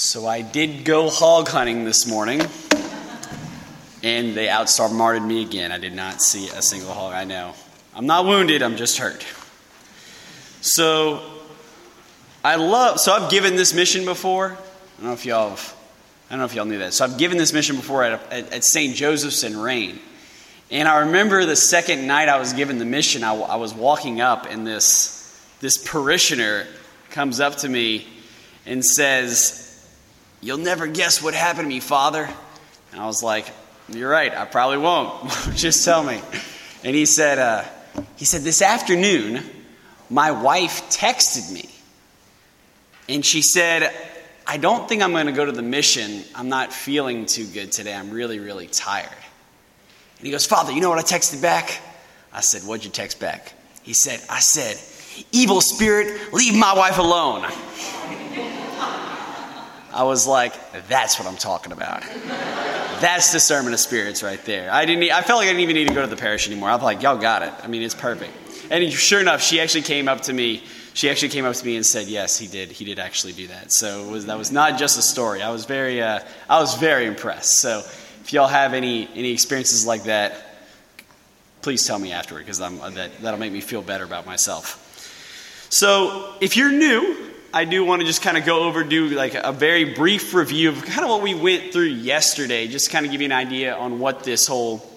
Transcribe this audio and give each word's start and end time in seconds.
So 0.00 0.26
I 0.26 0.40
did 0.40 0.86
go 0.86 1.10
hog 1.10 1.48
hunting 1.48 1.84
this 1.84 2.06
morning, 2.06 2.40
and 4.02 4.34
they 4.34 4.48
outsmarted 4.48 5.22
me 5.22 5.42
again. 5.42 5.72
I 5.72 5.76
did 5.76 5.92
not 5.92 6.22
see 6.22 6.48
a 6.48 6.62
single 6.62 6.94
hog. 6.94 7.12
I 7.12 7.24
know. 7.24 7.52
I'm 7.94 8.06
not 8.06 8.24
wounded, 8.24 8.62
I'm 8.62 8.76
just 8.76 8.96
hurt. 8.96 9.26
So 10.62 11.20
I 12.42 12.56
love, 12.56 12.98
so 12.98 13.12
I've 13.12 13.30
given 13.30 13.56
this 13.56 13.74
mission 13.74 14.06
before. 14.06 14.52
I 14.52 14.56
don't 14.96 15.04
know 15.04 15.12
if 15.12 15.26
y'all 15.26 15.50
have, 15.50 15.76
I 16.30 16.32
don't 16.32 16.38
know 16.38 16.44
if 16.46 16.54
y'all 16.54 16.64
knew 16.64 16.78
that. 16.78 16.94
So 16.94 17.04
I've 17.04 17.18
given 17.18 17.36
this 17.36 17.52
mission 17.52 17.76
before 17.76 18.02
at, 18.02 18.32
at, 18.32 18.52
at 18.54 18.64
St. 18.64 18.96
Joseph's 18.96 19.44
in 19.44 19.54
Rayne. 19.54 19.98
And 20.70 20.88
I 20.88 21.00
remember 21.00 21.44
the 21.44 21.56
second 21.56 22.06
night 22.06 22.30
I 22.30 22.38
was 22.38 22.54
given 22.54 22.78
the 22.78 22.86
mission, 22.86 23.22
I, 23.22 23.34
I 23.34 23.56
was 23.56 23.74
walking 23.74 24.22
up, 24.22 24.46
and 24.48 24.66
this, 24.66 25.38
this 25.60 25.76
parishioner 25.76 26.66
comes 27.10 27.38
up 27.38 27.56
to 27.56 27.68
me 27.68 28.08
and 28.64 28.82
says, 28.82 29.66
You'll 30.40 30.58
never 30.58 30.86
guess 30.86 31.22
what 31.22 31.34
happened 31.34 31.66
to 31.66 31.68
me, 31.68 31.80
Father. 31.80 32.28
And 32.92 33.00
I 33.00 33.06
was 33.06 33.22
like, 33.22 33.46
You're 33.88 34.10
right, 34.10 34.34
I 34.34 34.44
probably 34.44 34.78
won't. 34.78 35.30
Just 35.54 35.84
tell 35.84 36.02
me. 36.02 36.20
And 36.82 36.96
he 36.96 37.06
said, 37.06 37.38
uh, 37.38 37.64
he 38.16 38.24
said, 38.24 38.42
This 38.42 38.62
afternoon, 38.62 39.42
my 40.08 40.30
wife 40.30 40.88
texted 40.90 41.52
me. 41.52 41.68
And 43.08 43.24
she 43.24 43.42
said, 43.42 43.92
I 44.46 44.56
don't 44.56 44.88
think 44.88 45.02
I'm 45.02 45.12
going 45.12 45.26
to 45.26 45.32
go 45.32 45.44
to 45.44 45.52
the 45.52 45.62
mission. 45.62 46.22
I'm 46.34 46.48
not 46.48 46.72
feeling 46.72 47.26
too 47.26 47.46
good 47.46 47.70
today. 47.70 47.94
I'm 47.94 48.10
really, 48.10 48.38
really 48.38 48.66
tired. 48.66 49.08
And 49.08 50.26
he 50.26 50.30
goes, 50.32 50.46
Father, 50.46 50.72
you 50.72 50.80
know 50.80 50.90
what 50.90 50.98
I 50.98 51.02
texted 51.02 51.40
back? 51.40 51.80
I 52.32 52.40
said, 52.40 52.62
What'd 52.62 52.84
you 52.84 52.90
text 52.90 53.20
back? 53.20 53.52
He 53.82 53.92
said, 53.92 54.20
I 54.28 54.40
said, 54.40 54.78
Evil 55.32 55.60
spirit, 55.60 56.32
leave 56.32 56.54
my 56.54 56.72
wife 56.74 56.98
alone. 56.98 57.42
I 59.92 60.04
was 60.04 60.26
like, 60.26 60.54
that's 60.88 61.18
what 61.18 61.26
I'm 61.26 61.36
talking 61.36 61.72
about. 61.72 62.02
That's 63.00 63.32
discernment 63.32 63.74
of 63.74 63.80
spirits 63.80 64.22
right 64.22 64.42
there. 64.44 64.70
I 64.70 64.84
didn't. 64.84 65.10
I 65.10 65.22
felt 65.22 65.38
like 65.38 65.46
I 65.46 65.52
didn't 65.52 65.62
even 65.62 65.74
need 65.74 65.88
to 65.88 65.94
go 65.94 66.02
to 66.02 66.06
the 66.06 66.16
parish 66.16 66.46
anymore. 66.46 66.70
I'm 66.70 66.82
like, 66.82 67.02
y'all 67.02 67.16
got 67.16 67.42
it. 67.42 67.52
I 67.62 67.66
mean, 67.66 67.82
it's 67.82 67.94
perfect. 67.94 68.32
And 68.70 68.92
sure 68.92 69.20
enough, 69.20 69.42
she 69.42 69.60
actually 69.60 69.82
came 69.82 70.06
up 70.06 70.20
to 70.22 70.32
me. 70.32 70.62
She 70.92 71.08
actually 71.08 71.30
came 71.30 71.44
up 71.44 71.54
to 71.54 71.64
me 71.64 71.76
and 71.76 71.86
said, 71.86 72.08
"Yes, 72.08 72.38
he 72.38 72.46
did. 72.46 72.70
He 72.70 72.84
did 72.84 72.98
actually 72.98 73.32
do 73.32 73.46
that." 73.48 73.72
So 73.72 74.08
was, 74.08 74.26
that 74.26 74.36
was 74.36 74.52
not 74.52 74.78
just 74.78 74.98
a 74.98 75.02
story. 75.02 75.40
I 75.42 75.50
was 75.50 75.64
very, 75.64 76.02
uh, 76.02 76.20
I 76.48 76.60
was 76.60 76.74
very 76.74 77.06
impressed. 77.06 77.60
So 77.60 77.78
if 77.78 78.32
y'all 78.32 78.48
have 78.48 78.74
any 78.74 79.08
any 79.14 79.32
experiences 79.32 79.86
like 79.86 80.04
that, 80.04 80.34
please 81.62 81.86
tell 81.86 81.98
me 81.98 82.12
afterward 82.12 82.40
because 82.40 82.58
that 82.58 83.10
that'll 83.22 83.40
make 83.40 83.52
me 83.52 83.60
feel 83.60 83.82
better 83.82 84.04
about 84.04 84.26
myself. 84.26 84.86
So 85.70 86.34
if 86.40 86.56
you're 86.56 86.72
new 86.72 87.29
I 87.52 87.64
do 87.64 87.84
want 87.84 88.00
to 88.00 88.06
just 88.06 88.22
kind 88.22 88.36
of 88.36 88.44
go 88.44 88.62
over, 88.62 88.84
do 88.84 89.08
like 89.08 89.34
a 89.34 89.50
very 89.50 89.94
brief 89.94 90.34
review 90.34 90.68
of 90.68 90.84
kind 90.84 91.02
of 91.02 91.08
what 91.08 91.20
we 91.20 91.34
went 91.34 91.72
through 91.72 91.86
yesterday, 91.86 92.68
just 92.68 92.90
kind 92.90 93.04
of 93.04 93.10
give 93.10 93.20
you 93.20 93.24
an 93.24 93.32
idea 93.32 93.74
on 93.74 93.98
what 93.98 94.22
this 94.22 94.46
whole 94.46 94.88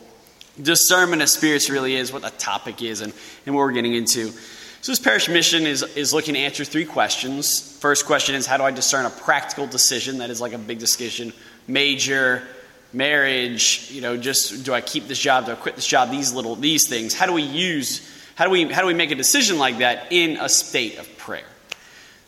discernment 0.62 1.24
of 1.24 1.30
spirits 1.30 1.72
really 1.72 1.96
is, 1.96 2.14
what 2.14 2.22
the 2.22 2.30
topic 2.30 2.84
is, 2.84 3.02
and, 3.02 3.12
and 3.48 3.56
what 3.56 3.62
we're 3.62 3.72
getting 3.72 3.96
into. 3.96 4.28
So, 4.82 4.92
this 4.92 5.00
parish 5.00 5.30
mission 5.30 5.66
is, 5.66 5.82
is 5.96 6.14
looking 6.14 6.36
to 6.36 6.42
answer 6.42 6.64
three 6.64 6.86
questions. 6.86 7.76
First 7.80 8.06
question 8.06 8.36
is 8.36 8.46
How 8.46 8.58
do 8.58 8.64
I 8.64 8.72
discern 8.72 9.08
a 9.08 9.10
practical 9.10 9.66
decision? 9.66 10.20
That 10.20 10.30
is 10.30 10.40
like 10.40 10.54
a 10.54 10.60
big 10.60 10.78
decision. 10.78 11.34
Major, 11.68 12.44
marriage, 12.92 13.88
you 13.90 14.02
know, 14.02 14.16
just 14.16 14.64
do 14.64 14.76
I 14.76 14.82
keep 14.82 15.08
this 15.08 15.18
job? 15.18 15.48
Do 15.48 15.54
I 15.54 15.56
quit 15.56 15.76
this 15.76 15.88
job? 15.88 16.12
These 16.12 16.34
little, 16.34 16.56
these 16.56 16.88
things. 16.88 17.16
How 17.16 17.26
do 17.26 17.34
we 17.34 17.42
use, 17.42 18.08
how 18.36 18.46
do 18.46 18.52
we, 18.52 18.66
how 18.66 18.82
do 18.82 18.88
we 18.88 18.94
make 18.94 19.10
a 19.10 19.16
decision 19.16 19.58
like 19.58 19.80
that 19.80 20.12
in 20.12 20.38
a 20.38 20.50
state 20.50 21.00
of 21.00 21.18
prayer? 21.18 21.46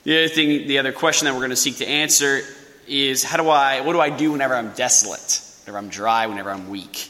The 0.05 0.25
other 0.25 0.27
thing, 0.27 0.67
the 0.67 0.77
other 0.77 0.91
question 0.91 1.25
that 1.25 1.33
we're 1.33 1.39
going 1.39 1.49
to 1.49 1.55
seek 1.55 1.77
to 1.77 1.87
answer 1.87 2.41
is 2.87 3.23
how 3.23 3.37
do 3.37 3.49
I, 3.49 3.81
what 3.81 3.93
do 3.93 3.99
I 3.99 4.11
do 4.11 4.33
whenever 4.33 4.53
I'm 4.53 4.71
desolate, 4.73 5.41
whenever 5.63 5.79
I'm 5.79 5.89
dry, 5.89 6.27
whenever 6.27 6.51
I'm 6.51 6.69
weak? 6.69 7.09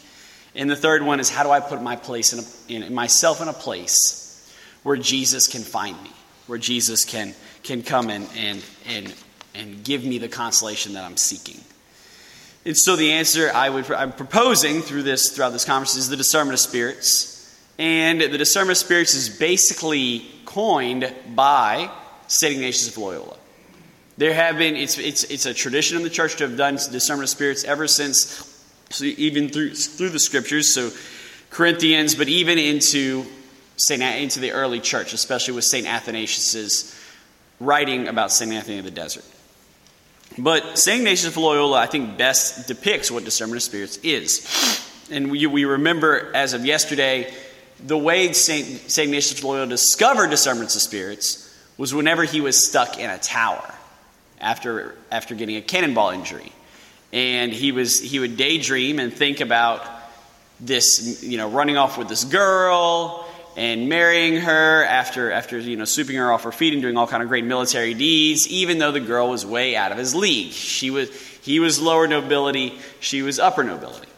And 0.55 0.69
the 0.69 0.77
third 0.77 1.03
one 1.03 1.19
is 1.19 1.29
how 1.29 1.43
do 1.43 1.51
I 1.51 1.59
put 1.59 1.81
my 1.81 1.97
place 1.97 2.31
in, 2.31 2.79
a, 2.79 2.85
in 2.85 2.93
myself 2.93 3.41
in 3.41 3.49
a 3.49 3.53
place 3.53 4.49
where 4.83 4.95
Jesus 4.95 5.47
can 5.47 5.61
find 5.61 6.01
me, 6.03 6.11
where 6.47 6.57
Jesus 6.57 7.03
can, 7.03 7.35
can 7.63 7.83
come 7.83 8.09
and, 8.09 8.29
and, 8.37 8.63
and, 8.87 9.13
and 9.53 9.83
give 9.83 10.05
me 10.05 10.17
the 10.17 10.29
consolation 10.29 10.93
that 10.93 11.03
I'm 11.03 11.17
seeking. 11.17 11.59
And 12.63 12.77
so 12.77 12.95
the 12.95 13.11
answer 13.11 13.51
I 13.53 13.71
would, 13.71 13.91
I'm 13.91 14.13
proposing 14.13 14.81
through 14.81 15.03
this, 15.03 15.35
throughout 15.35 15.51
this 15.51 15.65
conference 15.65 15.97
is 15.97 16.07
the 16.07 16.15
discernment 16.15 16.53
of 16.53 16.61
spirits. 16.61 17.33
And 17.77 18.21
the 18.21 18.37
discernment 18.37 18.77
of 18.77 18.85
spirits 18.85 19.15
is 19.15 19.27
basically 19.27 20.25
coined 20.45 21.13
by 21.35 21.91
St. 22.27 22.53
Ignatius 22.53 22.89
of 22.89 22.97
Loyola. 22.97 23.37
There 24.17 24.33
have 24.33 24.57
been, 24.57 24.75
it's, 24.75 24.97
it's, 24.97 25.23
it's 25.25 25.45
a 25.45 25.53
tradition 25.53 25.97
in 25.97 26.03
the 26.03 26.09
church 26.09 26.37
to 26.37 26.47
have 26.47 26.57
done 26.57 26.75
discernment 26.75 27.25
of 27.25 27.29
spirits 27.29 27.63
ever 27.65 27.87
since, 27.87 28.63
so 28.89 29.03
even 29.05 29.49
through, 29.49 29.73
through 29.73 30.09
the 30.09 30.19
scriptures, 30.19 30.73
so 30.73 30.91
Corinthians, 31.49 32.15
but 32.15 32.29
even 32.29 32.57
into, 32.57 33.25
Saint, 33.75 34.01
into 34.01 34.39
the 34.39 34.51
early 34.51 34.79
church, 34.79 35.13
especially 35.13 35.53
with 35.53 35.65
St. 35.65 35.85
Athanasius's 35.85 36.97
writing 37.59 38.07
about 38.07 38.31
St. 38.31 38.51
Anthony 38.51 38.79
of 38.79 38.85
the 38.85 38.91
Desert. 38.91 39.25
But 40.37 40.77
St. 40.77 40.99
Ignatius 40.99 41.27
of 41.27 41.37
Loyola, 41.37 41.79
I 41.79 41.85
think, 41.85 42.17
best 42.17 42.67
depicts 42.67 43.11
what 43.11 43.25
discernment 43.25 43.57
of 43.57 43.63
spirits 43.63 43.97
is. 43.97 44.81
And 45.11 45.29
we, 45.29 45.45
we 45.45 45.65
remember, 45.65 46.31
as 46.33 46.53
of 46.53 46.65
yesterday, 46.65 47.33
the 47.85 47.97
way 47.97 48.31
St. 48.33 48.97
Ignatius 48.97 49.33
of 49.33 49.43
Loyola 49.43 49.67
discovered 49.67 50.29
discernments 50.29 50.75
of 50.75 50.81
spirits 50.81 51.44
was 51.77 51.93
whenever 51.93 52.23
he 52.23 52.41
was 52.41 52.65
stuck 52.65 52.99
in 52.99 53.09
a 53.09 53.17
tower 53.17 53.73
after, 54.39 54.95
after 55.11 55.35
getting 55.35 55.57
a 55.57 55.61
cannonball 55.61 56.11
injury. 56.11 56.51
And 57.11 57.51
he, 57.51 57.71
was, 57.71 57.99
he 57.99 58.19
would 58.19 58.37
daydream 58.37 58.99
and 58.99 59.13
think 59.13 59.39
about 59.41 59.85
this, 60.59 61.23
you 61.23 61.37
know, 61.37 61.49
running 61.49 61.77
off 61.77 61.97
with 61.97 62.07
this 62.07 62.23
girl 62.23 63.25
and 63.57 63.87
marrying 63.87 64.37
her 64.37 64.83
after, 64.83 65.31
after 65.31 65.57
you 65.57 65.77
know, 65.77 65.85
sweeping 65.85 66.15
her 66.17 66.31
off 66.31 66.43
her 66.43 66.51
feet 66.51 66.73
and 66.73 66.81
doing 66.81 66.97
all 66.97 67.07
kind 67.07 67.23
of 67.23 67.29
great 67.29 67.45
military 67.45 67.93
deeds, 67.93 68.47
even 68.47 68.79
though 68.79 68.91
the 68.91 68.99
girl 68.99 69.29
was 69.29 69.45
way 69.45 69.75
out 69.75 69.91
of 69.91 69.97
his 69.97 70.13
league. 70.13 70.51
She 70.51 70.91
was, 70.91 71.09
he 71.41 71.59
was 71.59 71.81
lower 71.81 72.07
nobility, 72.07 72.77
she 72.99 73.21
was 73.21 73.39
upper 73.39 73.63
nobility. 73.63 74.09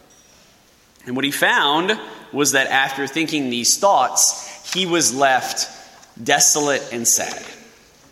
And 1.05 1.15
what 1.15 1.23
he 1.23 1.31
found 1.31 1.97
was 2.33 2.51
that 2.53 2.67
after 2.67 3.07
thinking 3.07 3.49
these 3.49 3.77
thoughts, 3.77 4.73
he 4.73 4.85
was 4.85 5.15
left 5.15 5.69
desolate 6.23 6.89
and 6.91 7.07
sad. 7.07 7.43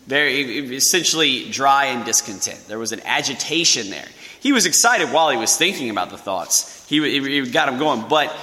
Very 0.06 0.74
essentially 0.76 1.50
dry 1.50 1.86
and 1.86 2.04
discontent. 2.04 2.68
There 2.68 2.78
was 2.78 2.92
an 2.92 3.00
agitation 3.04 3.90
there. 3.90 4.06
He 4.40 4.52
was 4.52 4.66
excited 4.66 5.12
while 5.12 5.30
he 5.30 5.36
was 5.36 5.56
thinking 5.56 5.90
about 5.90 6.10
the 6.10 6.18
thoughts. 6.18 6.88
He, 6.88 7.00
he 7.20 7.50
got 7.50 7.68
him 7.68 7.78
going, 7.78 8.08
but 8.08 8.34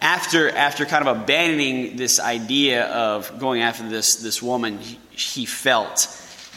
after 0.00 0.48
after 0.48 0.86
kind 0.86 1.06
of 1.06 1.16
abandoning 1.20 1.96
this 1.96 2.18
idea 2.18 2.86
of 2.86 3.38
going 3.38 3.60
after 3.60 3.86
this 3.88 4.16
this 4.16 4.42
woman, 4.42 4.78
he, 4.78 5.44
felt 5.44 6.08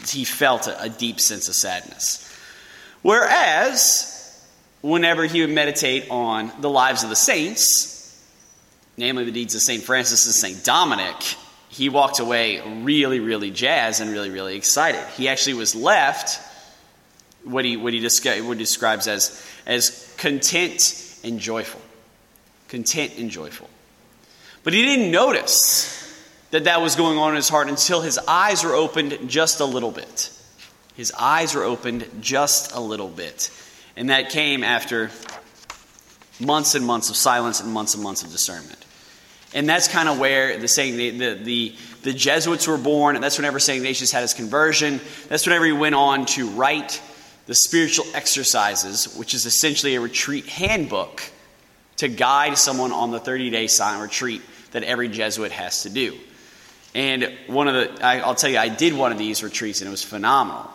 he 0.08 0.24
felt 0.24 0.66
a, 0.66 0.84
a 0.84 0.88
deep 0.88 1.20
sense 1.20 1.48
of 1.48 1.54
sadness. 1.54 2.20
Whereas 3.02 4.10
whenever 4.80 5.24
he 5.26 5.42
would 5.42 5.50
meditate 5.50 6.10
on 6.10 6.50
the 6.60 6.70
lives 6.70 7.02
of 7.02 7.10
the 7.10 7.16
saints, 7.16 8.18
namely 8.96 9.24
the 9.24 9.32
deeds 9.32 9.54
of 9.54 9.60
St. 9.60 9.82
Francis 9.82 10.24
and 10.24 10.34
St. 10.34 10.64
Dominic, 10.64 11.36
he 11.74 11.88
walked 11.88 12.20
away 12.20 12.60
really, 12.82 13.18
really 13.18 13.50
jazzed 13.50 14.00
and 14.00 14.12
really, 14.12 14.30
really 14.30 14.54
excited. 14.54 15.04
He 15.16 15.28
actually 15.28 15.54
was 15.54 15.74
left 15.74 16.40
what 17.42 17.64
he, 17.64 17.76
what 17.76 17.92
he, 17.92 18.00
what 18.00 18.56
he 18.56 18.58
describes 18.58 19.08
as, 19.08 19.44
as 19.66 20.14
content 20.16 21.18
and 21.24 21.40
joyful. 21.40 21.80
Content 22.68 23.14
and 23.18 23.28
joyful. 23.28 23.68
But 24.62 24.72
he 24.72 24.84
didn't 24.84 25.10
notice 25.10 26.00
that 26.52 26.64
that 26.64 26.80
was 26.80 26.94
going 26.94 27.18
on 27.18 27.30
in 27.30 27.36
his 27.36 27.48
heart 27.48 27.68
until 27.68 28.02
his 28.02 28.18
eyes 28.18 28.62
were 28.62 28.74
opened 28.74 29.28
just 29.28 29.58
a 29.58 29.64
little 29.64 29.90
bit. 29.90 30.30
His 30.94 31.12
eyes 31.18 31.56
were 31.56 31.64
opened 31.64 32.08
just 32.20 32.72
a 32.72 32.78
little 32.78 33.08
bit. 33.08 33.50
And 33.96 34.10
that 34.10 34.30
came 34.30 34.62
after 34.62 35.10
months 36.38 36.76
and 36.76 36.86
months 36.86 37.10
of 37.10 37.16
silence 37.16 37.60
and 37.60 37.72
months 37.72 37.94
and 37.94 38.02
months 38.04 38.22
of 38.22 38.30
discernment. 38.30 38.83
And 39.54 39.68
that's 39.68 39.86
kind 39.86 40.08
of 40.08 40.18
where 40.18 40.58
the 40.58 40.66
saying 40.66 40.96
the, 40.96 41.10
the, 41.10 41.34
the, 41.34 41.74
the 42.02 42.12
Jesuits 42.12 42.66
were 42.66 42.76
born, 42.76 43.14
and 43.14 43.22
that's 43.22 43.38
whenever 43.38 43.60
St. 43.60 43.78
Ignatius 43.78 44.10
had 44.10 44.22
his 44.22 44.34
conversion. 44.34 45.00
That's 45.28 45.46
whenever 45.46 45.64
he 45.64 45.72
went 45.72 45.94
on 45.94 46.26
to 46.26 46.48
write 46.50 47.00
the 47.46 47.54
spiritual 47.54 48.04
exercises, 48.14 49.14
which 49.16 49.32
is 49.32 49.46
essentially 49.46 49.94
a 49.94 50.00
retreat 50.00 50.46
handbook 50.46 51.22
to 51.98 52.08
guide 52.08 52.58
someone 52.58 52.90
on 52.90 53.12
the 53.12 53.20
30 53.20 53.50
day 53.50 53.66
silent 53.68 54.02
retreat 54.02 54.42
that 54.72 54.82
every 54.82 55.08
Jesuit 55.08 55.52
has 55.52 55.82
to 55.82 55.90
do. 55.90 56.18
And 56.94 57.32
one 57.46 57.68
of 57.68 57.74
the, 57.74 58.04
I, 58.04 58.26
will 58.26 58.34
tell 58.34 58.50
you, 58.50 58.58
I 58.58 58.68
did 58.68 58.92
one 58.92 59.12
of 59.12 59.18
these 59.18 59.42
retreats 59.42 59.80
and 59.80 59.88
it 59.88 59.90
was 59.90 60.02
phenomenal. 60.02 60.70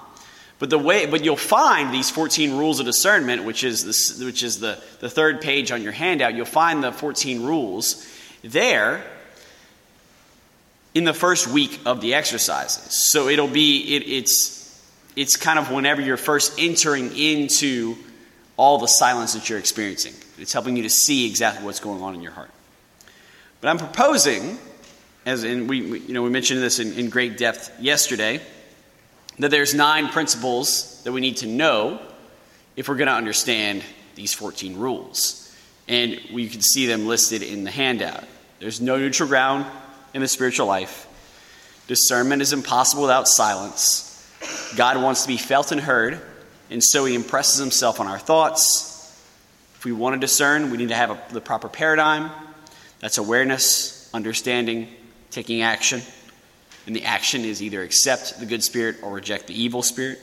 But 0.59 0.69
the 0.69 0.77
way, 0.77 1.05
but 1.05 1.23
you'll 1.23 1.37
find 1.37 1.93
these 1.93 2.09
14 2.09 2.57
rules 2.57 2.79
of 2.79 2.85
discernment, 2.85 3.45
which 3.45 3.63
is, 3.63 3.85
this, 3.85 4.21
which 4.21 4.43
is 4.43 4.59
the, 4.59 4.81
the 4.99 5.09
third 5.09 5.41
page 5.41 5.71
on 5.71 5.81
your 5.81 5.93
handout, 5.93 6.35
you'll 6.35 6.45
find 6.45 6.83
the 6.83 6.91
14 6.91 7.43
rules 7.43 8.05
there 8.43 9.03
in 10.93 11.03
the 11.03 11.13
first 11.13 11.47
week 11.47 11.79
of 11.85 12.01
the 12.01 12.13
exercises. 12.13 12.93
So 12.93 13.27
it'll 13.27 13.47
be, 13.47 13.95
it, 13.95 14.07
it's, 14.07 14.59
it's 15.15 15.35
kind 15.35 15.59
of 15.59 15.71
whenever 15.71 16.01
you're 16.01 16.17
first 16.17 16.59
entering 16.59 17.15
into 17.15 17.95
all 18.57 18.77
the 18.77 18.87
silence 18.87 19.33
that 19.33 19.49
you're 19.49 19.59
experiencing. 19.59 20.13
It's 20.37 20.53
helping 20.53 20.75
you 20.75 20.83
to 20.83 20.89
see 20.89 21.27
exactly 21.27 21.65
what's 21.65 21.79
going 21.79 22.01
on 22.01 22.15
in 22.15 22.21
your 22.21 22.31
heart. 22.31 22.51
But 23.61 23.69
I'm 23.69 23.77
proposing, 23.77 24.57
as 25.25 25.43
in 25.43 25.67
we, 25.67 25.79
you 25.79 26.13
know 26.13 26.23
we 26.23 26.29
mentioned 26.29 26.61
this 26.61 26.79
in, 26.79 26.93
in 26.93 27.09
great 27.09 27.37
depth 27.37 27.71
yesterday, 27.79 28.41
that 29.39 29.51
there's 29.51 29.73
nine 29.73 30.09
principles 30.09 31.01
that 31.03 31.11
we 31.11 31.21
need 31.21 31.37
to 31.37 31.47
know 31.47 32.01
if 32.75 32.87
we're 32.87 32.95
going 32.95 33.07
to 33.07 33.13
understand 33.13 33.83
these 34.15 34.33
14 34.33 34.77
rules. 34.77 35.48
And 35.89 36.21
we 36.31 36.47
can 36.47 36.61
see 36.61 36.85
them 36.85 37.07
listed 37.07 37.43
in 37.43 37.65
the 37.65 37.71
handout. 37.71 38.23
There's 38.59 38.79
no 38.79 38.97
neutral 38.97 39.27
ground 39.27 39.65
in 40.13 40.21
the 40.21 40.27
spiritual 40.27 40.67
life. 40.67 41.07
Discernment 41.87 42.41
is 42.41 42.53
impossible 42.53 43.01
without 43.01 43.27
silence. 43.27 44.05
God 44.75 45.01
wants 45.01 45.23
to 45.23 45.27
be 45.27 45.37
felt 45.37 45.71
and 45.71 45.81
heard, 45.81 46.21
and 46.69 46.83
so 46.83 47.05
he 47.05 47.15
impresses 47.15 47.59
himself 47.59 47.99
on 47.99 48.07
our 48.07 48.19
thoughts. 48.19 48.85
If 49.75 49.85
we 49.85 49.91
want 49.91 50.13
to 50.13 50.19
discern, 50.19 50.69
we 50.69 50.77
need 50.77 50.89
to 50.89 50.95
have 50.95 51.09
a, 51.09 51.19
the 51.33 51.41
proper 51.41 51.67
paradigm. 51.67 52.29
That's 52.99 53.17
awareness, 53.17 54.09
understanding, 54.13 54.87
taking 55.31 55.63
action. 55.63 56.01
And 56.85 56.95
the 56.95 57.05
action 57.05 57.45
is 57.45 57.63
either 57.63 57.81
accept 57.81 58.39
the 58.39 58.45
good 58.45 58.63
spirit 58.63 58.97
or 59.01 59.13
reject 59.13 59.47
the 59.47 59.59
evil 59.59 59.81
spirit. 59.81 60.19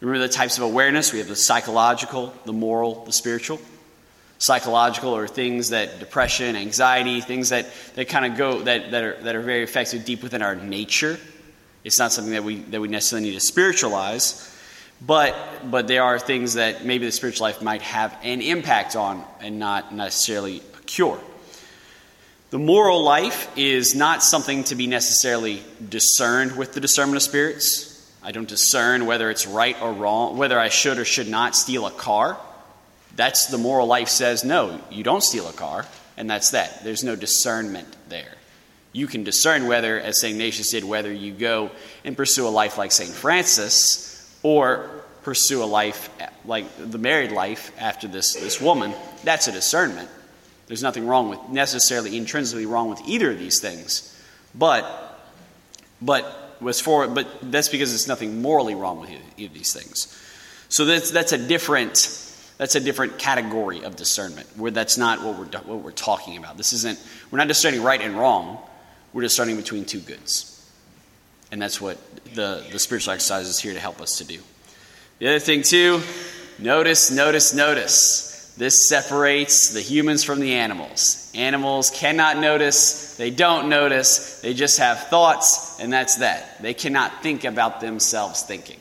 Remember 0.00 0.26
the 0.26 0.32
types 0.32 0.58
of 0.58 0.64
awareness? 0.64 1.12
We 1.12 1.20
have 1.20 1.28
the 1.28 1.36
psychological, 1.36 2.34
the 2.44 2.52
moral, 2.52 3.04
the 3.04 3.12
spiritual. 3.12 3.60
Psychological 4.38 5.16
or 5.16 5.26
things 5.26 5.70
that 5.70 5.98
depression, 5.98 6.56
anxiety, 6.56 7.20
things 7.20 7.48
that, 7.48 7.66
that 7.94 8.08
kind 8.08 8.30
of 8.30 8.38
go, 8.38 8.62
that, 8.62 8.90
that, 8.90 9.02
are, 9.02 9.16
that 9.22 9.34
are 9.34 9.40
very 9.40 9.62
effective 9.62 10.04
deep 10.04 10.22
within 10.22 10.42
our 10.42 10.54
nature. 10.54 11.18
It's 11.84 11.98
not 11.98 12.12
something 12.12 12.32
that 12.32 12.44
we, 12.44 12.56
that 12.56 12.80
we 12.80 12.88
necessarily 12.88 13.28
need 13.28 13.34
to 13.34 13.40
spiritualize, 13.40 14.52
but, 15.00 15.34
but 15.70 15.86
there 15.86 16.02
are 16.02 16.18
things 16.18 16.54
that 16.54 16.84
maybe 16.84 17.06
the 17.06 17.12
spiritual 17.12 17.46
life 17.46 17.62
might 17.62 17.82
have 17.82 18.16
an 18.22 18.42
impact 18.42 18.96
on 18.96 19.24
and 19.40 19.58
not 19.58 19.94
necessarily 19.94 20.62
a 20.76 20.82
cure. 20.82 21.20
The 22.50 22.58
moral 22.58 23.02
life 23.02 23.50
is 23.56 23.94
not 23.94 24.22
something 24.22 24.64
to 24.64 24.74
be 24.74 24.86
necessarily 24.86 25.62
discerned 25.88 26.56
with 26.56 26.72
the 26.74 26.80
discernment 26.80 27.16
of 27.16 27.22
spirits. 27.22 27.92
I 28.22 28.32
don't 28.32 28.48
discern 28.48 29.06
whether 29.06 29.30
it's 29.30 29.46
right 29.46 29.80
or 29.80 29.92
wrong, 29.92 30.36
whether 30.36 30.58
I 30.58 30.68
should 30.68 30.98
or 30.98 31.04
should 31.04 31.28
not 31.28 31.54
steal 31.54 31.86
a 31.86 31.90
car. 31.90 32.38
That's 33.16 33.46
the 33.46 33.58
moral 33.58 33.86
life 33.86 34.08
says 34.08 34.44
no, 34.44 34.80
you 34.90 35.02
don't 35.02 35.22
steal 35.22 35.48
a 35.48 35.52
car, 35.52 35.86
and 36.16 36.30
that's 36.30 36.50
that. 36.50 36.84
There's 36.84 37.02
no 37.02 37.16
discernment 37.16 37.88
there. 38.08 38.32
You 38.92 39.06
can 39.06 39.24
discern 39.24 39.66
whether, 39.66 40.00
as 40.00 40.20
St. 40.20 40.32
Ignatius 40.32 40.70
did, 40.70 40.84
whether 40.84 41.12
you 41.12 41.32
go 41.32 41.70
and 42.04 42.16
pursue 42.16 42.46
a 42.46 42.50
life 42.50 42.78
like 42.78 42.92
St. 42.92 43.10
Francis 43.10 44.34
or 44.42 44.88
pursue 45.22 45.62
a 45.62 45.66
life 45.66 46.08
like 46.44 46.66
the 46.78 46.98
married 46.98 47.32
life 47.32 47.72
after 47.78 48.08
this, 48.08 48.34
this 48.34 48.60
woman. 48.60 48.94
That's 49.24 49.48
a 49.48 49.52
discernment. 49.52 50.08
There's 50.66 50.82
nothing 50.82 51.06
wrong 51.06 51.28
with, 51.28 51.48
necessarily 51.48 52.16
intrinsically 52.16 52.64
wrong 52.64 52.88
with 52.88 53.00
either 53.06 53.30
of 53.30 53.38
these 53.38 53.60
things. 53.60 54.18
But, 54.54 54.84
but 56.00 56.56
was 56.60 56.80
for, 56.80 57.06
but 57.08 57.26
that's 57.42 57.68
because 57.68 57.90
there's 57.90 58.08
nothing 58.08 58.40
morally 58.40 58.74
wrong 58.74 59.00
with 59.00 59.10
either 59.10 59.48
of 59.48 59.54
these 59.54 59.72
things. 59.72 60.16
So 60.68 60.84
that's, 60.84 61.10
that's 61.10 61.32
a 61.32 61.38
different 61.38 61.96
that's 62.58 62.74
a 62.74 62.80
different 62.80 63.18
category 63.18 63.84
of 63.84 63.96
discernment 63.96 64.48
where 64.56 64.70
that's 64.70 64.96
not 64.96 65.22
what 65.22 65.38
we're, 65.38 65.60
what 65.60 65.84
we're 65.84 65.90
talking 65.90 66.36
about. 66.36 66.56
This 66.56 66.72
isn't, 66.72 66.98
we're 67.30 67.38
not 67.38 67.48
discerning 67.48 67.82
right 67.82 68.00
and 68.00 68.16
wrong, 68.16 68.58
we're 69.12 69.22
discerning 69.22 69.56
between 69.56 69.84
two 69.84 70.00
goods. 70.00 70.52
And 71.52 71.60
that's 71.60 71.80
what 71.80 71.98
the, 72.34 72.64
the 72.72 72.78
spiritual 72.78 73.12
exercise 73.14 73.48
is 73.48 73.58
here 73.58 73.74
to 73.74 73.80
help 73.80 74.00
us 74.00 74.18
to 74.18 74.24
do. 74.24 74.40
The 75.18 75.28
other 75.28 75.38
thing, 75.38 75.62
too, 75.62 76.00
notice, 76.58 77.10
notice, 77.10 77.54
notice. 77.54 78.54
This 78.56 78.88
separates 78.88 79.74
the 79.74 79.82
humans 79.82 80.24
from 80.24 80.40
the 80.40 80.54
animals. 80.54 81.30
Animals 81.34 81.90
cannot 81.90 82.38
notice, 82.38 83.14
they 83.16 83.30
don't 83.30 83.68
notice, 83.68 84.40
they 84.40 84.54
just 84.54 84.78
have 84.78 85.08
thoughts, 85.08 85.78
and 85.78 85.92
that's 85.92 86.16
that. 86.16 86.62
They 86.62 86.72
cannot 86.72 87.22
think 87.22 87.44
about 87.44 87.82
themselves 87.82 88.42
thinking. 88.42 88.80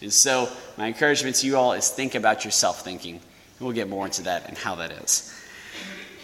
And 0.00 0.12
so, 0.12 0.48
my 0.80 0.86
encouragement 0.86 1.36
to 1.36 1.46
you 1.46 1.58
all 1.58 1.74
is 1.74 1.90
think 1.90 2.14
about 2.14 2.46
yourself 2.46 2.82
thinking. 2.82 3.16
And 3.16 3.22
we'll 3.60 3.74
get 3.74 3.86
more 3.86 4.06
into 4.06 4.22
that 4.22 4.48
and 4.48 4.56
how 4.56 4.76
that 4.76 4.90
is. 4.90 5.30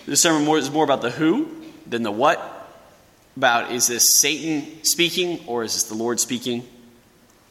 This 0.07 0.23
sermon 0.23 0.49
is 0.57 0.71
more 0.71 0.83
about 0.83 1.03
the 1.03 1.11
who 1.11 1.55
than 1.87 2.03
the 2.03 2.11
what. 2.11 2.73
About 3.37 3.71
is 3.71 3.87
this 3.87 4.19
Satan 4.19 4.83
speaking 4.83 5.45
or 5.47 5.63
is 5.63 5.75
this 5.75 5.83
the 5.83 5.95
Lord 5.95 6.21
speaking? 6.21 6.67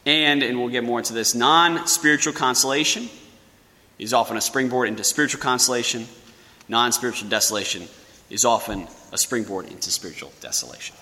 And, 0.08 0.42
and 0.42 0.58
we'll 0.58 0.70
get 0.70 0.84
more 0.84 0.98
into 0.98 1.14
this, 1.14 1.36
non 1.36 1.86
spiritual 1.86 2.34
consolation 2.34 3.08
is 4.00 4.12
often 4.12 4.36
a 4.36 4.42
springboard 4.42 4.88
into 4.88 5.04
spiritual 5.04 5.42
consolation. 5.42 6.08
Non 6.70 6.92
spiritual 6.92 7.30
desolation 7.30 7.84
is 8.32 8.46
often 8.46 8.88
a 9.12 9.18
springboard 9.20 9.68
into 9.68 9.92
spiritual 9.92 10.34
desolation. 10.42 10.96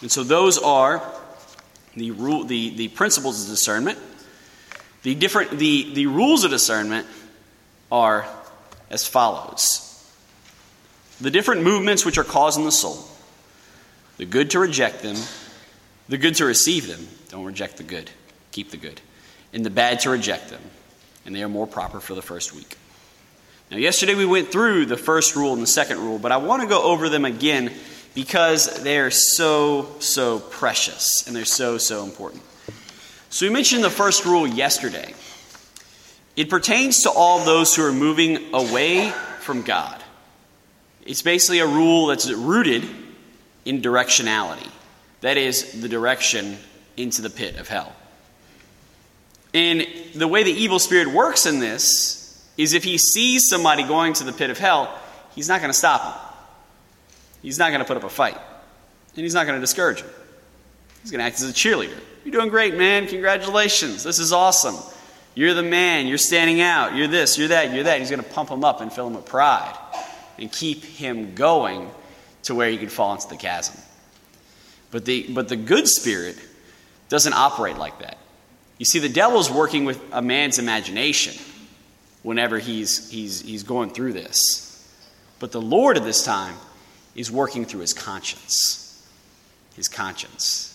And 0.00 0.10
so 0.10 0.24
those 0.24 0.56
are 0.56 1.02
the, 1.94 2.12
rule, 2.12 2.44
the, 2.44 2.70
the 2.70 2.88
principles 2.88 3.44
of 3.44 3.50
discernment. 3.50 3.98
The, 5.02 5.14
different, 5.14 5.58
the, 5.58 5.92
the 5.94 6.06
rules 6.06 6.44
of 6.44 6.50
discernment 6.50 7.06
are 7.90 8.26
as 8.90 9.06
follows. 9.06 9.88
The 11.20 11.30
different 11.30 11.62
movements 11.62 12.04
which 12.04 12.18
are 12.18 12.24
causing 12.24 12.64
the 12.64 12.72
soul, 12.72 13.04
the 14.16 14.24
good 14.24 14.50
to 14.50 14.58
reject 14.58 15.02
them, 15.02 15.16
the 16.08 16.18
good 16.18 16.36
to 16.36 16.44
receive 16.44 16.86
them, 16.86 17.06
don't 17.30 17.44
reject 17.44 17.78
the 17.78 17.82
good, 17.82 18.10
keep 18.50 18.70
the 18.70 18.76
good, 18.76 19.00
and 19.52 19.64
the 19.64 19.70
bad 19.70 20.00
to 20.00 20.10
reject 20.10 20.50
them, 20.50 20.62
and 21.24 21.34
they 21.34 21.42
are 21.42 21.48
more 21.48 21.66
proper 21.66 22.00
for 22.00 22.14
the 22.14 22.22
first 22.22 22.54
week. 22.54 22.76
Now, 23.70 23.78
yesterday 23.78 24.14
we 24.14 24.26
went 24.26 24.52
through 24.52 24.86
the 24.86 24.96
first 24.96 25.34
rule 25.34 25.54
and 25.54 25.62
the 25.62 25.66
second 25.66 25.98
rule, 25.98 26.18
but 26.18 26.30
I 26.30 26.36
want 26.36 26.62
to 26.62 26.68
go 26.68 26.82
over 26.82 27.08
them 27.08 27.24
again 27.24 27.72
because 28.14 28.82
they 28.82 28.98
are 28.98 29.10
so, 29.10 29.96
so 29.98 30.40
precious 30.40 31.26
and 31.26 31.34
they're 31.34 31.44
so, 31.46 31.78
so 31.78 32.04
important. 32.04 32.42
So, 33.32 33.46
we 33.46 33.50
mentioned 33.50 33.82
the 33.82 33.88
first 33.88 34.26
rule 34.26 34.46
yesterday. 34.46 35.14
It 36.36 36.50
pertains 36.50 37.04
to 37.04 37.10
all 37.10 37.42
those 37.42 37.74
who 37.74 37.82
are 37.82 37.90
moving 37.90 38.52
away 38.52 39.08
from 39.40 39.62
God. 39.62 40.02
It's 41.06 41.22
basically 41.22 41.60
a 41.60 41.66
rule 41.66 42.08
that's 42.08 42.30
rooted 42.30 42.86
in 43.64 43.80
directionality 43.80 44.70
that 45.22 45.38
is, 45.38 45.80
the 45.80 45.88
direction 45.88 46.58
into 46.98 47.22
the 47.22 47.30
pit 47.30 47.56
of 47.56 47.68
hell. 47.68 47.96
And 49.54 49.86
the 50.14 50.28
way 50.28 50.42
the 50.42 50.52
evil 50.52 50.78
spirit 50.78 51.08
works 51.08 51.46
in 51.46 51.58
this 51.58 52.46
is 52.58 52.74
if 52.74 52.84
he 52.84 52.98
sees 52.98 53.48
somebody 53.48 53.82
going 53.82 54.12
to 54.14 54.24
the 54.24 54.32
pit 54.34 54.50
of 54.50 54.58
hell, 54.58 54.94
he's 55.34 55.48
not 55.48 55.60
going 55.60 55.70
to 55.70 55.78
stop 55.78 56.02
him. 56.02 56.36
He's 57.40 57.58
not 57.58 57.70
going 57.70 57.80
to 57.80 57.86
put 57.86 57.96
up 57.96 58.04
a 58.04 58.10
fight. 58.10 58.36
And 59.14 59.22
he's 59.22 59.32
not 59.32 59.46
going 59.46 59.56
to 59.56 59.60
discourage 59.60 60.02
him. 60.02 60.10
He's 61.00 61.10
going 61.10 61.20
to 61.20 61.24
act 61.24 61.36
as 61.36 61.48
a 61.48 61.54
cheerleader. 61.54 61.98
You're 62.24 62.32
doing 62.32 62.48
great, 62.48 62.76
man. 62.76 63.06
Congratulations. 63.06 64.04
This 64.04 64.18
is 64.18 64.32
awesome. 64.32 64.76
You're 65.34 65.54
the 65.54 65.62
man. 65.62 66.06
You're 66.06 66.18
standing 66.18 66.60
out. 66.60 66.94
You're 66.94 67.08
this, 67.08 67.38
you're 67.38 67.48
that, 67.48 67.74
you're 67.74 67.84
that. 67.84 67.98
He's 67.98 68.10
going 68.10 68.22
to 68.22 68.28
pump 68.30 68.50
him 68.50 68.64
up 68.64 68.80
and 68.80 68.92
fill 68.92 69.06
him 69.06 69.14
with 69.14 69.26
pride 69.26 69.76
and 70.38 70.50
keep 70.50 70.84
him 70.84 71.34
going 71.34 71.90
to 72.44 72.54
where 72.54 72.70
he 72.70 72.78
could 72.78 72.92
fall 72.92 73.14
into 73.14 73.28
the 73.28 73.36
chasm. 73.36 73.80
But 74.90 75.04
the, 75.04 75.26
but 75.32 75.48
the 75.48 75.56
good 75.56 75.88
spirit 75.88 76.36
doesn't 77.08 77.32
operate 77.32 77.76
like 77.76 77.98
that. 78.00 78.18
You 78.78 78.84
see, 78.84 78.98
the 78.98 79.08
devil's 79.08 79.50
working 79.50 79.84
with 79.84 80.00
a 80.12 80.22
man's 80.22 80.58
imagination 80.58 81.34
whenever 82.22 82.58
he's, 82.58 83.10
he's, 83.10 83.40
he's 83.40 83.62
going 83.62 83.90
through 83.90 84.12
this. 84.12 84.68
But 85.38 85.52
the 85.52 85.60
Lord 85.60 85.96
at 85.96 86.04
this 86.04 86.24
time 86.24 86.54
is 87.14 87.30
working 87.30 87.64
through 87.64 87.80
his 87.80 87.94
conscience. 87.94 89.06
His 89.76 89.88
conscience. 89.88 90.71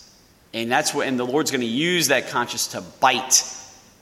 And 0.54 0.70
that's 0.70 0.94
what, 0.94 1.06
and 1.06 1.18
the 1.18 1.26
Lord's 1.26 1.50
going 1.50 1.60
to 1.60 1.66
use 1.66 2.08
that 2.08 2.28
conscience 2.28 2.68
to 2.68 2.80
bite 2.80 3.44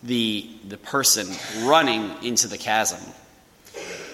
the, 0.02 0.48
the 0.68 0.76
person 0.76 1.26
running 1.64 2.10
into 2.22 2.48
the 2.48 2.58
chasm. 2.58 3.00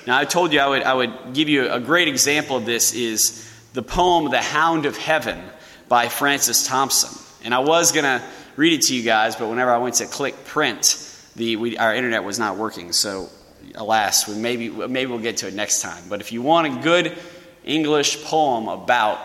Now, 0.06 0.18
I 0.18 0.24
told 0.24 0.52
you 0.52 0.60
I 0.60 0.66
would, 0.66 0.82
I 0.82 0.94
would 0.94 1.34
give 1.34 1.48
you 1.48 1.70
a 1.70 1.78
great 1.78 2.08
example 2.08 2.56
of 2.56 2.66
this 2.66 2.94
is 2.94 3.48
the 3.72 3.82
poem 3.82 4.30
The 4.30 4.40
Hound 4.40 4.86
of 4.86 4.96
Heaven 4.96 5.40
by 5.88 6.08
Francis 6.08 6.66
Thompson. 6.66 7.18
And 7.44 7.54
I 7.54 7.60
was 7.60 7.92
going 7.92 8.04
to 8.04 8.22
read 8.56 8.72
it 8.72 8.82
to 8.86 8.96
you 8.96 9.02
guys, 9.02 9.36
but 9.36 9.48
whenever 9.48 9.70
I 9.70 9.78
went 9.78 9.96
to 9.96 10.06
click 10.06 10.44
print, 10.44 10.98
the, 11.36 11.56
we, 11.56 11.76
our 11.76 11.94
internet 11.94 12.24
was 12.24 12.38
not 12.38 12.56
working. 12.56 12.92
So, 12.92 13.28
alas, 13.74 14.26
we 14.28 14.34
maybe, 14.34 14.70
maybe 14.70 15.10
we'll 15.10 15.20
get 15.20 15.38
to 15.38 15.48
it 15.48 15.54
next 15.54 15.82
time. 15.82 16.02
But 16.08 16.20
if 16.20 16.32
you 16.32 16.42
want 16.42 16.78
a 16.78 16.82
good 16.82 17.16
English 17.64 18.24
poem 18.24 18.68
about, 18.68 19.18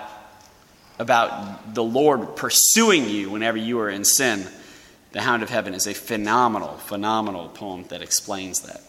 about 1.00 1.74
the 1.74 1.84
Lord 1.84 2.36
pursuing 2.36 3.10
you 3.10 3.30
whenever 3.30 3.58
you 3.58 3.80
are 3.80 3.90
in 3.90 4.04
sin, 4.04 4.48
The 5.12 5.22
Hound 5.22 5.44
of 5.44 5.50
Heaven 5.50 5.74
is 5.74 5.88
a 5.88 5.94
phenomenal, 5.94 6.74
phenomenal 6.78 7.50
poem 7.50 7.86
that 7.90 8.02
explains 8.02 8.62
that. 8.62 8.82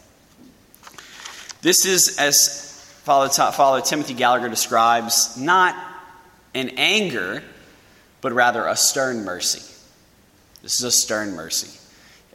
This 1.61 1.85
is, 1.85 2.17
as 2.17 2.85
Father, 3.03 3.81
Timothy 3.81 4.13
Gallagher 4.13 4.49
describes, 4.49 5.37
not 5.37 5.75
an 6.55 6.69
anger, 6.77 7.43
but 8.21 8.33
rather 8.33 8.65
a 8.65 8.75
stern 8.75 9.23
mercy. 9.23 9.61
This 10.61 10.75
is 10.75 10.83
a 10.83 10.91
stern 10.91 11.35
mercy. 11.35 11.77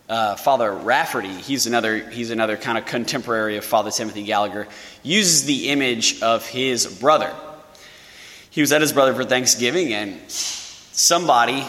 Uh, 0.08 0.36
Father 0.36 0.70
Rafferty, 0.72 1.32
he's 1.32 1.66
another, 1.66 2.10
he's 2.10 2.30
another 2.30 2.56
kind 2.56 2.76
of 2.76 2.84
contemporary 2.84 3.56
of 3.56 3.64
Father 3.64 3.90
Timothy 3.90 4.24
Gallagher, 4.24 4.68
uses 5.02 5.44
the 5.44 5.70
image 5.70 6.20
of 6.22 6.46
his 6.46 6.86
brother. 6.86 7.34
He 8.54 8.60
was 8.60 8.70
at 8.70 8.80
his 8.80 8.92
brother 8.92 9.12
for 9.12 9.24
Thanksgiving, 9.24 9.92
and 9.92 10.20
somebody, 10.30 11.66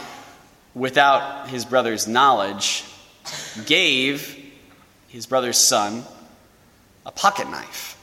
without 0.75 1.49
his 1.49 1.65
brother's 1.65 2.07
knowledge, 2.07 2.83
gave 3.65 4.37
his 5.07 5.25
brother's 5.25 5.57
son 5.57 6.03
a 7.03 7.11
pocket 7.11 7.49
knife. 7.49 7.97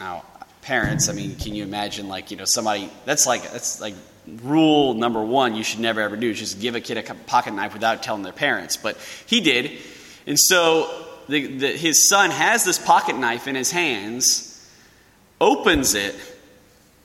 Now, 0.00 0.24
parents, 0.62 1.10
I 1.10 1.12
mean, 1.12 1.36
can 1.36 1.54
you 1.54 1.64
imagine, 1.64 2.08
like, 2.08 2.30
you 2.30 2.38
know, 2.38 2.46
somebody, 2.46 2.88
that's 3.04 3.26
like, 3.26 3.42
that's 3.52 3.78
like 3.78 3.94
rule 4.42 4.94
number 4.94 5.22
one 5.22 5.54
you 5.54 5.62
should 5.62 5.80
never 5.80 6.00
ever 6.00 6.16
do 6.16 6.30
is 6.30 6.38
just 6.38 6.58
give 6.58 6.76
a 6.76 6.80
kid 6.80 6.96
a 6.96 7.14
pocket 7.26 7.52
knife 7.52 7.74
without 7.74 8.02
telling 8.02 8.22
their 8.22 8.32
parents. 8.32 8.78
But 8.78 8.96
he 9.26 9.42
did. 9.42 9.70
And 10.26 10.38
so 10.38 10.88
the, 11.28 11.46
the, 11.46 11.68
his 11.72 12.08
son 12.08 12.30
has 12.30 12.64
this 12.64 12.78
pocket 12.78 13.18
knife 13.18 13.46
in 13.46 13.54
his 13.54 13.70
hands, 13.70 14.66
opens 15.42 15.94
it, 15.94 16.14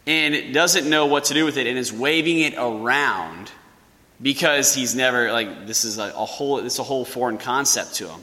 and 0.05 0.53
doesn't 0.53 0.89
know 0.89 1.05
what 1.05 1.25
to 1.25 1.33
do 1.33 1.45
with 1.45 1.57
it, 1.57 1.67
and 1.67 1.77
is 1.77 1.93
waving 1.93 2.39
it 2.39 2.55
around 2.57 3.51
because 4.21 4.73
he's 4.73 4.95
never 4.95 5.31
like 5.31 5.67
this 5.67 5.83
is 5.83 5.97
a, 5.97 6.13
a 6.15 6.25
whole 6.25 6.59
it's 6.59 6.79
a 6.79 6.83
whole 6.83 7.05
foreign 7.05 7.37
concept 7.37 7.95
to 7.95 8.07
him. 8.07 8.21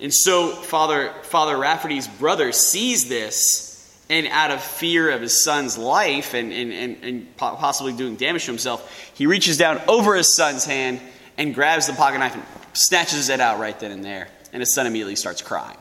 And 0.00 0.14
so 0.14 0.48
Father 0.48 1.12
Father 1.22 1.56
Rafferty's 1.56 2.08
brother 2.08 2.52
sees 2.52 3.08
this 3.08 3.68
and 4.10 4.26
out 4.28 4.50
of 4.50 4.62
fear 4.62 5.10
of 5.10 5.20
his 5.20 5.44
son's 5.44 5.76
life 5.76 6.34
and, 6.34 6.52
and, 6.52 6.72
and, 6.72 7.04
and, 7.04 7.36
possibly 7.36 7.92
doing 7.92 8.16
damage 8.16 8.46
to 8.46 8.50
himself, 8.50 9.12
he 9.14 9.26
reaches 9.26 9.58
down 9.58 9.80
over 9.86 10.14
his 10.14 10.34
son's 10.34 10.64
hand 10.64 11.00
and 11.36 11.54
grabs 11.54 11.86
the 11.86 11.92
pocket 11.92 12.18
knife 12.18 12.34
and 12.34 12.44
snatches 12.72 13.28
it 13.28 13.40
out 13.40 13.58
right 13.58 13.78
then 13.78 13.90
and 13.90 14.02
there. 14.02 14.28
And 14.52 14.60
his 14.60 14.74
son 14.74 14.86
immediately 14.86 15.16
starts 15.16 15.42
crying. 15.42 15.76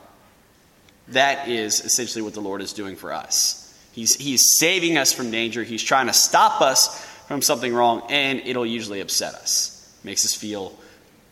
That 1.09 1.47
is 1.47 1.79
essentially 1.79 2.21
what 2.21 2.33
the 2.33 2.41
Lord 2.41 2.61
is 2.61 2.73
doing 2.73 2.97
for 2.97 3.13
us. 3.13 3.56
He's, 3.97 4.13
he's 4.13 4.59
saving 4.59 4.95
us 4.95 5.11
from 5.11 5.31
danger, 5.31 5.63
He's 5.63 5.81
trying 5.81 6.05
to 6.05 6.13
stop 6.13 6.61
us 6.61 7.03
from 7.27 7.41
something 7.41 7.73
wrong, 7.73 8.03
and 8.11 8.39
it'll 8.45 8.63
usually 8.63 8.99
upset 8.99 9.33
us. 9.33 9.91
Makes 10.03 10.23
us 10.23 10.35
feel, 10.35 10.77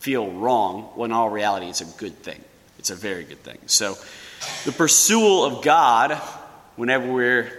feel 0.00 0.28
wrong, 0.32 0.82
when 0.96 1.12
in 1.12 1.16
all 1.16 1.30
reality, 1.30 1.66
it's 1.68 1.80
a 1.80 1.84
good 1.96 2.18
thing. 2.24 2.42
It's 2.80 2.90
a 2.90 2.96
very 2.96 3.22
good 3.22 3.38
thing. 3.38 3.58
So, 3.66 3.96
the 4.64 4.72
pursuit 4.72 5.44
of 5.44 5.62
God 5.62 6.20
whenever 6.74 7.12
we're 7.12 7.52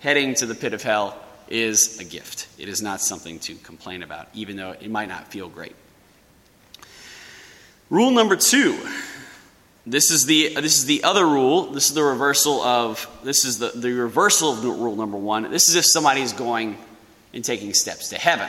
heading 0.00 0.34
to 0.34 0.44
the 0.44 0.54
pit 0.54 0.74
of 0.74 0.82
hell 0.82 1.18
is 1.48 1.98
a 1.98 2.04
gift. 2.04 2.46
It 2.58 2.68
is 2.68 2.82
not 2.82 3.00
something 3.00 3.38
to 3.38 3.54
complain 3.54 4.02
about, 4.02 4.28
even 4.34 4.56
though 4.56 4.72
it 4.72 4.90
might 4.90 5.08
not 5.08 5.28
feel 5.28 5.48
great. 5.48 5.74
Rule 7.88 8.10
number 8.10 8.36
two. 8.36 8.78
This 9.90 10.12
is 10.12 10.24
the 10.24 10.54
this 10.54 10.78
is 10.78 10.86
the 10.86 11.02
other 11.02 11.26
rule. 11.26 11.66
This 11.72 11.88
is 11.88 11.94
the 11.94 12.04
reversal 12.04 12.62
of 12.62 13.08
this 13.24 13.44
is 13.44 13.58
the, 13.58 13.72
the 13.74 13.92
reversal 13.92 14.52
of 14.52 14.64
rule 14.64 14.94
number 14.94 15.16
one. 15.16 15.50
This 15.50 15.68
is 15.68 15.74
if 15.74 15.84
somebody 15.84 16.22
is 16.22 16.32
going 16.32 16.78
and 17.34 17.44
taking 17.44 17.74
steps 17.74 18.10
to 18.10 18.16
heaven. 18.16 18.48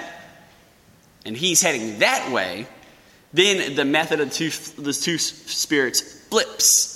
And 1.26 1.36
he's 1.36 1.62
heading 1.62 2.00
that 2.00 2.32
way, 2.32 2.68
then 3.34 3.76
the 3.76 3.86
method 3.86 4.20
of 4.20 4.32
two, 4.32 4.50
the 4.82 4.94
two 4.94 5.18
spirits 5.18 6.02
flips 6.30 6.92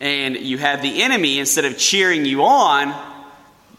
and 0.00 0.36
you 0.36 0.58
have 0.58 0.82
the 0.82 1.02
enemy, 1.02 1.38
instead 1.38 1.64
of 1.64 1.78
cheering 1.78 2.24
you 2.24 2.42
on, 2.42 2.92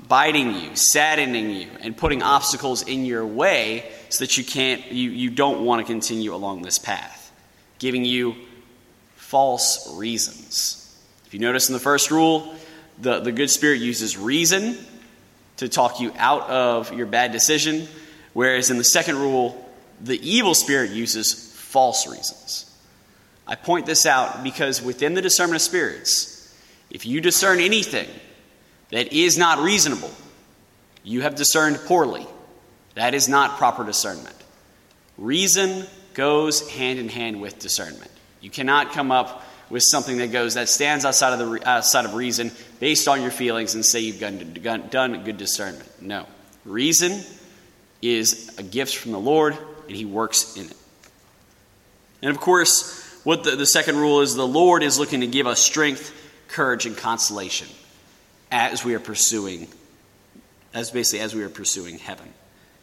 biting 0.08 0.56
you, 0.56 0.74
saddening 0.74 1.50
you, 1.52 1.68
and 1.82 1.98
putting 1.98 2.24
obstacles 2.24 2.82
in 2.82 3.06
your 3.06 3.26
way 3.26 3.92
so 4.08 4.24
that 4.24 4.38
you 4.38 4.44
can't, 4.46 4.90
you, 4.90 5.10
you 5.12 5.30
don't 5.30 5.66
want 5.66 5.86
to 5.86 5.92
continue 5.92 6.34
along 6.34 6.62
this 6.62 6.80
path, 6.80 7.30
giving 7.78 8.06
you 8.06 8.36
false 9.34 9.92
reasons. 9.96 10.96
If 11.26 11.34
you 11.34 11.40
notice 11.40 11.68
in 11.68 11.74
the 11.74 11.80
first 11.80 12.12
rule, 12.12 12.54
the, 13.02 13.20
the 13.20 13.32
good 13.32 13.50
spirit 13.50 13.82
uses 13.82 14.16
reason 14.16 14.78
to 15.58 15.68
talk 15.68 16.00
you 16.00 16.14
out 16.20 16.48
of 16.52 16.94
your 16.94 17.08
bad 17.08 17.32
decision, 17.32 17.88
whereas 18.34 18.70
in 18.70 18.78
the 18.78 18.84
second 18.84 19.18
rule, 19.18 19.68
the 20.00 20.20
evil 20.22 20.54
spirit 20.54 20.92
uses 20.92 21.52
false 21.52 22.06
reasons. 22.06 22.72
I 23.48 23.56
point 23.56 23.88
this 23.88 24.06
out 24.06 24.44
because 24.44 24.84
within 24.84 25.16
the 25.16 25.22
discernment 25.24 25.56
of 25.56 25.64
spirits, 25.64 26.56
if 26.92 27.04
you 27.08 27.20
discern 27.20 27.60
anything 27.60 28.10
that 28.92 29.14
is 29.14 29.36
not 29.36 29.58
reasonable, 29.58 30.12
you 31.04 31.22
have 31.22 31.34
discerned 31.34 31.80
poorly. 31.88 32.28
That 32.94 33.16
is 33.16 33.28
not 33.28 33.58
proper 33.58 33.84
discernment. 33.84 34.36
Reason 35.18 35.88
goes 36.14 36.70
hand 36.70 37.00
in 37.00 37.10
hand 37.10 37.42
with 37.42 37.58
discernment. 37.58 38.12
You 38.44 38.50
cannot 38.50 38.92
come 38.92 39.10
up 39.10 39.42
with 39.70 39.84
something 39.84 40.18
that 40.18 40.34
goes 40.34 40.56
that 40.56 40.68
stands 40.68 41.06
outside 41.06 41.40
of 41.40 41.40
the 41.40 41.68
outside 41.68 42.04
of 42.04 42.14
reason 42.14 42.52
based 42.82 43.08
on 43.08 43.22
your 43.22 43.32
feelings 43.32 43.74
and 43.74 43.86
say 43.86 44.02
you've 44.02 44.20
done, 44.20 45.24
good 45.24 45.38
discernment. 45.38 45.90
No, 46.02 46.28
reason 46.66 47.22
is 48.02 48.54
a 48.58 48.64
gift 48.64 48.98
from 48.98 49.14
the 49.14 49.20
Lord, 49.20 49.58
and 49.88 49.96
He 49.96 50.04
works 50.04 50.58
in 50.58 50.66
it. 50.66 50.76
And 52.22 52.32
of 52.32 52.42
course, 52.42 53.02
what 53.24 53.46
the, 53.46 53.56
the 53.56 53.66
second 53.66 53.96
rule 53.96 54.20
is 54.20 54.36
the 54.36 54.46
Lord 54.46 54.84
is 54.84 55.00
looking 55.00 55.22
to 55.22 55.28
give 55.28 55.48
us 55.48 55.62
strength, 55.62 56.14
courage, 56.50 56.86
and 56.86 56.98
consolation 56.98 57.70
as 58.52 58.84
we 58.84 58.94
are 58.94 59.00
pursuing, 59.00 59.70
as 60.74 60.92
basically 60.92 61.22
as 61.22 61.34
we 61.34 61.44
are 61.44 61.50
pursuing 61.50 61.98
heaven. 61.98 62.28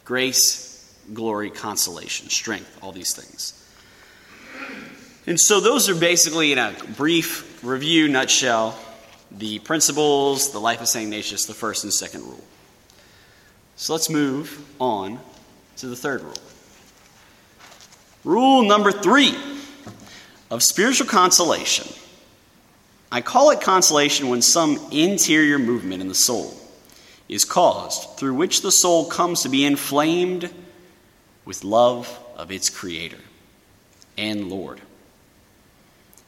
Grace, 0.05 0.91
glory, 1.13 1.51
consolation, 1.51 2.29
strength, 2.29 2.79
all 2.81 2.91
these 2.91 3.15
things. 3.15 3.60
And 5.27 5.39
so 5.39 5.59
those 5.59 5.87
are 5.87 5.95
basically 5.95 6.51
in 6.51 6.57
a 6.57 6.73
brief 6.97 7.63
review, 7.63 8.07
nutshell, 8.07 8.77
the 9.31 9.59
principles, 9.59 10.51
the 10.51 10.59
life 10.59 10.81
of 10.81 10.87
St. 10.87 11.03
Ignatius, 11.03 11.45
the 11.45 11.53
first 11.53 11.83
and 11.83 11.93
second 11.93 12.23
rule. 12.23 12.43
So 13.75 13.93
let's 13.93 14.09
move 14.09 14.65
on 14.79 15.19
to 15.77 15.87
the 15.87 15.95
third 15.95 16.21
rule. 16.21 16.33
Rule 18.23 18.63
number 18.63 18.91
three 18.91 19.35
of 20.49 20.61
spiritual 20.61 21.07
consolation. 21.07 21.87
I 23.11 23.21
call 23.21 23.51
it 23.51 23.61
consolation 23.61 24.29
when 24.29 24.41
some 24.41 24.79
interior 24.91 25.59
movement 25.59 26.01
in 26.01 26.07
the 26.07 26.15
soul 26.15 26.53
is 27.27 27.45
caused 27.45 28.17
through 28.17 28.35
which 28.35 28.61
the 28.61 28.71
soul 28.71 29.05
comes 29.05 29.41
to 29.41 29.49
be 29.49 29.65
inflamed 29.65 30.51
with 31.45 31.63
love 31.63 32.19
of 32.35 32.51
its 32.51 32.69
Creator 32.69 33.19
and 34.17 34.49
Lord. 34.49 34.81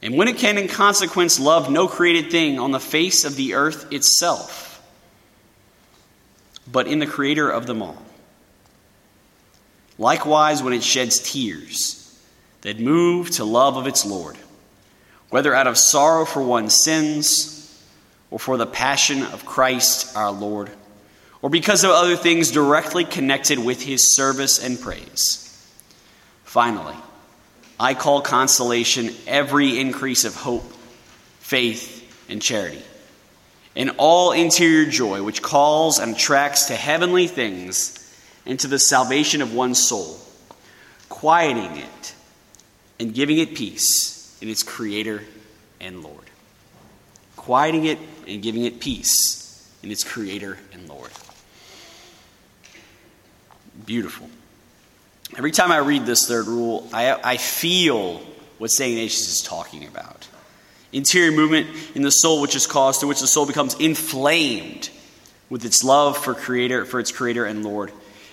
And 0.04 0.18
when 0.18 0.28
it 0.28 0.36
can, 0.36 0.58
in 0.58 0.68
consequence, 0.68 1.40
love 1.40 1.70
no 1.70 1.88
created 1.88 2.30
thing 2.30 2.58
on 2.58 2.72
the 2.72 2.78
face 2.78 3.24
of 3.24 3.36
the 3.36 3.54
earth 3.54 3.90
itself, 3.90 4.82
but 6.70 6.86
in 6.86 6.98
the 6.98 7.06
Creator 7.06 7.48
of 7.48 7.66
them 7.66 7.80
all. 7.80 8.02
Likewise, 9.96 10.62
when 10.62 10.74
it 10.74 10.82
sheds 10.82 11.20
tears 11.20 12.22
that 12.60 12.78
move 12.78 13.30
to 13.30 13.44
love 13.46 13.78
of 13.78 13.86
its 13.86 14.04
Lord, 14.04 14.36
whether 15.30 15.54
out 15.54 15.66
of 15.66 15.78
sorrow 15.78 16.26
for 16.26 16.42
one's 16.42 16.74
sins, 16.74 17.82
or 18.30 18.38
for 18.38 18.58
the 18.58 18.66
passion 18.66 19.22
of 19.22 19.46
Christ 19.46 20.14
our 20.14 20.30
Lord, 20.30 20.70
or 21.40 21.48
because 21.48 21.82
of 21.82 21.90
other 21.90 22.16
things 22.16 22.50
directly 22.50 23.06
connected 23.06 23.58
with 23.58 23.80
his 23.80 24.14
service 24.14 24.62
and 24.62 24.78
praise. 24.78 25.40
Finally, 26.42 26.96
I 27.78 27.94
call 27.94 28.20
consolation 28.20 29.10
every 29.26 29.78
increase 29.78 30.24
of 30.24 30.34
hope, 30.34 30.70
faith, 31.40 32.02
and 32.28 32.40
charity, 32.40 32.82
and 33.76 33.92
all 33.98 34.32
interior 34.32 34.88
joy 34.88 35.22
which 35.22 35.42
calls 35.42 35.98
and 35.98 36.14
attracts 36.14 36.66
to 36.66 36.74
heavenly 36.74 37.26
things 37.26 38.00
and 38.46 38.58
to 38.60 38.68
the 38.68 38.78
salvation 38.78 39.42
of 39.42 39.52
one's 39.52 39.82
soul, 39.82 40.18
quieting 41.08 41.76
it 41.76 42.14
and 43.00 43.12
giving 43.14 43.38
it 43.38 43.54
peace 43.54 44.38
in 44.40 44.48
its 44.48 44.62
Creator 44.62 45.22
and 45.80 46.02
Lord. 46.02 46.30
Quieting 47.36 47.86
it 47.86 47.98
and 48.26 48.42
giving 48.42 48.64
it 48.64 48.80
peace 48.80 49.68
in 49.82 49.90
its 49.90 50.04
Creator 50.04 50.58
and 50.72 50.88
Lord. 50.88 51.10
Beautiful. 53.84 54.30
Every 55.36 55.50
time 55.50 55.72
I 55.72 55.78
read 55.78 56.06
this 56.06 56.28
third 56.28 56.46
rule, 56.46 56.88
I, 56.92 57.12
I 57.12 57.36
feel 57.38 58.20
what 58.58 58.70
St. 58.70 58.92
Ignatius 58.92 59.28
is 59.28 59.42
talking 59.42 59.86
about. 59.86 60.28
Interior 60.92 61.32
movement 61.32 61.68
in 61.96 62.02
the 62.02 62.10
soul, 62.12 62.40
which 62.40 62.54
is 62.54 62.68
caused 62.68 63.00
through 63.00 63.08
which 63.08 63.20
the 63.20 63.26
soul 63.26 63.46
becomes 63.46 63.74
inflamed 63.74 64.90
with 65.50 65.64
its 65.64 65.82
love 65.82 66.16
for 66.16 66.34
creator 66.34 66.84
for 66.84 67.00
its 67.00 67.10
creator 67.10 67.44
and 67.44 67.64
Lord. 67.64 67.90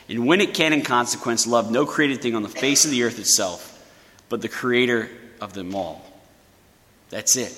And 0.10 0.27
when 0.27 0.41
it 0.41 0.53
can 0.53 0.74
in 0.74 0.84
consequence 0.84 1.48
love 1.48 1.72
no 1.72 1.86
created 1.86 2.22
thing 2.22 2.36
on 2.36 2.43
the 2.43 2.50
face 2.50 2.86
of 2.86 2.91
the 2.91 3.03
earth 3.03 3.17
itself, 3.17 3.67
but 4.29 4.41
the 4.41 4.50
creator 4.50 5.10
of 5.39 5.53
them 5.53 5.74
all. 5.74 6.05
That's 7.10 7.36
it. 7.36 7.58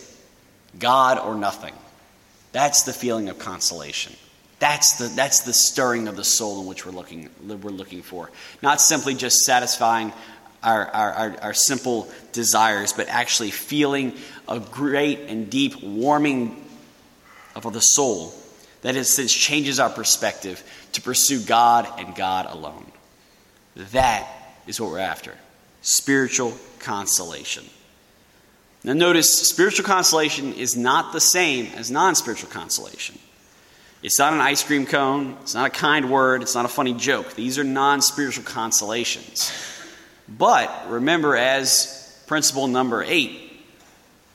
God 0.80 1.20
or 1.20 1.36
nothing. 1.36 1.74
That's 2.54 2.84
the 2.84 2.94
feeling 2.94 3.30
of 3.30 3.40
consolation. 3.40 4.14
That's 4.64 4.94
the, 4.94 5.10
that's 5.10 5.42
the 5.42 5.52
stirring 5.52 6.08
of 6.08 6.16
the 6.16 6.24
soul 6.24 6.62
in 6.62 6.68
which 6.68 6.86
we're 6.86 6.94
looking, 6.94 7.30
we're 7.46 7.70
looking 7.70 8.02
for. 8.02 8.32
Not 8.62 8.80
simply 8.80 9.14
just 9.14 9.42
satisfying 9.42 10.14
our, 10.64 10.88
our, 10.88 11.36
our, 11.42 11.54
simple 11.54 12.08
desires, 12.32 12.94
but 12.94 13.10
actually 13.10 13.52
feeling 13.52 14.14
a 14.48 14.62
great 14.62 15.20
and 15.28 15.50
deep 15.50 15.84
warming 15.84 16.66
of 17.58 17.74
the 17.74 17.82
soul 17.82 18.34
that 18.84 18.96
in 18.96 19.34
changes 19.34 19.82
our 19.82 19.90
perspective 19.90 20.64
to 20.94 21.02
pursue 21.02 21.42
God 21.42 21.86
and 21.98 22.16
God 22.16 22.46
alone. 22.46 22.90
That 23.92 24.26
is 24.66 24.80
what 24.80 24.92
we're 24.92 25.00
after 25.00 25.34
spiritual 25.82 26.54
consolation. 26.80 27.66
Now, 28.86 28.94
notice 28.94 29.30
spiritual 29.30 29.84
consolation 29.84 30.54
is 30.54 30.78
not 30.78 31.12
the 31.12 31.20
same 31.20 31.66
as 31.76 31.92
non 31.92 32.16
spiritual 32.16 32.50
consolation. 32.50 33.20
It's 34.04 34.20
not 34.20 34.34
an 34.34 34.42
ice 34.42 34.62
cream 34.62 34.86
cone, 34.86 35.38
it's 35.42 35.56
not 35.56 35.68
a 35.68 35.70
kind 35.70 36.12
word, 36.12 36.42
it's 36.42 36.56
not 36.56 36.66
a 36.66 36.70
funny 36.70 36.94
joke. 36.94 37.36
These 37.36 37.58
are 37.58 37.64
non 37.64 38.02
spiritual 38.02 38.44
consolations. 38.44 39.52
But 40.28 40.90
remember, 40.90 41.38
as 41.38 42.22
principle 42.28 42.68
number 42.68 43.02
eight, 43.02 43.64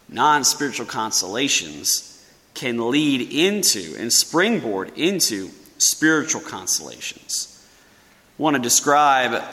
non 0.09 0.45
spiritual 0.45 0.87
consolations 0.87 2.27
can 2.55 2.91
lead 2.91 3.31
into 3.31 3.95
and 3.99 4.11
springboard 4.11 4.97
into 4.97 5.51
spiritual 5.77 6.41
consolations. 6.41 7.63
I 8.39 8.43
want 8.43 8.57
to 8.57 8.63
describe 8.63 9.45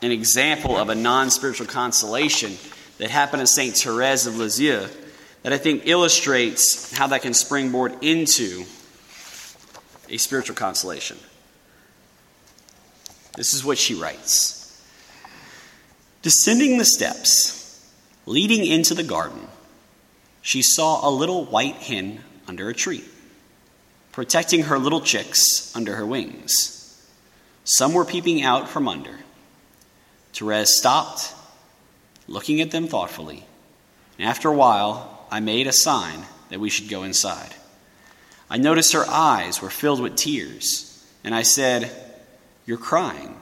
an 0.00 0.10
example 0.10 0.78
of 0.78 0.88
a 0.88 0.94
non 0.94 1.28
spiritual 1.30 1.66
consolation 1.66 2.56
that 2.96 3.10
happened 3.10 3.40
to 3.40 3.46
St. 3.46 3.76
Therese 3.76 4.26
of 4.26 4.38
Lisieux 4.38 4.88
that 5.42 5.52
I 5.52 5.58
think 5.58 5.86
illustrates 5.86 6.96
how 6.96 7.08
that 7.08 7.20
can 7.20 7.34
springboard 7.34 8.02
into 8.02 8.64
a 10.08 10.16
spiritual 10.16 10.56
consolation. 10.56 11.18
This 13.36 13.54
is 13.54 13.64
what 13.64 13.78
she 13.78 13.94
writes 13.94 14.58
Descending 16.22 16.78
the 16.78 16.84
steps, 16.84 17.88
leading 18.26 18.64
into 18.66 18.94
the 18.94 19.04
garden, 19.04 19.46
she 20.42 20.62
saw 20.62 21.06
a 21.06 21.10
little 21.10 21.44
white 21.44 21.76
hen 21.76 22.20
under 22.46 22.68
a 22.68 22.74
tree, 22.74 23.04
protecting 24.12 24.64
her 24.64 24.78
little 24.78 25.00
chicks 25.00 25.74
under 25.76 25.94
her 25.94 26.06
wings. 26.06 26.74
Some 27.64 27.92
were 27.92 28.04
peeping 28.04 28.42
out 28.42 28.68
from 28.68 28.88
under. 28.88 29.14
Therese 30.32 30.76
stopped, 30.76 31.34
looking 32.26 32.60
at 32.60 32.70
them 32.70 32.86
thoughtfully, 32.86 33.44
and 34.18 34.28
after 34.28 34.48
a 34.48 34.56
while, 34.56 35.26
I 35.30 35.40
made 35.40 35.66
a 35.66 35.72
sign 35.72 36.24
that 36.48 36.60
we 36.60 36.70
should 36.70 36.88
go 36.88 37.02
inside. 37.02 37.54
I 38.50 38.56
noticed 38.56 38.92
her 38.94 39.08
eyes 39.08 39.60
were 39.60 39.70
filled 39.70 40.00
with 40.00 40.16
tears, 40.16 41.04
and 41.22 41.34
I 41.34 41.42
said, 41.42 41.90
You're 42.66 42.78
crying. 42.78 43.38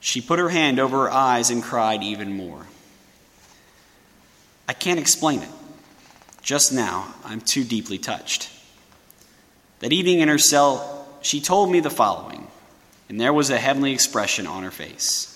She 0.00 0.20
put 0.20 0.38
her 0.38 0.50
hand 0.50 0.78
over 0.78 1.04
her 1.04 1.10
eyes 1.10 1.50
and 1.50 1.62
cried 1.62 2.02
even 2.02 2.36
more. 2.36 2.66
I 4.68 4.72
can't 4.72 5.00
explain 5.00 5.40
it. 5.40 5.48
Just 6.42 6.72
now, 6.72 7.12
I'm 7.24 7.40
too 7.40 7.64
deeply 7.64 7.98
touched. 7.98 8.50
That 9.80 9.92
evening 9.92 10.20
in 10.20 10.28
her 10.28 10.38
cell, 10.38 11.08
she 11.22 11.40
told 11.40 11.70
me 11.70 11.80
the 11.80 11.90
following, 11.90 12.46
and 13.08 13.20
there 13.20 13.32
was 13.32 13.50
a 13.50 13.58
heavenly 13.58 13.92
expression 13.92 14.46
on 14.46 14.62
her 14.62 14.70
face. 14.70 15.32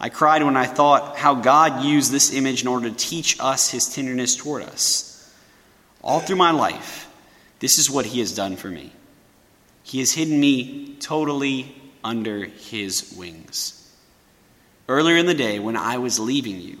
I 0.00 0.10
cried 0.10 0.42
when 0.42 0.56
I 0.56 0.66
thought 0.66 1.16
how 1.16 1.34
God 1.34 1.82
used 1.82 2.12
this 2.12 2.32
image 2.32 2.62
in 2.62 2.68
order 2.68 2.88
to 2.88 2.94
teach 2.94 3.38
us 3.40 3.70
his 3.70 3.92
tenderness 3.92 4.36
toward 4.36 4.62
us. 4.62 5.34
All 6.02 6.20
through 6.20 6.36
my 6.36 6.52
life, 6.52 7.07
this 7.60 7.78
is 7.78 7.90
what 7.90 8.06
he 8.06 8.20
has 8.20 8.34
done 8.34 8.56
for 8.56 8.68
me. 8.68 8.92
He 9.82 10.00
has 10.00 10.12
hidden 10.12 10.38
me 10.38 10.96
totally 11.00 11.74
under 12.04 12.44
his 12.44 13.14
wings. 13.16 13.74
Earlier 14.88 15.16
in 15.16 15.26
the 15.26 15.34
day, 15.34 15.58
when 15.58 15.76
I 15.76 15.98
was 15.98 16.18
leaving 16.18 16.60
you, 16.60 16.78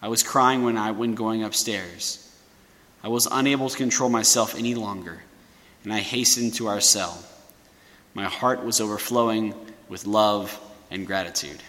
I 0.00 0.08
was 0.08 0.22
crying 0.22 0.62
when 0.62 0.76
I 0.76 0.90
when 0.92 1.14
going 1.14 1.42
upstairs. 1.42 2.22
I 3.02 3.08
was 3.08 3.28
unable 3.30 3.68
to 3.68 3.76
control 3.76 4.08
myself 4.08 4.54
any 4.54 4.74
longer, 4.74 5.22
and 5.84 5.92
I 5.92 6.00
hastened 6.00 6.54
to 6.54 6.68
our 6.68 6.80
cell. 6.80 7.22
My 8.14 8.24
heart 8.24 8.64
was 8.64 8.80
overflowing 8.80 9.54
with 9.88 10.06
love 10.06 10.58
and 10.90 11.06
gratitude. 11.06 11.62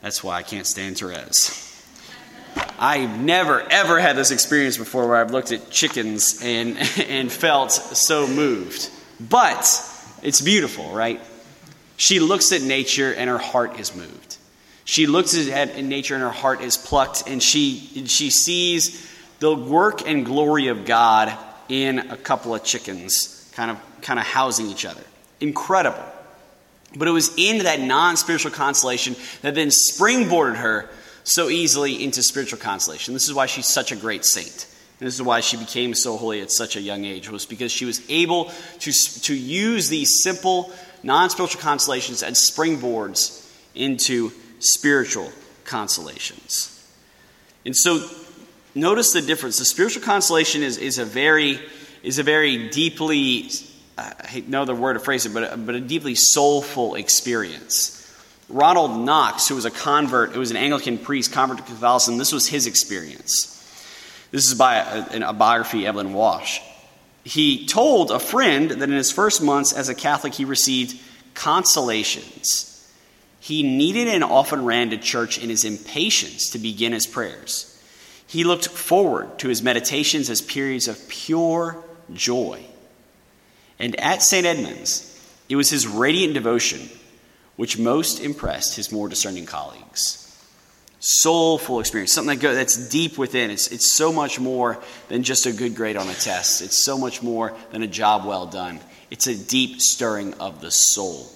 That's 0.00 0.24
why 0.24 0.36
I 0.36 0.42
can't 0.42 0.66
stand 0.66 0.98
Therese. 0.98 1.69
I've 2.78 3.20
never, 3.20 3.60
ever 3.70 4.00
had 4.00 4.16
this 4.16 4.30
experience 4.30 4.78
before 4.78 5.06
where 5.06 5.16
I've 5.16 5.30
looked 5.30 5.52
at 5.52 5.70
chickens 5.70 6.40
and, 6.42 6.78
and 7.08 7.30
felt 7.30 7.72
so 7.72 8.26
moved. 8.26 8.90
But 9.20 9.64
it's 10.22 10.40
beautiful, 10.40 10.90
right? 10.90 11.20
She 11.96 12.20
looks 12.20 12.52
at 12.52 12.62
nature 12.62 13.12
and 13.12 13.28
her 13.28 13.38
heart 13.38 13.78
is 13.78 13.94
moved. 13.94 14.38
She 14.84 15.06
looks 15.06 15.36
at 15.36 15.76
nature 15.82 16.14
and 16.14 16.22
her 16.22 16.30
heart 16.30 16.62
is 16.62 16.76
plucked, 16.76 17.28
and 17.28 17.40
she, 17.40 18.06
she 18.06 18.30
sees 18.30 19.08
the 19.38 19.54
work 19.54 20.08
and 20.08 20.24
glory 20.24 20.66
of 20.68 20.84
God 20.84 21.36
in 21.68 21.98
a 22.10 22.16
couple 22.16 22.54
of 22.54 22.64
chickens 22.64 23.50
kind 23.54 23.70
of, 23.70 23.78
kind 24.02 24.18
of 24.18 24.26
housing 24.26 24.66
each 24.66 24.84
other. 24.84 25.02
Incredible. 25.40 26.04
But 26.96 27.06
it 27.06 27.12
was 27.12 27.32
in 27.36 27.58
that 27.58 27.80
non 27.80 28.16
spiritual 28.16 28.50
consolation 28.50 29.14
that 29.42 29.54
then 29.54 29.68
springboarded 29.68 30.56
her 30.56 30.88
so 31.24 31.48
easily 31.48 32.02
into 32.02 32.22
spiritual 32.22 32.58
consolation. 32.58 33.14
This 33.14 33.28
is 33.28 33.34
why 33.34 33.46
she's 33.46 33.66
such 33.66 33.92
a 33.92 33.96
great 33.96 34.24
saint. 34.24 34.66
And 34.98 35.06
this 35.06 35.14
is 35.14 35.22
why 35.22 35.40
she 35.40 35.56
became 35.56 35.94
so 35.94 36.16
holy 36.16 36.40
at 36.40 36.50
such 36.50 36.76
a 36.76 36.80
young 36.80 37.04
age, 37.04 37.30
was 37.30 37.46
because 37.46 37.72
she 37.72 37.84
was 37.84 38.02
able 38.10 38.52
to, 38.80 38.92
to 38.92 39.34
use 39.34 39.88
these 39.88 40.22
simple, 40.22 40.72
non 41.02 41.30
spiritual 41.30 41.60
consolations 41.60 42.22
as 42.22 42.38
springboards 42.38 43.48
into 43.74 44.32
spiritual 44.58 45.32
consolations. 45.64 46.76
And 47.64 47.76
so 47.76 48.06
notice 48.74 49.12
the 49.12 49.22
difference. 49.22 49.58
The 49.58 49.64
spiritual 49.64 50.02
consolation 50.02 50.62
is, 50.62 50.76
is, 50.76 50.98
a, 50.98 51.04
very, 51.04 51.60
is 52.02 52.18
a 52.18 52.22
very 52.22 52.68
deeply 52.68 53.48
uh, 54.00 54.14
I 54.18 54.26
hate 54.26 54.48
no 54.48 54.62
other 54.62 54.74
word 54.74 54.94
to 54.94 55.00
phrase 55.00 55.26
it, 55.26 55.34
but, 55.34 55.66
but 55.66 55.74
a 55.74 55.80
deeply 55.80 56.14
soulful 56.14 56.94
experience. 56.94 57.96
Ronald 58.50 58.98
Knox, 58.98 59.48
who 59.48 59.54
was 59.54 59.64
a 59.64 59.70
convert, 59.70 60.32
who 60.32 60.40
was 60.40 60.50
an 60.50 60.56
Anglican 60.56 60.98
priest, 60.98 61.32
convert 61.32 61.58
to 61.58 61.62
Catholicism, 61.62 62.18
this 62.18 62.32
was 62.32 62.48
his 62.48 62.66
experience. 62.66 63.56
This 64.30 64.46
is 64.46 64.54
by 64.54 64.76
a, 64.76 65.28
a 65.28 65.32
biography, 65.32 65.86
Evelyn 65.86 66.12
Waugh. 66.12 66.44
He 67.24 67.66
told 67.66 68.10
a 68.10 68.18
friend 68.18 68.70
that 68.70 68.88
in 68.88 68.96
his 68.96 69.12
first 69.12 69.42
months 69.42 69.72
as 69.72 69.88
a 69.88 69.94
Catholic, 69.94 70.34
he 70.34 70.44
received 70.44 71.00
consolations. 71.34 72.66
He 73.40 73.62
needed 73.62 74.08
and 74.08 74.24
often 74.24 74.64
ran 74.64 74.90
to 74.90 74.98
church 74.98 75.38
in 75.38 75.48
his 75.48 75.64
impatience 75.64 76.50
to 76.50 76.58
begin 76.58 76.92
his 76.92 77.06
prayers. 77.06 77.66
He 78.26 78.44
looked 78.44 78.68
forward 78.68 79.38
to 79.40 79.48
his 79.48 79.62
meditations 79.62 80.30
as 80.30 80.40
periods 80.40 80.88
of 80.88 81.08
pure 81.08 81.82
joy. 82.12 82.64
And 83.78 83.98
at 83.98 84.22
St. 84.22 84.46
Edmund's, 84.46 85.06
it 85.48 85.56
was 85.56 85.70
his 85.70 85.86
radiant 85.86 86.34
devotion 86.34 86.88
which 87.60 87.78
most 87.78 88.20
impressed 88.20 88.74
his 88.76 88.90
more 88.90 89.06
discerning 89.06 89.44
colleagues. 89.44 90.34
Soulful 90.98 91.78
experience, 91.78 92.10
something 92.10 92.38
that 92.38 92.54
that's 92.54 92.88
deep 92.88 93.18
within. 93.18 93.50
It's, 93.50 93.68
it's 93.68 93.94
so 93.94 94.10
much 94.10 94.40
more 94.40 94.78
than 95.08 95.22
just 95.22 95.44
a 95.44 95.52
good 95.52 95.76
grade 95.76 95.98
on 95.98 96.08
a 96.08 96.14
test, 96.14 96.62
it's 96.62 96.82
so 96.82 96.96
much 96.96 97.22
more 97.22 97.52
than 97.70 97.82
a 97.82 97.86
job 97.86 98.24
well 98.24 98.46
done. 98.46 98.80
It's 99.10 99.26
a 99.26 99.36
deep 99.36 99.82
stirring 99.82 100.32
of 100.40 100.62
the 100.62 100.70
soul. 100.70 101.26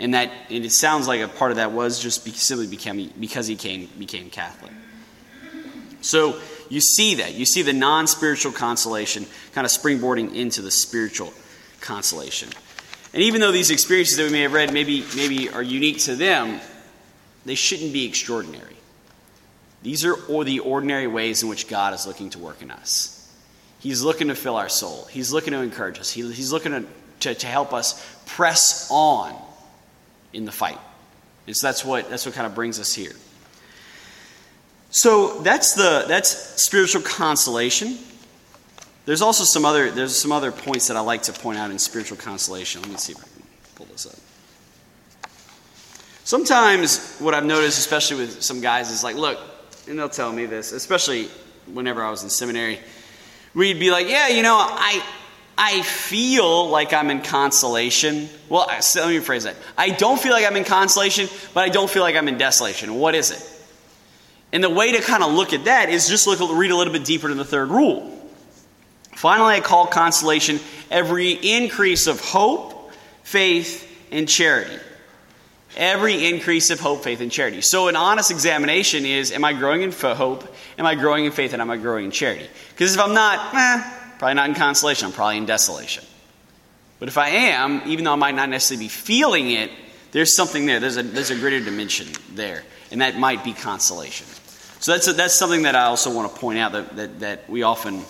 And 0.00 0.14
that 0.14 0.32
and 0.50 0.64
it 0.64 0.72
sounds 0.72 1.06
like 1.06 1.20
a 1.20 1.28
part 1.28 1.52
of 1.52 1.58
that 1.58 1.70
was 1.70 2.00
just 2.00 2.26
simply 2.36 2.66
became, 2.66 3.12
because 3.20 3.46
he 3.46 3.54
came, 3.54 3.88
became 4.00 4.30
Catholic. 4.30 4.72
So 6.00 6.40
you 6.70 6.80
see 6.80 7.14
that. 7.14 7.34
You 7.34 7.44
see 7.44 7.62
the 7.62 7.72
non 7.72 8.08
spiritual 8.08 8.50
consolation 8.50 9.26
kind 9.54 9.64
of 9.64 9.70
springboarding 9.70 10.34
into 10.34 10.60
the 10.60 10.72
spiritual 10.72 11.32
consolation. 11.80 12.48
And 13.12 13.22
even 13.22 13.40
though 13.40 13.52
these 13.52 13.70
experiences 13.70 14.16
that 14.16 14.24
we 14.24 14.32
may 14.32 14.42
have 14.42 14.52
read 14.52 14.72
maybe, 14.72 15.04
maybe 15.14 15.48
are 15.48 15.62
unique 15.62 15.98
to 16.00 16.16
them, 16.16 16.60
they 17.44 17.54
shouldn't 17.54 17.92
be 17.92 18.04
extraordinary. 18.04 18.76
These 19.82 20.04
are 20.04 20.14
or 20.14 20.44
the 20.44 20.58
ordinary 20.60 21.06
ways 21.06 21.42
in 21.42 21.48
which 21.48 21.68
God 21.68 21.94
is 21.94 22.06
looking 22.06 22.30
to 22.30 22.38
work 22.38 22.60
in 22.62 22.70
us. 22.70 23.12
He's 23.78 24.02
looking 24.02 24.28
to 24.28 24.34
fill 24.34 24.56
our 24.56 24.68
soul, 24.68 25.06
He's 25.10 25.32
looking 25.32 25.52
to 25.52 25.60
encourage 25.60 25.98
us, 25.98 26.10
he, 26.10 26.22
He's 26.32 26.52
looking 26.52 26.72
to, 26.72 26.84
to, 27.20 27.34
to 27.34 27.46
help 27.46 27.72
us 27.72 28.04
press 28.26 28.88
on 28.90 29.34
in 30.32 30.44
the 30.44 30.52
fight. 30.52 30.78
And 31.46 31.56
so 31.56 31.66
that's 31.66 31.84
what, 31.84 32.10
that's 32.10 32.26
what 32.26 32.34
kind 32.34 32.46
of 32.46 32.54
brings 32.54 32.80
us 32.80 32.92
here. 32.92 33.12
So 34.90 35.40
that's 35.42 35.74
the 35.74 36.04
that's 36.08 36.30
spiritual 36.60 37.02
consolation. 37.02 37.98
There's 39.06 39.22
also 39.22 39.44
some 39.44 39.64
other 39.64 39.90
there's 39.90 40.14
some 40.14 40.32
other 40.32 40.52
points 40.52 40.88
that 40.88 40.96
I 40.96 41.00
like 41.00 41.22
to 41.22 41.32
point 41.32 41.58
out 41.58 41.70
in 41.70 41.78
spiritual 41.78 42.18
consolation. 42.18 42.82
Let 42.82 42.90
me 42.90 42.96
see 42.96 43.12
if 43.12 43.18
I 43.18 43.22
can 43.22 43.42
pull 43.76 43.86
this 43.86 44.06
up. 44.06 44.16
Sometimes 46.24 47.16
what 47.18 47.32
I've 47.32 47.44
noticed, 47.44 47.78
especially 47.78 48.16
with 48.18 48.42
some 48.42 48.60
guys, 48.60 48.90
is 48.90 49.04
like, 49.04 49.14
look, 49.14 49.38
and 49.88 49.96
they'll 49.96 50.08
tell 50.08 50.32
me 50.32 50.44
this, 50.46 50.72
especially 50.72 51.28
whenever 51.72 52.02
I 52.02 52.10
was 52.10 52.24
in 52.24 52.30
seminary, 52.30 52.80
we'd 53.54 53.78
be 53.78 53.92
like, 53.92 54.08
yeah, 54.08 54.26
you 54.26 54.42
know, 54.42 54.56
I 54.58 55.04
I 55.56 55.82
feel 55.82 56.68
like 56.68 56.92
I'm 56.92 57.08
in 57.10 57.22
consolation. 57.22 58.28
Well, 58.48 58.66
let 58.66 58.80
me 58.80 59.18
rephrase 59.20 59.44
that. 59.44 59.54
I 59.78 59.90
don't 59.90 60.20
feel 60.20 60.32
like 60.32 60.44
I'm 60.44 60.56
in 60.56 60.64
consolation, 60.64 61.28
but 61.54 61.60
I 61.60 61.68
don't 61.68 61.88
feel 61.88 62.02
like 62.02 62.16
I'm 62.16 62.26
in 62.26 62.38
desolation. 62.38 62.96
What 62.96 63.14
is 63.14 63.30
it? 63.30 63.52
And 64.52 64.64
the 64.64 64.70
way 64.70 64.92
to 64.92 65.00
kind 65.00 65.22
of 65.22 65.32
look 65.32 65.52
at 65.52 65.66
that 65.66 65.90
is 65.90 66.08
just 66.08 66.26
look, 66.26 66.40
read 66.40 66.72
a 66.72 66.76
little 66.76 66.92
bit 66.92 67.04
deeper 67.04 67.30
in 67.30 67.36
the 67.36 67.44
third 67.44 67.68
rule. 67.68 68.15
Finally, 69.16 69.54
I 69.54 69.60
call 69.60 69.86
consolation 69.86 70.60
every 70.90 71.32
increase 71.32 72.06
of 72.06 72.20
hope, 72.20 72.92
faith, 73.22 73.82
and 74.10 74.28
charity. 74.28 74.78
Every 75.74 76.26
increase 76.26 76.68
of 76.68 76.80
hope, 76.80 77.02
faith, 77.02 77.22
and 77.22 77.32
charity. 77.32 77.62
So, 77.62 77.88
an 77.88 77.96
honest 77.96 78.30
examination 78.30 79.06
is 79.06 79.32
Am 79.32 79.42
I 79.42 79.54
growing 79.54 79.80
in 79.80 79.90
hope? 79.90 80.46
Am 80.78 80.84
I 80.84 80.94
growing 80.94 81.24
in 81.24 81.32
faith? 81.32 81.54
And 81.54 81.62
am 81.62 81.70
I 81.70 81.78
growing 81.78 82.04
in 82.04 82.10
charity? 82.10 82.46
Because 82.70 82.94
if 82.94 83.00
I'm 83.00 83.14
not, 83.14 83.54
eh, 83.54 83.82
probably 84.18 84.34
not 84.34 84.50
in 84.50 84.54
consolation, 84.54 85.06
I'm 85.06 85.12
probably 85.12 85.38
in 85.38 85.46
desolation. 85.46 86.04
But 86.98 87.08
if 87.08 87.16
I 87.16 87.28
am, 87.28 87.82
even 87.86 88.04
though 88.04 88.12
I 88.12 88.16
might 88.16 88.34
not 88.34 88.50
necessarily 88.50 88.84
be 88.84 88.88
feeling 88.88 89.50
it, 89.50 89.70
there's 90.12 90.36
something 90.36 90.66
there. 90.66 90.78
There's 90.78 90.98
a, 90.98 91.02
there's 91.02 91.30
a 91.30 91.36
greater 91.36 91.64
dimension 91.64 92.08
there. 92.34 92.64
And 92.90 93.00
that 93.00 93.18
might 93.18 93.44
be 93.44 93.54
consolation. 93.54 94.26
So 94.80 94.92
that's, 94.92 95.08
a, 95.08 95.14
that's 95.14 95.34
something 95.34 95.62
that 95.62 95.74
I 95.74 95.84
also 95.84 96.14
want 96.14 96.32
to 96.32 96.38
point 96.38 96.58
out 96.58 96.72
that, 96.72 96.96
that, 96.96 97.20
that 97.20 97.50
we 97.50 97.62
often, 97.62 98.02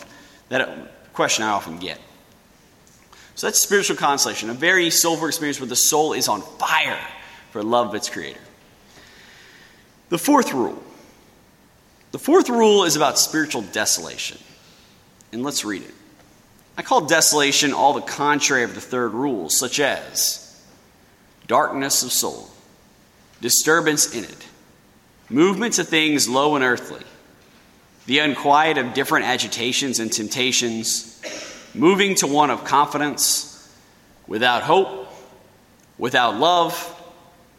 that 0.49 0.93
question 1.17 1.45
I 1.45 1.49
often 1.49 1.79
get. 1.79 1.99
So 3.35 3.47
that's 3.47 3.61
spiritual 3.61 3.97
consolation, 3.97 4.49
a 4.51 4.55
very 4.55 4.91
soulful 4.91 5.27
experience 5.27 5.59
where 5.59 5.67
the 5.67 5.77
soul 5.77 6.13
is 6.13 6.29
on 6.29 6.43
fire 6.43 6.99
for 7.51 7.63
love 7.63 7.89
of 7.89 7.95
its 7.95 8.09
creator. 8.09 8.41
The 10.09 10.19
fourth 10.19 10.55
rule. 10.55 10.83
The 12.13 12.19
fourth 12.19 12.49
rule 12.49 12.85
is 12.85 12.97
about 12.97 13.19
spiritual 13.19 13.63
desolation. 13.63 14.39
And 15.33 15.43
let's 15.43 15.65
read 15.65 15.83
it. 15.83 15.95
I 16.79 16.83
call 16.83 17.07
desolation 17.07 17.73
all 17.73 17.95
the 17.95 18.03
contrary 18.03 18.63
of 18.63 18.75
the 18.75 18.81
third 18.81 19.13
rule, 19.13 19.49
such 19.49 19.81
as 19.81 20.63
darkness 21.47 22.03
of 22.03 22.13
soul, 22.13 22.49
disturbance 23.41 24.15
in 24.15 24.25
it, 24.25 24.47
movement 25.31 25.75
to 25.75 25.85
things 25.85 26.29
low 26.29 26.55
and 26.55 26.65
earthly, 26.65 27.03
the 28.07 28.21
unquiet 28.21 28.79
of 28.79 28.95
different 28.95 29.27
agitations 29.27 29.99
and 29.99 30.13
temptations, 30.13 31.21
moving 31.75 32.15
to 32.17 32.27
one 32.27 32.51
of 32.51 32.65
confidence, 32.65 33.53
without 34.27 34.63
hope, 34.63 35.09
without 35.99 36.37
love, 36.37 36.93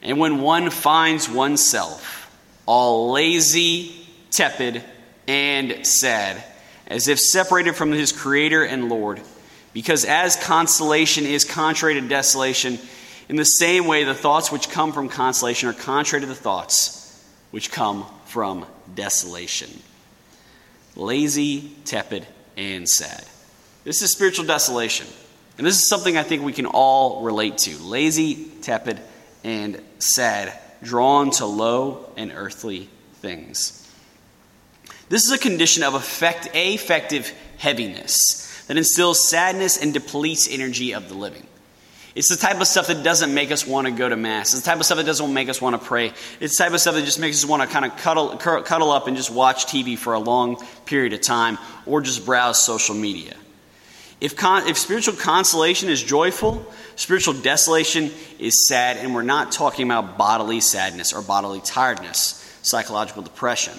and 0.02 0.20
when 0.20 0.42
one 0.42 0.70
finds 0.70 1.30
oneself 1.30 2.14
all 2.66 3.12
lazy, 3.12 3.96
tepid, 4.32 4.84
and 5.28 5.86
sad, 5.86 6.44
as 6.88 7.08
if 7.08 7.20
separated 7.20 7.76
from 7.76 7.92
his 7.92 8.12
Creator 8.12 8.64
and 8.64 8.90
Lord. 8.90 9.22
Because 9.74 10.06
as 10.06 10.36
consolation 10.36 11.26
is 11.26 11.44
contrary 11.44 11.96
to 11.96 12.08
desolation, 12.08 12.80
in 13.30 13.36
the 13.36 13.46
same 13.46 13.86
way 13.86 14.04
the 14.04 14.14
thoughts 14.14 14.52
which 14.52 14.70
come 14.70 14.94
from 14.94 15.10
consolation 15.10 15.70
are 15.70 15.74
contrary 15.74 16.22
to 16.22 16.28
the 16.28 16.36
thoughts 16.36 17.26
which 17.52 17.72
come 17.72 18.06
from 18.26 18.66
desolation. 18.96 19.70
Lazy, 20.98 21.72
tepid, 21.86 22.26
and 22.58 22.90
sad. 22.90 23.24
This 23.84 24.02
is 24.02 24.12
spiritual 24.12 24.46
desolation. 24.46 25.08
And 25.58 25.66
this 25.66 25.78
is 25.78 25.88
something 25.88 26.18
I 26.18 26.24
think 26.24 26.44
we 26.44 26.54
can 26.54 26.66
all 26.66 27.22
relate 27.22 27.60
to. 27.60 27.78
Lazy, 27.78 28.46
tepid, 28.62 29.00
and 29.44 29.82
sad, 30.00 30.58
drawn 30.84 31.32
to 31.32 31.46
low 31.46 32.12
and 32.18 32.32
earthly 32.36 32.90
things. 33.22 33.88
This 35.10 35.24
is 35.24 35.32
a 35.32 35.38
condition 35.38 35.84
of 35.84 35.94
effect, 35.94 36.50
affective 36.54 37.34
heaviness 37.58 38.66
that 38.68 38.78
instills 38.78 39.30
sadness 39.30 39.78
and 39.78 39.94
depletes 39.94 40.48
energy 40.50 40.94
of 40.94 41.08
the 41.08 41.16
living. 41.16 41.47
It's 42.18 42.30
the 42.30 42.36
type 42.36 42.60
of 42.60 42.66
stuff 42.66 42.88
that 42.88 43.04
doesn't 43.04 43.32
make 43.32 43.52
us 43.52 43.68
want 43.68 43.86
to 43.86 43.92
go 43.92 44.10
to 44.10 44.16
Mass. 44.16 44.52
It's 44.52 44.64
the 44.64 44.66
type 44.72 44.80
of 44.80 44.88
stuff 44.88 44.98
that 44.98 45.06
doesn't 45.06 45.32
make 45.32 45.50
us 45.50 45.62
want 45.62 45.80
to 45.80 45.88
pray. 45.88 46.14
It's 46.40 46.58
the 46.58 46.64
type 46.64 46.74
of 46.74 46.82
stuff 46.82 46.96
that 46.96 47.06
just 47.06 47.20
makes 47.20 47.44
us 47.44 47.48
want 47.48 47.62
to 47.62 47.68
kind 47.68 47.86
of 47.86 47.96
cuddle, 47.98 48.36
cuddle 48.38 48.90
up 48.90 49.06
and 49.06 49.16
just 49.16 49.30
watch 49.30 49.68
TV 49.68 49.96
for 49.96 50.14
a 50.14 50.20
long 50.20 50.66
period 50.88 51.14
of 51.14 51.22
time 51.22 51.60
or 51.86 52.02
just 52.02 52.26
browse 52.26 52.58
social 52.58 52.96
media. 52.96 53.36
If, 54.20 54.36
con- 54.36 54.68
if 54.68 54.80
spiritual 54.80 55.14
consolation 55.14 55.90
is 55.90 56.02
joyful, 56.02 56.66
spiritual 56.96 57.36
desolation 57.36 58.10
is 58.40 58.68
sad, 58.68 58.98
and 58.98 59.14
we're 59.14 59.22
not 59.22 59.52
talking 59.52 59.86
about 59.86 60.18
bodily 60.18 60.60
sadness 60.60 61.14
or 61.14 61.22
bodily 61.22 61.62
tiredness, 61.62 62.44
psychological 62.64 63.22
depression. 63.22 63.74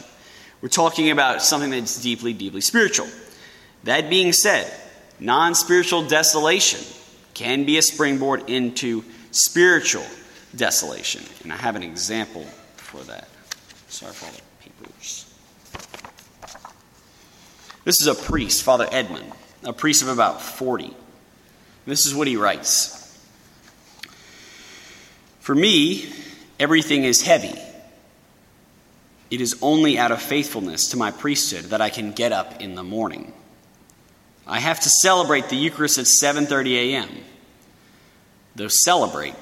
We're 0.62 0.68
talking 0.68 1.11
about 1.11 1.42
something 1.42 1.70
that's 1.70 2.01
deeply, 2.01 2.35
deeply 2.35 2.61
spiritual. 2.61 3.09
That 3.83 4.09
being 4.09 4.33
said, 4.33 4.72
non 5.18 5.57
spiritual 5.57 6.07
desolation 6.07 6.98
can 7.38 7.64
be 7.64 7.79
a 7.79 7.83
springboard 7.83 8.51
into 8.51 9.05
spiritual 9.31 10.05
desolation. 10.57 11.22
And 11.42 11.53
I 11.53 11.57
have 11.57 11.77
an 11.77 11.83
example 11.83 12.42
for 12.77 12.98
that. 13.05 13.29
Sorry 13.88 14.12
for 14.12 14.27
all 14.27 14.33
the 14.33 14.42
papers. 14.61 15.33
This 17.85 18.01
is 18.01 18.07
a 18.07 18.14
priest, 18.14 18.62
Father 18.62 18.88
Edmund, 18.90 19.33
a 19.64 19.72
priest 19.72 20.03
of 20.03 20.09
about 20.09 20.42
40. 20.42 20.94
This 21.87 22.07
is 22.07 22.14
what 22.14 22.27
he 22.27 22.37
writes 22.37 23.18
For 25.40 25.55
me, 25.55 26.12
everything 26.59 27.05
is 27.05 27.22
heavy 27.22 27.59
it 29.31 29.40
is 29.40 29.59
only 29.61 29.98
out 29.98 30.11
of 30.11 30.22
faithfulness 30.22 30.88
to 30.88 30.96
my 30.96 31.11
priesthood 31.11 31.66
that 31.66 31.81
I 31.81 31.90
can 31.90 32.12
get 32.12 32.33
up 32.33 32.61
in 32.61 32.74
the 32.74 32.83
morning. 32.83 33.33
I 34.49 34.61
have 34.61 34.81
to 34.81 34.89
celebrate 34.89 35.51
the 35.51 35.57
Eucharist 35.57 35.99
at 35.99 36.07
7:30 36.07 36.75
a.m. 36.75 37.11
Though 38.57 38.69
celebrate 38.69 39.35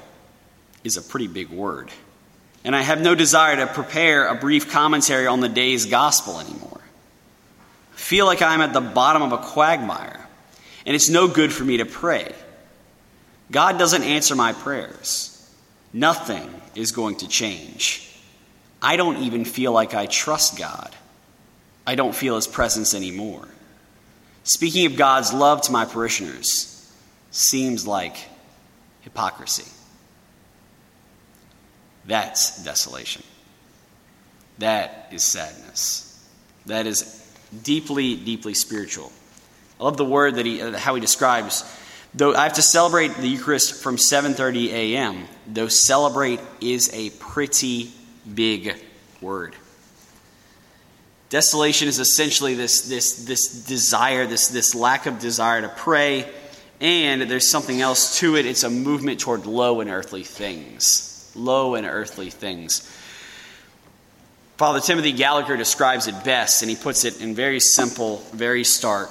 is 0.83 0.97
a 0.97 1.03
pretty 1.03 1.29
big 1.29 1.49
word. 1.49 1.90
And 2.64 2.75
I 2.75 2.83
have 2.83 3.01
no 3.01 3.14
desire 3.14 3.57
to 3.57 3.66
prepare 3.69 4.27
a 4.27 4.35
brief 4.35 4.71
commentary 4.71 5.29
on 5.29 5.40
the 5.40 5.49
day's 5.49 5.87
gospel 5.87 6.40
anymore. 6.40 6.81
I 7.95 7.97
feel 7.97 8.27
like 8.27 8.42
I'm 8.42 8.61
at 8.61 8.73
the 8.73 8.81
bottom 8.81 9.23
of 9.23 9.33
a 9.33 9.38
quagmire, 9.38 10.27
and 10.85 10.97
it's 10.97 11.09
no 11.09 11.29
good 11.29 11.53
for 11.53 11.64
me 11.64 11.77
to 11.77 11.87
pray. 11.87 12.35
God 13.53 13.79
doesn't 13.79 14.03
answer 14.03 14.35
my 14.35 14.53
prayers. 14.53 15.33
Nothing 15.92 16.53
is 16.75 16.90
going 16.90 17.16
to 17.19 17.29
change. 17.29 18.03
I 18.83 18.97
don't 18.97 19.19
even 19.19 19.45
feel 19.45 19.71
like 19.71 19.95
I 19.95 20.07
trust 20.07 20.59
God. 20.59 20.95
I 21.87 21.95
don't 21.95 22.14
feel 22.14 22.35
His 22.35 22.49
presence 22.49 22.92
anymore. 22.92 23.47
Speaking 24.46 24.87
of 24.87 24.94
God's 24.94 25.32
love 25.32 25.62
to 25.62 25.72
my 25.72 25.85
parishioners 25.85 26.72
seems 27.32 27.85
like 27.85 28.16
hypocrisy. 29.00 29.68
That's 32.04 32.62
desolation. 32.62 33.24
That 34.59 35.09
is 35.11 35.24
sadness. 35.24 36.24
That 36.66 36.87
is 36.87 37.28
deeply, 37.64 38.14
deeply 38.14 38.54
spiritual. 38.54 39.11
I 39.80 39.85
love 39.85 39.96
the 39.96 40.04
word 40.04 40.37
that 40.37 40.46
he, 40.46 40.62
uh, 40.62 40.78
how 40.78 40.94
he 40.94 41.00
describes. 41.00 41.64
Though 42.14 42.32
I 42.32 42.44
have 42.44 42.54
to 42.54 42.62
celebrate 42.62 43.16
the 43.16 43.26
Eucharist 43.26 43.82
from 43.82 43.96
7:30 43.96 44.68
a.m. 44.68 45.26
Though 45.48 45.66
celebrate 45.66 46.38
is 46.61 46.88
a 46.94 47.11
pretty 47.11 47.92
big 48.32 48.76
word. 49.20 49.56
Desolation 51.29 51.89
is 51.89 51.99
essentially 51.99 52.55
this, 52.55 52.83
this, 52.83 53.25
this 53.25 53.65
desire, 53.67 54.27
this, 54.27 54.49
this 54.49 54.75
lack 54.75 55.07
of 55.07 55.19
desire 55.19 55.62
to 55.62 55.69
pray, 55.69 56.31
and 56.81 57.23
there's 57.23 57.49
something 57.49 57.81
else 57.81 58.21
to 58.21 58.37
it. 58.37 58.47
It's 58.47 58.62
a 58.62 58.71
movement 58.71 59.21
toward 59.21 59.47
low 59.47 59.81
and 59.81 59.91
earthly 59.91 60.23
things. 60.23 61.33
Low 61.35 61.75
and 61.75 61.87
earthly 61.87 62.31
things. 62.31 62.89
Father 64.57 64.81
Timothy 64.81 65.12
Gallagher 65.12 65.57
describes 65.57 66.07
it 66.07 66.25
best, 66.25 66.62
and 66.62 66.71
he 66.71 66.77
puts 66.77 67.05
it 67.05 67.21
in 67.21 67.35
very 67.35 67.61
simple, 67.61 68.19
very 68.33 68.65
stark, 68.65 69.11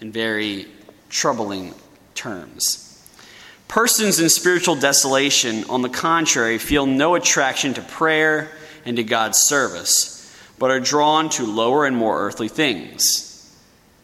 and 0.00 0.12
very 0.12 0.66
troubling 1.08 1.74
terms. 2.14 2.80
Persons 3.68 4.20
in 4.20 4.28
spiritual 4.28 4.74
desolation, 4.74 5.64
on 5.70 5.80
the 5.82 5.88
contrary, 5.88 6.58
feel 6.58 6.86
no 6.86 7.14
attraction 7.14 7.72
to 7.74 7.80
prayer 7.80 8.50
and 8.84 8.96
to 8.96 9.02
God's 9.02 9.38
service, 9.38 10.13
but 10.58 10.70
are 10.70 10.80
drawn 10.80 11.28
to 11.30 11.44
lower 11.44 11.86
and 11.86 11.96
more 11.96 12.20
earthly 12.20 12.48
things, 12.48 13.56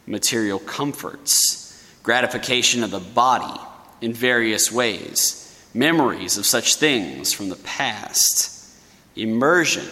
material 0.06 0.58
comforts, 0.58 1.60
gratification 2.02 2.82
of 2.82 2.90
the 2.90 3.00
body 3.00 3.60
in 4.00 4.12
various 4.12 4.72
ways, 4.72 5.36
memories 5.74 6.36
of 6.38 6.46
such 6.46 6.76
things 6.76 7.32
from 7.32 7.48
the 7.48 7.56
past, 7.56 8.74
immersion 9.16 9.86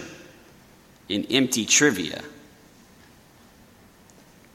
in 1.08 1.24
empty 1.26 1.64
trivia, 1.64 2.22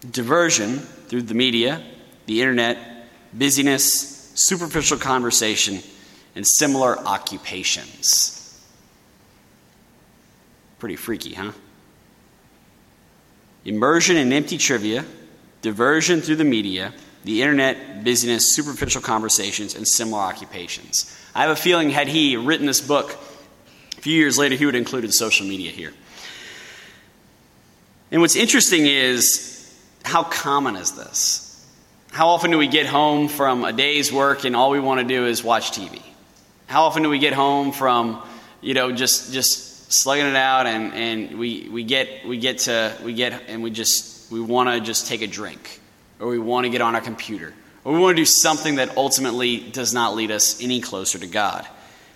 diversion 0.10 0.80
through 0.80 1.22
the 1.22 1.34
media, 1.34 1.82
the 2.26 2.42
internet, 2.42 2.78
busyness, 3.34 4.32
superficial 4.36 4.98
conversation, 4.98 5.80
and 6.36 6.46
similar 6.46 6.98
occupations. 7.00 8.40
Pretty 10.80 10.96
freaky, 10.96 11.34
huh? 11.34 11.52
Immersion 13.66 14.18
in 14.18 14.34
empty 14.34 14.58
trivia, 14.58 15.06
diversion 15.62 16.22
through 16.22 16.36
the 16.36 16.44
media, 16.44 16.94
the 17.24 17.42
internet, 17.42 18.04
busyness, 18.04 18.54
superficial 18.54 19.02
conversations, 19.02 19.76
and 19.76 19.88
similar 19.88 20.22
occupations. 20.22 21.18
I 21.34 21.42
have 21.42 21.52
a 21.52 21.56
feeling, 21.56 21.90
had 21.90 22.08
he 22.08 22.36
written 22.36 22.66
this 22.66 22.82
book 22.82 23.18
a 23.98 24.02
few 24.02 24.14
years 24.14 24.38
later, 24.38 24.56
he 24.56 24.66
would 24.66 24.76
have 24.76 24.82
included 24.82 25.14
social 25.14 25.48
media 25.48 25.72
here. 25.72 25.94
And 28.12 28.22
what's 28.22 28.36
interesting 28.36 28.86
is 28.86 29.50
how 30.04 30.24
common 30.24 30.76
is 30.76 30.92
this? 30.92 31.50
How 32.12 32.28
often 32.28 32.52
do 32.52 32.58
we 32.58 32.68
get 32.68 32.86
home 32.86 33.28
from 33.28 33.64
a 33.64 33.74
day's 33.74 34.12
work 34.12 34.44
and 34.44 34.56
all 34.56 34.70
we 34.70 34.80
want 34.80 35.00
to 35.00 35.08
do 35.08 35.26
is 35.26 35.44
watch 35.44 35.72
TV? 35.72 36.00
How 36.68 36.84
often 36.84 37.02
do 37.02 37.10
we 37.10 37.18
get 37.18 37.34
home 37.34 37.72
from, 37.72 38.22
you 38.62 38.76
know, 38.76 38.92
just 38.92 39.34
just 39.34 39.73
slugging 39.94 40.26
it 40.26 40.36
out 40.36 40.66
and, 40.66 40.94
and 40.94 41.38
we, 41.38 41.70
we 41.70 41.84
get 41.84 42.26
we 42.26 42.38
get 42.38 42.60
to 42.60 42.98
we 43.04 43.14
get 43.14 43.44
and 43.48 43.62
we 43.62 43.70
just 43.70 44.32
we 44.32 44.42
want 44.42 44.70
to 44.70 44.80
just 44.80 45.08
take 45.08 45.22
a 45.22 45.28
drink 45.28 45.80
or 46.20 46.28
we 46.28 46.40
want 46.40 46.66
to 46.66 46.70
get 46.70 46.82
on 46.82 46.96
our 46.96 47.02
computer 47.02 47.54
or 47.84 47.94
we 47.94 48.00
want 48.00 48.16
to 48.16 48.22
do 48.22 48.26
something 48.26 48.76
that 48.76 48.98
ultimately 48.98 49.60
does 49.60 49.94
not 49.94 50.16
lead 50.16 50.32
us 50.32 50.62
any 50.64 50.82
closer 50.82 51.20
to 51.20 51.28
God. 51.28 51.68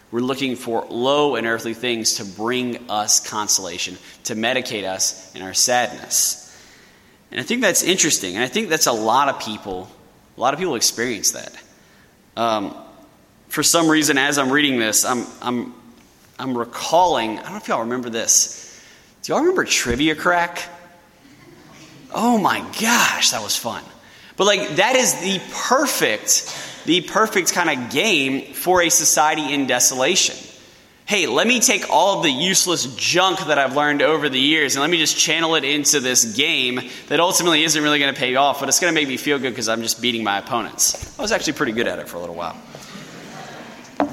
We're 0.10 0.22
looking 0.22 0.56
for 0.56 0.86
low 0.90 1.36
and 1.36 1.46
earthly 1.46 1.74
things 1.74 2.16
to 2.16 2.26
bring 2.26 2.90
us 2.90 3.20
consolation, 3.20 3.98
to 4.24 4.36
medicate 4.36 4.86
us 4.86 5.36
in 5.36 5.42
our 5.42 5.54
sadness. 5.54 6.44
And 7.30 7.42
I 7.42 7.44
think 7.44 7.62
that's 7.62 7.84
interesting. 7.84 8.36
And 8.36 8.44
I 8.44 8.48
think 8.48 8.70
that's 8.70 8.88
a 8.88 8.94
lot 8.94 9.28
of 9.28 9.42
people, 9.42 9.90
a 10.38 10.40
lot 10.40 10.54
of 10.54 10.60
people 10.60 10.76
experience 10.76 11.32
that. 11.32 11.54
Um, 12.38 12.74
for 13.50 13.64
some 13.64 13.90
reason, 13.90 14.18
as 14.18 14.38
I'm 14.38 14.50
reading 14.50 14.80
this, 14.80 15.04
I'm, 15.04 15.26
I'm, 15.42 15.74
I'm 16.40 16.58
recalling, 16.58 17.40
I 17.40 17.44
don't 17.44 17.52
know 17.52 17.58
if 17.58 17.68
y'all 17.68 17.82
remember 17.82 18.10
this. 18.10 18.64
Do 19.24 19.34
y'all 19.34 19.42
remember 19.42 19.66
Trivia 19.66 20.16
Crack? 20.16 20.64
Oh 22.14 22.38
my 22.38 22.60
gosh, 22.80 23.32
that 23.32 23.42
was 23.42 23.56
fun. 23.56 23.84
But 24.36 24.46
like, 24.46 24.76
that 24.76 24.96
is 24.96 25.14
the 25.16 25.42
perfect, 25.52 26.84
the 26.86 27.02
perfect 27.02 27.54
kind 27.54 27.70
of 27.70 27.92
game 27.92 28.54
for 28.54 28.82
a 28.82 28.90
society 28.90 29.54
in 29.54 29.68
desolation 29.68 30.36
hey, 31.08 31.26
let 31.26 31.48
me 31.48 31.62
take 31.62 31.90
all 31.90 32.18
of 32.18 32.24
the 32.24 32.30
useless 32.30 32.86
junk 32.98 33.40
that 33.46 33.58
I've 33.58 33.78
learned 33.78 34.02
over 34.02 34.28
the 34.28 34.40
years 34.40 34.76
and 34.76 34.82
let 34.82 34.90
me 34.90 34.98
just 34.98 35.18
channel 35.18 35.56
it 35.56 35.64
into 35.64 36.02
this 36.02 36.36
game 36.36 36.82
that 37.08 37.22
ultimately 37.22 37.64
isn't 37.64 37.82
really 37.82 37.98
going 37.98 38.14
to 38.14 38.20
pay 38.20 38.36
off, 38.36 38.60
but 38.60 38.68
it's 38.68 38.82
going 38.82 38.94
to 38.94 39.00
make 39.00 39.08
me 39.08 39.16
feel 39.16 39.40
good 39.40 39.52
because 39.52 39.70
I'm 39.70 39.82
just 39.82 40.02
beating 40.02 40.26
my 40.26 40.38
opponents. 40.38 41.18
I 41.18 41.22
was 41.22 41.32
actually 41.32 41.54
pretty 41.54 41.72
good 41.72 41.88
at 41.88 42.00
it 42.00 42.10
for 42.10 42.18
a 42.18 42.20
little 42.20 42.36
while. 42.36 42.58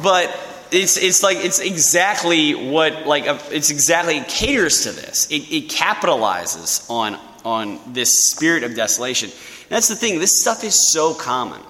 But 0.05 0.33
it's, 0.75 0.97
it's 0.97 1.23
like 1.23 1.39
it's 1.39 1.61
exactly 1.61 2.55
what 2.55 3.07
like 3.07 3.27
uh, 3.27 3.39
it's 3.51 3.71
exactly 3.71 4.19
it 4.19 4.29
caters 4.29 4.83
to 4.85 4.93
this 4.93 5.31
it, 5.31 5.43
it 5.53 5.69
capitalizes 5.69 6.89
on 6.91 7.19
on 7.45 7.79
this 7.93 8.31
spirit 8.31 8.65
of 8.65 8.75
desolation 8.75 9.31
and 9.31 9.71
that's 9.71 9.89
the 9.89 9.97
thing 9.97 10.19
this 10.19 10.41
stuff 10.41 10.65
is 10.65 10.75
so 10.75 11.15
common 11.15 11.61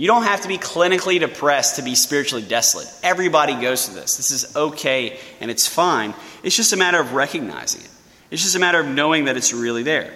you 0.00 0.06
don't 0.06 0.22
have 0.22 0.40
to 0.42 0.48
be 0.48 0.56
clinically 0.56 1.20
depressed 1.20 1.76
to 1.76 1.82
be 1.82 1.94
spiritually 1.94 2.42
desolate. 2.42 2.90
Everybody 3.02 3.54
goes 3.60 3.84
through 3.84 4.00
this. 4.00 4.16
This 4.16 4.30
is 4.30 4.56
okay 4.56 5.18
and 5.40 5.50
it's 5.50 5.66
fine. 5.66 6.14
It's 6.42 6.56
just 6.56 6.72
a 6.72 6.76
matter 6.78 6.98
of 6.98 7.12
recognizing 7.12 7.82
it, 7.82 7.90
it's 8.30 8.42
just 8.42 8.56
a 8.56 8.58
matter 8.58 8.80
of 8.80 8.86
knowing 8.86 9.26
that 9.26 9.36
it's 9.36 9.52
really 9.52 9.82
there. 9.82 10.14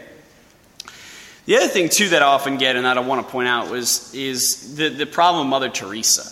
The 1.44 1.58
other 1.58 1.68
thing, 1.68 1.90
too, 1.90 2.08
that 2.08 2.22
I 2.22 2.26
often 2.26 2.56
get 2.56 2.76
and 2.76 2.86
that 2.86 2.96
I 2.96 3.00
want 3.00 3.26
to 3.26 3.30
point 3.30 3.48
out 3.48 3.70
was, 3.70 4.14
is 4.14 4.76
the, 4.76 4.88
the 4.88 5.04
problem 5.04 5.46
of 5.46 5.50
Mother 5.50 5.68
Teresa. 5.68 6.22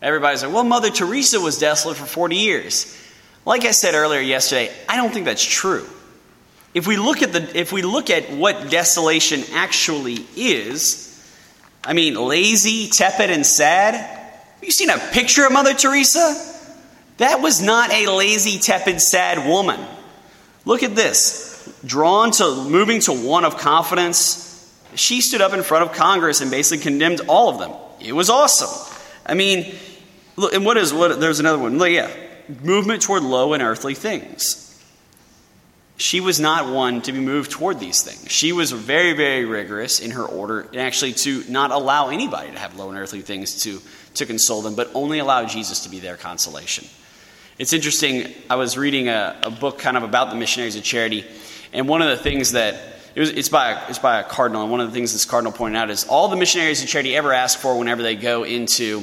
Everybody's 0.00 0.42
like, 0.42 0.52
well, 0.52 0.64
Mother 0.64 0.90
Teresa 0.90 1.40
was 1.40 1.58
desolate 1.58 1.96
for 1.96 2.06
40 2.06 2.36
years. 2.36 2.96
Like 3.44 3.64
I 3.64 3.72
said 3.72 3.94
earlier 3.94 4.20
yesterday, 4.20 4.72
I 4.88 4.96
don't 4.96 5.12
think 5.12 5.24
that's 5.24 5.44
true. 5.44 5.86
If 6.74 6.86
we 6.86 6.96
look 6.96 7.22
at, 7.22 7.32
the, 7.32 7.58
if 7.58 7.72
we 7.72 7.82
look 7.82 8.10
at 8.10 8.30
what 8.30 8.70
desolation 8.70 9.42
actually 9.54 10.24
is, 10.36 11.04
I 11.82 11.94
mean, 11.94 12.14
lazy, 12.14 12.88
tepid, 12.88 13.30
and 13.30 13.44
sad. 13.44 13.94
Have 13.94 14.62
you 14.62 14.70
seen 14.70 14.90
a 14.90 14.98
picture 14.98 15.46
of 15.46 15.52
Mother 15.52 15.74
Teresa? 15.74 16.54
That 17.16 17.40
was 17.40 17.60
not 17.60 17.90
a 17.90 18.06
lazy, 18.06 18.58
tepid, 18.58 19.00
sad 19.00 19.48
woman. 19.48 19.80
Look 20.64 20.82
at 20.82 20.94
this. 20.94 21.72
Drawn 21.84 22.30
to 22.32 22.64
moving 22.68 23.00
to 23.00 23.12
one 23.12 23.44
of 23.44 23.56
confidence, 23.56 24.44
she 24.94 25.20
stood 25.20 25.40
up 25.40 25.52
in 25.52 25.62
front 25.62 25.88
of 25.88 25.96
Congress 25.96 26.40
and 26.40 26.50
basically 26.50 26.82
condemned 26.82 27.22
all 27.28 27.48
of 27.48 27.58
them. 27.58 27.72
It 28.00 28.12
was 28.12 28.30
awesome. 28.30 28.94
I 29.28 29.34
mean, 29.34 29.74
and 30.52 30.64
what 30.64 30.76
is 30.76 30.92
what? 30.92 31.20
There's 31.20 31.40
another 31.40 31.58
one. 31.58 31.78
Yeah, 31.78 32.10
movement 32.62 33.02
toward 33.02 33.22
low 33.22 33.52
and 33.52 33.62
earthly 33.62 33.94
things 33.94 34.68
she 35.98 36.20
was 36.20 36.38
not 36.38 36.72
one 36.72 37.02
to 37.02 37.12
be 37.12 37.18
moved 37.18 37.50
toward 37.50 37.80
these 37.80 38.02
things. 38.02 38.30
She 38.30 38.52
was 38.52 38.70
very, 38.70 39.14
very 39.14 39.44
rigorous 39.44 39.98
in 39.98 40.12
her 40.12 40.24
order, 40.24 40.60
and 40.60 40.76
actually 40.76 41.12
to 41.14 41.42
not 41.48 41.72
allow 41.72 42.08
anybody 42.08 42.52
to 42.52 42.58
have 42.58 42.76
low 42.76 42.88
and 42.88 42.96
earthly 42.96 43.20
things 43.20 43.62
to, 43.62 43.80
to 44.14 44.24
console 44.24 44.62
them, 44.62 44.76
but 44.76 44.90
only 44.94 45.18
allow 45.18 45.44
Jesus 45.44 45.82
to 45.82 45.88
be 45.88 45.98
their 45.98 46.16
consolation. 46.16 46.86
It's 47.58 47.72
interesting, 47.72 48.32
I 48.48 48.54
was 48.54 48.78
reading 48.78 49.08
a, 49.08 49.36
a 49.42 49.50
book 49.50 49.80
kind 49.80 49.96
of 49.96 50.04
about 50.04 50.30
the 50.30 50.36
missionaries 50.36 50.76
of 50.76 50.84
charity, 50.84 51.24
and 51.72 51.88
one 51.88 52.00
of 52.00 52.08
the 52.10 52.22
things 52.22 52.52
that 52.52 52.80
it 53.16 53.20
was, 53.20 53.30
it's, 53.30 53.48
by 53.48 53.72
a, 53.72 53.88
it's 53.88 53.98
by 53.98 54.20
a 54.20 54.24
cardinal, 54.24 54.62
and 54.62 54.70
one 54.70 54.80
of 54.80 54.86
the 54.86 54.94
things 54.94 55.12
this 55.12 55.24
cardinal 55.24 55.52
pointed 55.52 55.78
out 55.78 55.90
is 55.90 56.04
all 56.04 56.28
the 56.28 56.36
missionaries 56.36 56.80
of 56.80 56.88
charity 56.88 57.16
ever 57.16 57.32
ask 57.32 57.58
for 57.58 57.76
whenever 57.76 58.04
they 58.04 58.14
go 58.14 58.44
into, 58.44 59.02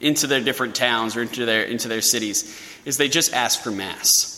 into 0.00 0.26
their 0.26 0.40
different 0.40 0.74
towns 0.74 1.16
or 1.16 1.22
into 1.22 1.44
their, 1.44 1.64
into 1.64 1.88
their 1.88 2.00
cities 2.00 2.58
is 2.84 2.96
they 2.96 3.08
just 3.08 3.32
ask 3.32 3.60
for 3.60 3.70
Mass. 3.70 4.36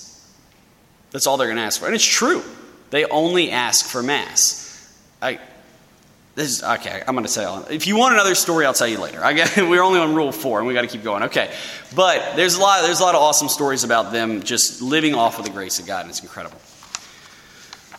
That's 1.10 1.26
all 1.26 1.36
they're 1.36 1.48
going 1.48 1.58
to 1.58 1.62
ask 1.62 1.80
for. 1.80 1.86
And 1.86 1.94
it's 1.94 2.04
true. 2.04 2.42
They 2.90 3.04
only 3.04 3.50
ask 3.50 3.86
for 3.86 4.02
Mass. 4.02 4.68
I, 5.20 5.38
this 6.34 6.48
is, 6.48 6.62
okay, 6.62 7.02
I'm 7.06 7.14
going 7.14 7.26
to 7.26 7.32
tell 7.32 7.60
you. 7.60 7.74
If 7.74 7.86
you 7.86 7.96
want 7.96 8.14
another 8.14 8.34
story, 8.34 8.64
I'll 8.64 8.72
tell 8.72 8.88
you 8.88 8.98
later. 8.98 9.22
I 9.22 9.34
get, 9.34 9.56
we're 9.56 9.82
only 9.82 10.00
on 10.00 10.14
rule 10.14 10.32
four, 10.32 10.58
and 10.58 10.66
we 10.66 10.74
got 10.74 10.82
to 10.82 10.88
keep 10.88 11.04
going. 11.04 11.24
Okay. 11.24 11.52
But 11.94 12.36
there's 12.36 12.56
a, 12.56 12.60
lot, 12.60 12.82
there's 12.82 13.00
a 13.00 13.02
lot 13.02 13.14
of 13.14 13.20
awesome 13.20 13.48
stories 13.48 13.84
about 13.84 14.12
them 14.12 14.42
just 14.42 14.80
living 14.80 15.14
off 15.14 15.38
of 15.38 15.44
the 15.44 15.50
grace 15.50 15.78
of 15.78 15.86
God, 15.86 16.02
and 16.02 16.10
it's 16.10 16.22
incredible. 16.22 16.58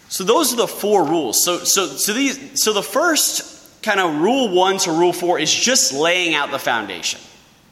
So 0.09 0.23
those 0.23 0.53
are 0.53 0.57
the 0.57 0.67
four 0.67 1.05
rules. 1.05 1.43
So, 1.43 1.59
so, 1.59 1.87
so, 1.87 2.13
these, 2.13 2.61
so 2.61 2.73
the 2.73 2.83
first 2.83 3.81
kind 3.83 3.99
of 3.99 4.21
rule 4.21 4.53
one 4.53 4.77
to 4.79 4.91
rule 4.91 5.13
four 5.13 5.39
is 5.39 5.53
just 5.53 5.93
laying 5.93 6.33
out 6.33 6.51
the 6.51 6.59
foundation. 6.59 7.19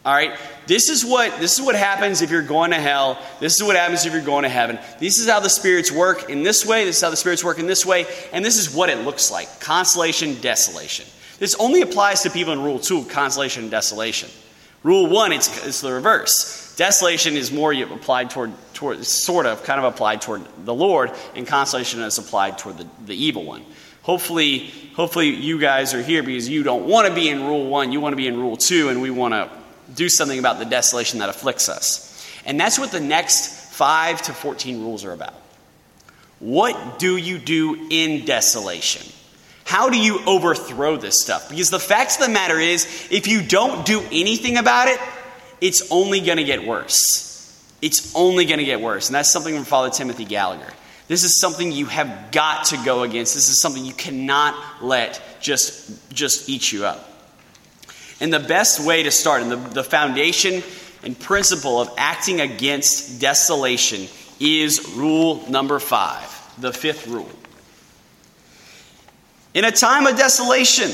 All 0.04 0.14
right? 0.14 0.38
This 0.66 0.90
is 0.90 1.06
what 1.06 1.40
this 1.40 1.60
is 1.60 1.66
what 1.66 1.76
happens 1.76 2.22
if 2.22 2.32
you're 2.32 2.42
going 2.42 2.72
to 2.72 2.80
hell. 2.80 3.22
This 3.40 3.56
is 3.56 3.64
what 3.64 3.76
happens 3.76 4.06
if 4.06 4.14
you're 4.14 4.22
going 4.24 4.44
to 4.44 4.50
heaven. 4.50 4.80
This 5.00 5.20
is 5.20 5.30
how 5.30 5.40
the 5.40 5.50
spirits 5.50 5.92
work 5.92 6.30
in 6.30 6.42
this 6.44 6.66
way. 6.66 6.86
This 6.86 6.98
is 6.98 7.04
how 7.04 7.12
the 7.12 7.18
spirits 7.18 7.44
work 7.44 7.60
in 7.60 7.68
this 7.68 7.86
way, 7.86 8.06
and 8.34 8.44
this 8.44 8.58
is 8.58 8.74
what 8.74 8.90
it 8.90 9.06
looks 9.06 9.30
like: 9.30 9.60
consolation, 9.60 10.42
desolation. 10.42 11.06
This 11.38 11.56
only 11.56 11.82
applies 11.82 12.22
to 12.24 12.30
people 12.30 12.54
in 12.54 12.62
rule 12.62 12.80
two: 12.80 13.04
consolation 13.06 13.64
and 13.64 13.72
desolation. 13.72 14.30
Rule 14.84 15.08
one, 15.08 15.32
it's, 15.32 15.64
it's 15.64 15.82
the 15.82 15.92
reverse. 15.92 16.76
Desolation 16.76 17.36
is 17.36 17.52
more 17.52 17.72
applied 17.72 18.32
toward, 18.32 18.52
toward, 18.74 19.06
sort 19.06 19.46
of, 19.46 19.64
kind 19.64 19.80
of 19.80 19.94
applied 19.94 20.24
toward 20.24 20.42
the 20.66 20.74
Lord, 20.74 21.12
and 21.36 21.46
consolation 21.46 22.02
is 22.02 22.18
applied 22.18 22.58
toward 22.58 22.80
the, 22.80 22.88
the 23.06 23.14
evil 23.14 23.44
one. 23.44 23.64
Hopefully, 24.02 24.72
hopefully 24.96 25.30
you 25.30 25.60
guys 25.60 25.94
are 25.94 26.02
here 26.02 26.24
because 26.24 26.50
you 26.50 26.64
don't 26.64 26.88
want 26.88 27.08
to 27.08 27.14
be 27.14 27.30
in 27.30 27.44
rule 27.44 27.68
one. 27.68 27.92
You 27.92 28.02
want 28.02 28.14
to 28.14 28.18
be 28.18 28.26
in 28.26 28.40
rule 28.40 28.58
two, 28.58 28.90
and 28.90 29.04
we 29.04 29.12
want 29.12 29.36
to 29.36 29.52
do 29.96 30.10
something 30.10 30.40
about 30.40 30.60
the 30.60 30.66
desolation 30.66 31.20
that 31.20 31.30
afflicts 31.30 31.70
us. 31.70 32.08
And 32.46 32.60
that's 32.60 32.80
what 32.80 32.92
the 32.92 33.00
next 33.00 33.74
5 33.74 34.22
to 34.24 34.34
14 34.34 34.82
rules 34.82 35.06
are 35.06 35.14
about. 35.14 35.34
What 36.40 37.00
do 37.00 37.18
you 37.18 37.38
do 37.38 37.88
in 37.90 38.26
desolation? 38.26 39.06
How 39.64 39.90
do 39.90 39.98
you 39.98 40.20
overthrow 40.26 40.98
this 40.98 41.22
stuff? 41.22 41.50
Because 41.50 41.70
the 41.70 41.80
fact 41.80 42.20
of 42.20 42.28
the 42.28 42.34
matter 42.34 42.60
is, 42.60 43.08
if 43.12 43.28
you 43.28 43.42
don't 43.42 43.86
do 43.86 44.02
anything 44.12 44.58
about 44.58 44.88
it, 44.88 45.00
it's 45.62 45.92
only 45.92 46.20
going 46.20 46.38
to 46.38 46.44
get 46.44 46.66
worse. 46.66 47.28
It's 47.82 48.14
only 48.16 48.46
going 48.46 48.60
to 48.60 48.66
get 48.66 48.82
worse. 48.82 49.08
And 49.08 49.16
that's 49.16 49.30
something 49.30 49.56
from 49.56 49.66
Father 49.66 49.90
Timothy 49.90 50.26
Gallagher. 50.26 50.74
This 51.08 51.24
is 51.24 51.40
something 51.40 51.72
you 51.72 51.86
have 51.86 52.32
got 52.32 52.66
to 52.66 52.78
go 52.84 53.04
against. 53.04 53.36
This 53.36 53.50
is 53.50 53.62
something 53.62 53.86
you 53.86 53.94
cannot 53.94 54.56
let 54.82 55.22
just, 55.42 56.12
just 56.12 56.50
eat 56.50 56.72
you 56.72 56.86
up. 56.86 57.11
And 58.22 58.32
the 58.32 58.40
best 58.40 58.80
way 58.80 59.04
to 59.04 59.12
start, 59.12 59.42
and 59.42 59.52
the, 59.52 59.56
the 59.56 59.84
foundation 59.84 60.64
and 61.04 61.20
principle 61.20 61.82
of 61.82 61.90
acting 61.98 62.40
against 62.40 63.20
desolation 63.20 64.08
is 64.40 64.94
rule 64.96 65.44
number 65.50 65.80
five, 65.80 66.30
the 66.60 66.72
fifth 66.72 67.08
rule. 67.08 67.30
In 69.54 69.66
a 69.66 69.72
time 69.72 70.06
of 70.06 70.18
desolation, 70.18 70.92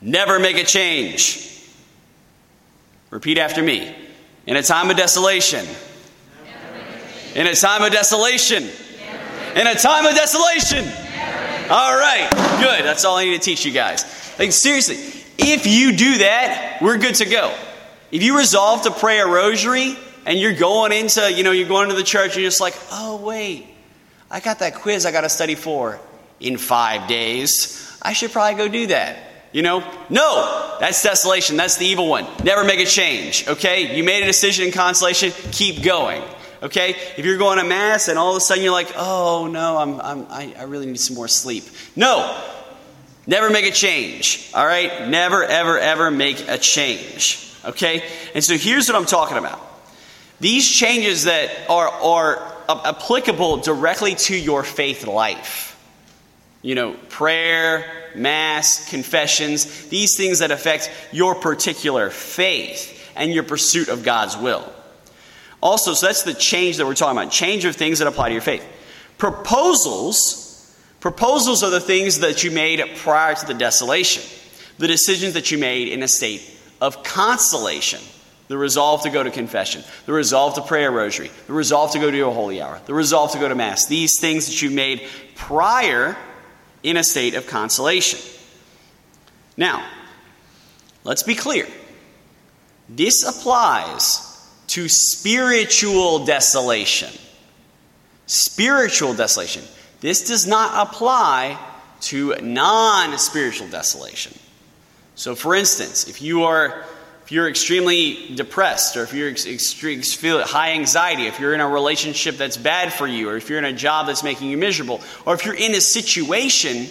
never 0.00 0.38
make 0.38 0.56
a 0.56 0.64
change. 0.64 1.68
Repeat 3.10 3.36
after 3.36 3.60
me. 3.60 3.94
In 4.46 4.56
a 4.56 4.62
time 4.62 4.88
of 4.88 4.96
desolation, 4.96 5.66
in 7.34 7.46
a 7.46 7.54
time 7.54 7.82
of 7.82 7.92
desolation, 7.92 8.62
in 9.56 9.66
a 9.66 9.74
time 9.74 10.06
of 10.06 10.14
desolation. 10.14 10.84
All 11.70 11.96
right, 11.96 12.28
good. 12.60 12.84
That's 12.84 13.04
all 13.04 13.16
I 13.16 13.24
need 13.24 13.34
to 13.34 13.44
teach 13.44 13.64
you 13.64 13.72
guys. 13.72 14.04
Like, 14.38 14.52
seriously, 14.52 15.19
if 15.40 15.66
you 15.66 15.96
do 15.96 16.18
that, 16.18 16.78
we're 16.80 16.98
good 16.98 17.16
to 17.16 17.24
go. 17.24 17.54
If 18.10 18.22
you 18.22 18.36
resolve 18.36 18.82
to 18.82 18.90
pray 18.90 19.20
a 19.20 19.26
rosary 19.26 19.96
and 20.26 20.38
you're 20.38 20.54
going 20.54 20.92
into, 20.92 21.32
you 21.32 21.44
know, 21.44 21.52
you're 21.52 21.68
going 21.68 21.88
to 21.88 21.94
the 21.94 22.02
church 22.02 22.36
you're 22.36 22.44
just 22.44 22.60
like, 22.60 22.76
oh, 22.92 23.16
wait, 23.16 23.66
I 24.30 24.40
got 24.40 24.60
that 24.60 24.76
quiz 24.76 25.06
I 25.06 25.12
got 25.12 25.22
to 25.22 25.28
study 25.28 25.54
for 25.54 25.98
in 26.40 26.56
five 26.56 27.08
days. 27.08 27.98
I 28.02 28.12
should 28.12 28.32
probably 28.32 28.56
go 28.56 28.68
do 28.68 28.86
that. 28.88 29.18
You 29.52 29.62
know, 29.62 29.80
no, 30.08 30.76
that's 30.78 31.02
desolation. 31.02 31.56
That's 31.56 31.76
the 31.76 31.86
evil 31.86 32.08
one. 32.08 32.26
Never 32.44 32.64
make 32.64 32.78
a 32.78 32.84
change. 32.84 33.48
Okay, 33.48 33.96
you 33.96 34.04
made 34.04 34.22
a 34.22 34.26
decision 34.26 34.66
in 34.66 34.72
consolation. 34.72 35.32
Keep 35.50 35.82
going. 35.82 36.22
Okay, 36.62 36.90
if 37.16 37.24
you're 37.24 37.38
going 37.38 37.58
to 37.58 37.64
mass 37.64 38.08
and 38.08 38.18
all 38.18 38.30
of 38.30 38.36
a 38.36 38.40
sudden 38.40 38.62
you're 38.62 38.72
like, 38.72 38.92
oh 38.94 39.48
no, 39.50 39.78
I'm, 39.78 40.00
I'm, 40.00 40.26
I, 40.30 40.54
I 40.58 40.62
really 40.64 40.86
need 40.86 41.00
some 41.00 41.16
more 41.16 41.26
sleep. 41.26 41.64
No, 41.96 42.38
never 43.30 43.48
make 43.48 43.64
a 43.64 43.70
change. 43.70 44.50
All 44.52 44.66
right, 44.66 45.08
never, 45.08 45.44
ever, 45.44 45.78
ever 45.78 46.10
make 46.10 46.48
a 46.48 46.58
change. 46.58 47.54
Okay, 47.64 48.02
and 48.34 48.42
so 48.42 48.56
here's 48.56 48.88
what 48.88 48.96
I'm 48.96 49.06
talking 49.06 49.38
about. 49.38 49.60
These 50.40 50.68
changes 50.68 51.24
that 51.24 51.50
are, 51.70 51.88
are 51.88 52.56
applicable 52.68 53.58
directly 53.58 54.16
to 54.16 54.36
your 54.36 54.64
faith 54.64 55.06
life. 55.06 55.68
You 56.62 56.74
know, 56.74 56.94
prayer, 57.08 57.84
mass, 58.14 58.90
confessions, 58.90 59.88
these 59.88 60.16
things 60.16 60.40
that 60.40 60.50
affect 60.50 60.90
your 61.12 61.34
particular 61.34 62.10
faith 62.10 63.12
and 63.14 63.32
your 63.32 63.44
pursuit 63.44 63.88
of 63.88 64.02
God's 64.02 64.36
will. 64.36 64.70
Also, 65.62 65.94
so 65.94 66.06
that's 66.06 66.22
the 66.22 66.34
change 66.34 66.78
that 66.78 66.86
we're 66.86 66.94
talking 66.94 67.18
about 67.18 67.30
change 67.30 67.64
of 67.64 67.76
things 67.76 68.00
that 68.00 68.08
apply 68.08 68.28
to 68.28 68.32
your 68.32 68.42
faith. 68.42 68.66
Proposals, 69.18 70.49
proposals 71.00 71.62
are 71.62 71.70
the 71.70 71.80
things 71.80 72.20
that 72.20 72.44
you 72.44 72.50
made 72.50 72.82
prior 72.96 73.34
to 73.34 73.46
the 73.46 73.54
desolation, 73.54 74.22
the 74.78 74.86
decisions 74.86 75.34
that 75.34 75.50
you 75.50 75.58
made 75.58 75.88
in 75.88 76.02
a 76.02 76.08
state 76.08 76.42
of 76.80 77.02
consolation. 77.02 78.00
The 78.48 78.58
resolve 78.58 79.02
to 79.02 79.10
go 79.10 79.22
to 79.22 79.30
confession, 79.30 79.84
the 80.06 80.12
resolve 80.12 80.54
to 80.56 80.62
pray 80.62 80.84
a 80.84 80.90
rosary, 80.90 81.30
the 81.46 81.52
resolve 81.52 81.92
to 81.92 82.00
go 82.00 82.10
to 82.10 82.20
a 82.26 82.32
holy 82.32 82.60
hour, 82.60 82.80
the 82.86 82.94
resolve 82.94 83.30
to 83.30 83.38
go 83.38 83.48
to 83.48 83.54
Mass. 83.54 83.86
These 83.86 84.18
things 84.18 84.48
that 84.48 84.60
you 84.60 84.70
made 84.70 85.06
prior 85.36 86.16
in 86.82 86.96
a 86.96 87.04
state 87.04 87.34
of 87.34 87.46
consolation. 87.46 88.18
Now, 89.56 89.86
let's 91.04 91.22
be 91.22 91.36
clear. 91.36 91.68
This 92.88 93.22
applies 93.22 94.26
to 94.68 94.88
spiritual 94.88 96.24
desolation. 96.24 97.10
Spiritual 98.26 99.14
desolation. 99.14 99.62
This 100.00 100.24
does 100.24 100.46
not 100.46 100.88
apply 100.88 101.58
to 102.02 102.34
non 102.40 103.18
spiritual 103.18 103.68
desolation. 103.68 104.38
So, 105.14 105.34
for 105.34 105.54
instance, 105.54 106.08
if 106.08 106.22
you 106.22 106.44
are 106.44 106.84
if 107.30 107.34
you're 107.34 107.48
extremely 107.48 108.34
depressed, 108.34 108.96
or 108.96 109.04
if 109.04 109.12
you're 109.14 109.28
extreme, 109.28 110.02
feel 110.02 110.42
high 110.42 110.72
anxiety, 110.72 111.26
if 111.26 111.38
you're 111.38 111.54
in 111.54 111.60
a 111.60 111.68
relationship 111.68 112.36
that's 112.36 112.56
bad 112.56 112.92
for 112.92 113.06
you, 113.06 113.28
or 113.28 113.36
if 113.36 113.48
you're 113.48 113.60
in 113.60 113.64
a 113.64 113.72
job 113.72 114.08
that's 114.08 114.24
making 114.24 114.50
you 114.50 114.58
miserable, 114.58 115.00
or 115.24 115.34
if 115.34 115.44
you're 115.44 115.54
in 115.54 115.72
a 115.76 115.80
situation 115.80 116.88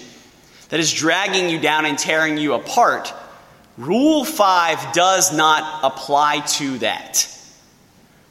that 0.69 0.79
is 0.79 0.93
dragging 0.93 1.49
you 1.49 1.59
down 1.59 1.85
and 1.85 1.99
tearing 1.99 2.37
you 2.37 2.53
apart, 2.53 3.13
Rule 3.77 4.23
5 4.23 4.93
does 4.93 5.35
not 5.35 5.83
apply 5.83 6.39
to 6.39 6.77
that. 6.77 7.27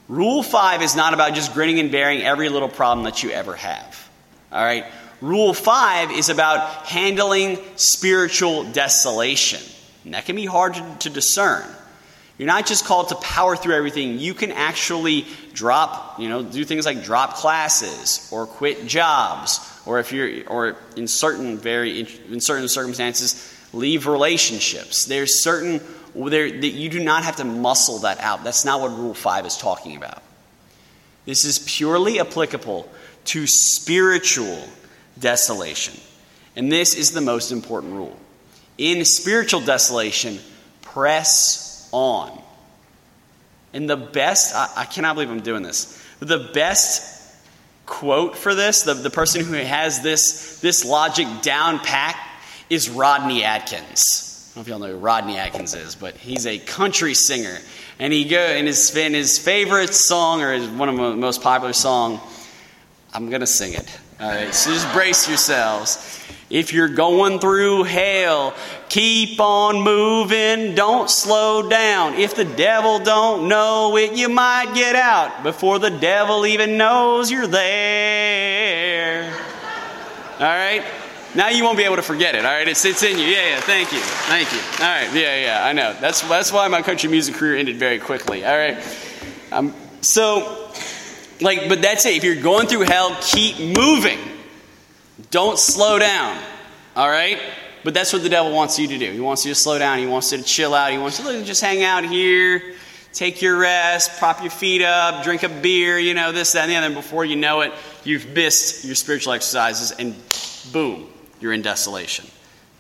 Rule 0.09 0.43
5 0.43 0.81
is 0.81 0.97
not 0.97 1.13
about 1.13 1.35
just 1.35 1.53
grinning 1.53 1.79
and 1.79 1.93
bearing 1.93 2.23
every 2.23 2.49
little 2.49 2.71
problem 2.71 3.05
that 3.05 3.23
you 3.23 3.33
ever 3.33 3.55
have. 3.55 4.08
All 4.53 4.65
right? 4.65 4.85
Rule 5.21 5.53
5 5.53 6.13
is 6.13 6.29
about 6.29 6.87
handling 6.87 7.59
spiritual 7.77 8.65
desolation. 8.65 9.61
And 10.05 10.15
that 10.15 10.27
can 10.27 10.37
be 10.37 10.47
hard 10.47 10.75
to, 10.75 10.97
to 11.01 11.11
discern. 11.11 11.65
You're 12.39 12.47
not 12.47 12.67
just 12.67 12.85
called 12.85 13.09
to 13.09 13.17
power 13.17 13.57
through 13.57 13.75
everything. 13.75 14.21
You 14.21 14.33
can 14.33 14.53
actually 14.53 15.27
drop, 15.53 16.21
you 16.21 16.29
know, 16.29 16.43
do 16.43 16.65
things 16.65 16.87
like 16.87 17.03
drop 17.03 17.35
classes 17.35 18.29
or 18.31 18.47
quit 18.47 18.87
jobs, 18.87 19.59
or 19.85 19.99
if 19.99 20.13
you're, 20.13 20.49
or 20.49 20.77
in 20.97 21.09
certain 21.09 21.59
very, 21.59 22.01
in 22.31 22.41
certain 22.41 22.69
circumstances, 22.69 23.53
leave 23.73 24.07
relationships. 24.07 25.07
There's 25.07 25.43
certain 25.43 25.81
there 26.15 26.51
that 26.51 26.69
you 26.69 26.89
do 26.89 27.01
not 27.01 27.25
have 27.25 27.37
to 27.37 27.45
muscle 27.45 27.99
that 28.01 28.21
out. 28.21 28.45
That's 28.45 28.65
not 28.65 28.81
what 28.81 28.91
Rule 28.97 29.15
Five 29.15 29.45
is 29.45 29.57
talking 29.57 29.97
about. 29.97 30.23
This 31.27 31.45
is 31.45 31.59
purely 31.59 32.21
applicable 32.21 32.89
to 33.29 33.47
spiritual 33.47 34.69
desolation, 35.19 35.95
and 36.57 36.71
this 36.71 36.95
is 36.95 37.13
the 37.13 37.21
most 37.21 37.53
important 37.53 37.95
rule. 37.95 38.17
In 38.77 39.05
spiritual 39.05 39.61
desolation, 39.61 40.39
press 40.83 41.89
on. 41.93 42.39
And 43.73 43.89
the 43.89 43.97
best, 43.97 44.55
I, 44.55 44.83
I 44.83 44.85
cannot 44.85 45.15
believe 45.15 45.31
I'm 45.31 45.41
doing 45.41 45.63
this, 45.63 46.03
the 46.21 46.51
best 46.55 47.19
quote 47.87 48.37
for 48.37 48.55
this, 48.55 48.83
the, 48.83 48.95
the 48.95 49.11
person 49.11 49.45
who 49.45 49.55
has 49.55 50.03
this, 50.03 50.61
this 50.61 50.85
logic 50.85 51.27
down 51.43 51.79
pat, 51.81 52.17
is 52.71 52.91
Rodney 52.91 53.45
Atkins. 53.45 54.53
I 54.53 54.55
don't 54.55 54.57
know 54.57 54.61
if 54.63 54.69
y'all 54.69 54.89
know 54.89 54.95
who 54.95 55.03
Rodney 55.03 55.39
Atkins 55.39 55.75
is, 55.75 55.95
but 55.95 56.17
he's 56.17 56.47
a 56.47 56.59
country 56.59 57.15
singer. 57.15 57.59
And 57.99 58.13
he 58.13 58.25
go 58.25 58.41
in 58.41 58.67
his, 58.67 58.95
in 58.95 59.15
his 59.15 59.39
favorite 59.39 59.95
song, 59.95 60.43
or 60.43 60.53
his, 60.53 60.69
one 60.69 60.89
of 60.89 60.97
the 60.97 61.17
most 61.17 61.43
popular 61.43 61.73
song, 61.73 62.21
I'm 63.15 63.29
going 63.29 63.41
to 63.41 63.47
sing 63.47 63.75
it. 63.75 63.99
All 64.21 64.29
right, 64.29 64.53
so 64.55 64.73
just 64.73 64.93
brace 64.93 65.29
yourselves. 65.29 66.25
If 66.51 66.73
you're 66.73 66.89
going 66.89 67.41
through 67.41 67.85
hell, 67.85 68.55
keep 68.89 69.39
on 69.39 69.83
moving, 69.83 70.75
don't 70.75 71.11
slow 71.11 71.69
down. 71.69 72.15
If 72.15 72.35
the 72.35 72.45
devil 72.45 72.99
don't 72.99 73.49
know 73.49 73.97
it, 73.97 74.17
you 74.17 74.29
might 74.29 74.75
get 74.75 74.97
out 74.97 75.43
before 75.43 75.79
the 75.79 75.91
devil 75.91 76.47
even 76.47 76.77
knows 76.77 77.31
you're 77.31 77.47
there. 77.47 79.31
All 80.35 80.47
right? 80.47 80.85
Now 81.35 81.51
you 81.51 81.63
won't 81.63 81.77
be 81.77 81.85
able 81.85 81.97
to 81.97 82.03
forget 82.03 82.35
it. 82.35 82.45
All 82.45 82.53
right, 82.53 82.67
it's, 82.67 82.85
it's 82.85 83.03
in 83.03 83.19
you. 83.19 83.25
Yeah, 83.25 83.51
yeah. 83.51 83.61
Thank 83.61 83.93
you, 83.93 84.01
thank 84.01 84.51
you. 84.51 84.59
All 84.85 84.91
right, 84.91 85.13
yeah, 85.15 85.45
yeah. 85.45 85.67
I 85.67 85.73
know. 85.73 85.95
That's 86.01 86.23
that's 86.23 86.51
why 86.51 86.67
my 86.69 86.81
country 86.81 87.11
music 87.11 87.35
career 87.35 87.57
ended 87.57 87.77
very 87.77 87.99
quickly. 87.99 88.47
All 88.47 88.57
right. 88.57 88.79
Um, 89.53 89.75
so, 90.01 90.71
like, 91.41 91.69
but 91.69 91.83
that's 91.83 92.07
it. 92.07 92.15
If 92.15 92.25
you're 92.25 92.41
going 92.41 92.67
through 92.67 92.83
hell, 92.83 93.17
keep 93.21 93.59
moving. 93.77 94.19
Don't 95.31 95.59
slow 95.59 95.99
down, 95.99 96.41
all 96.97 97.09
right? 97.09 97.39
But 97.85 97.95
that's 97.95 98.13
what 98.13 98.23
the 98.23 98.29
devil 98.29 98.53
wants 98.53 98.79
you 98.79 98.89
to 98.89 98.99
do. 98.99 99.13
He 99.13 99.21
wants 99.21 99.45
you 99.45 99.53
to 99.53 99.59
slow 99.59 99.79
down. 99.79 99.99
He 99.99 100.07
wants 100.07 100.33
you 100.33 100.39
to 100.39 100.45
chill 100.45 100.75
out. 100.75 100.91
He 100.91 100.99
wants 100.99 101.19
you 101.19 101.31
to 101.31 101.45
just 101.45 101.61
hang 101.61 101.83
out 101.83 102.05
here, 102.05 102.75
take 103.13 103.41
your 103.41 103.59
rest, 103.59 104.19
prop 104.19 104.41
your 104.41 104.51
feet 104.51 104.83
up, 104.83 105.25
drink 105.25 105.43
a 105.43 105.49
beer, 105.49 105.99
you 105.99 106.15
know, 106.15 106.33
this, 106.33 106.53
that, 106.53 106.63
and 106.63 106.71
the 106.71 106.77
other. 106.77 106.87
And 106.87 106.95
before 106.95 107.25
you 107.25 107.37
know 107.37 107.61
it, 107.61 107.73
you've 108.05 108.29
missed 108.31 108.85
your 108.85 108.95
spiritual 108.95 109.33
exercises, 109.33 109.93
and 109.93 110.15
boom, 110.73 111.09
you're 111.41 111.53
in 111.53 111.63
desolation. 111.63 112.27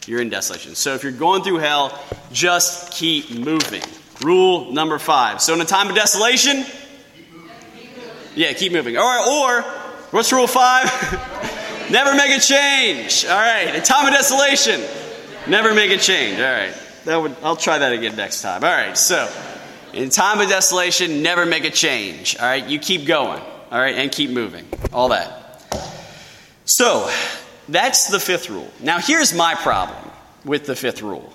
You're 0.06 0.22
in 0.22 0.30
desolation. 0.30 0.74
So 0.74 0.94
if 0.94 1.02
you're 1.02 1.12
going 1.12 1.42
through 1.42 1.58
hell, 1.58 1.98
just 2.32 2.92
keep 2.92 3.30
moving. 3.38 3.82
Rule 4.22 4.72
number 4.72 4.98
five. 4.98 5.40
So 5.40 5.54
in 5.54 5.60
a 5.60 5.66
time 5.66 5.88
of 5.88 5.94
desolation, 5.94 6.64
yeah, 8.38 8.52
keep 8.52 8.70
moving. 8.70 8.96
All 8.96 9.02
right, 9.02 9.26
or 9.28 9.62
what's 10.12 10.32
rule 10.32 10.46
five? 10.46 10.86
Never 11.90 12.14
make 12.14 12.30
a 12.36 12.40
change. 12.40 13.24
All 13.24 13.36
right. 13.36 13.74
A 13.74 13.80
time 13.80 14.06
of 14.06 14.12
desolation. 14.12 14.80
Never 15.48 15.74
make 15.74 15.90
a 15.90 15.96
change. 15.96 16.38
All 16.38 16.52
right. 16.52 16.74
That 17.04 17.16
would, 17.16 17.34
I'll 17.42 17.56
try 17.56 17.78
that 17.78 17.92
again 17.92 18.14
next 18.14 18.42
time. 18.42 18.62
All 18.62 18.70
right. 18.70 18.96
So, 18.96 19.28
in 19.92 20.10
time 20.10 20.40
of 20.40 20.48
desolation, 20.48 21.22
never 21.22 21.46
make 21.46 21.64
a 21.64 21.70
change. 21.70 22.36
All 22.36 22.44
right. 22.44 22.64
You 22.64 22.78
keep 22.78 23.06
going. 23.06 23.42
All 23.72 23.80
right. 23.80 23.96
And 23.96 24.12
keep 24.12 24.30
moving. 24.30 24.66
All 24.92 25.08
that. 25.08 25.64
So, 26.66 27.10
that's 27.68 28.08
the 28.08 28.20
fifth 28.20 28.50
rule. 28.50 28.70
Now, 28.80 29.00
here's 29.00 29.34
my 29.34 29.54
problem 29.54 30.10
with 30.44 30.66
the 30.66 30.76
fifth 30.76 31.02
rule 31.02 31.32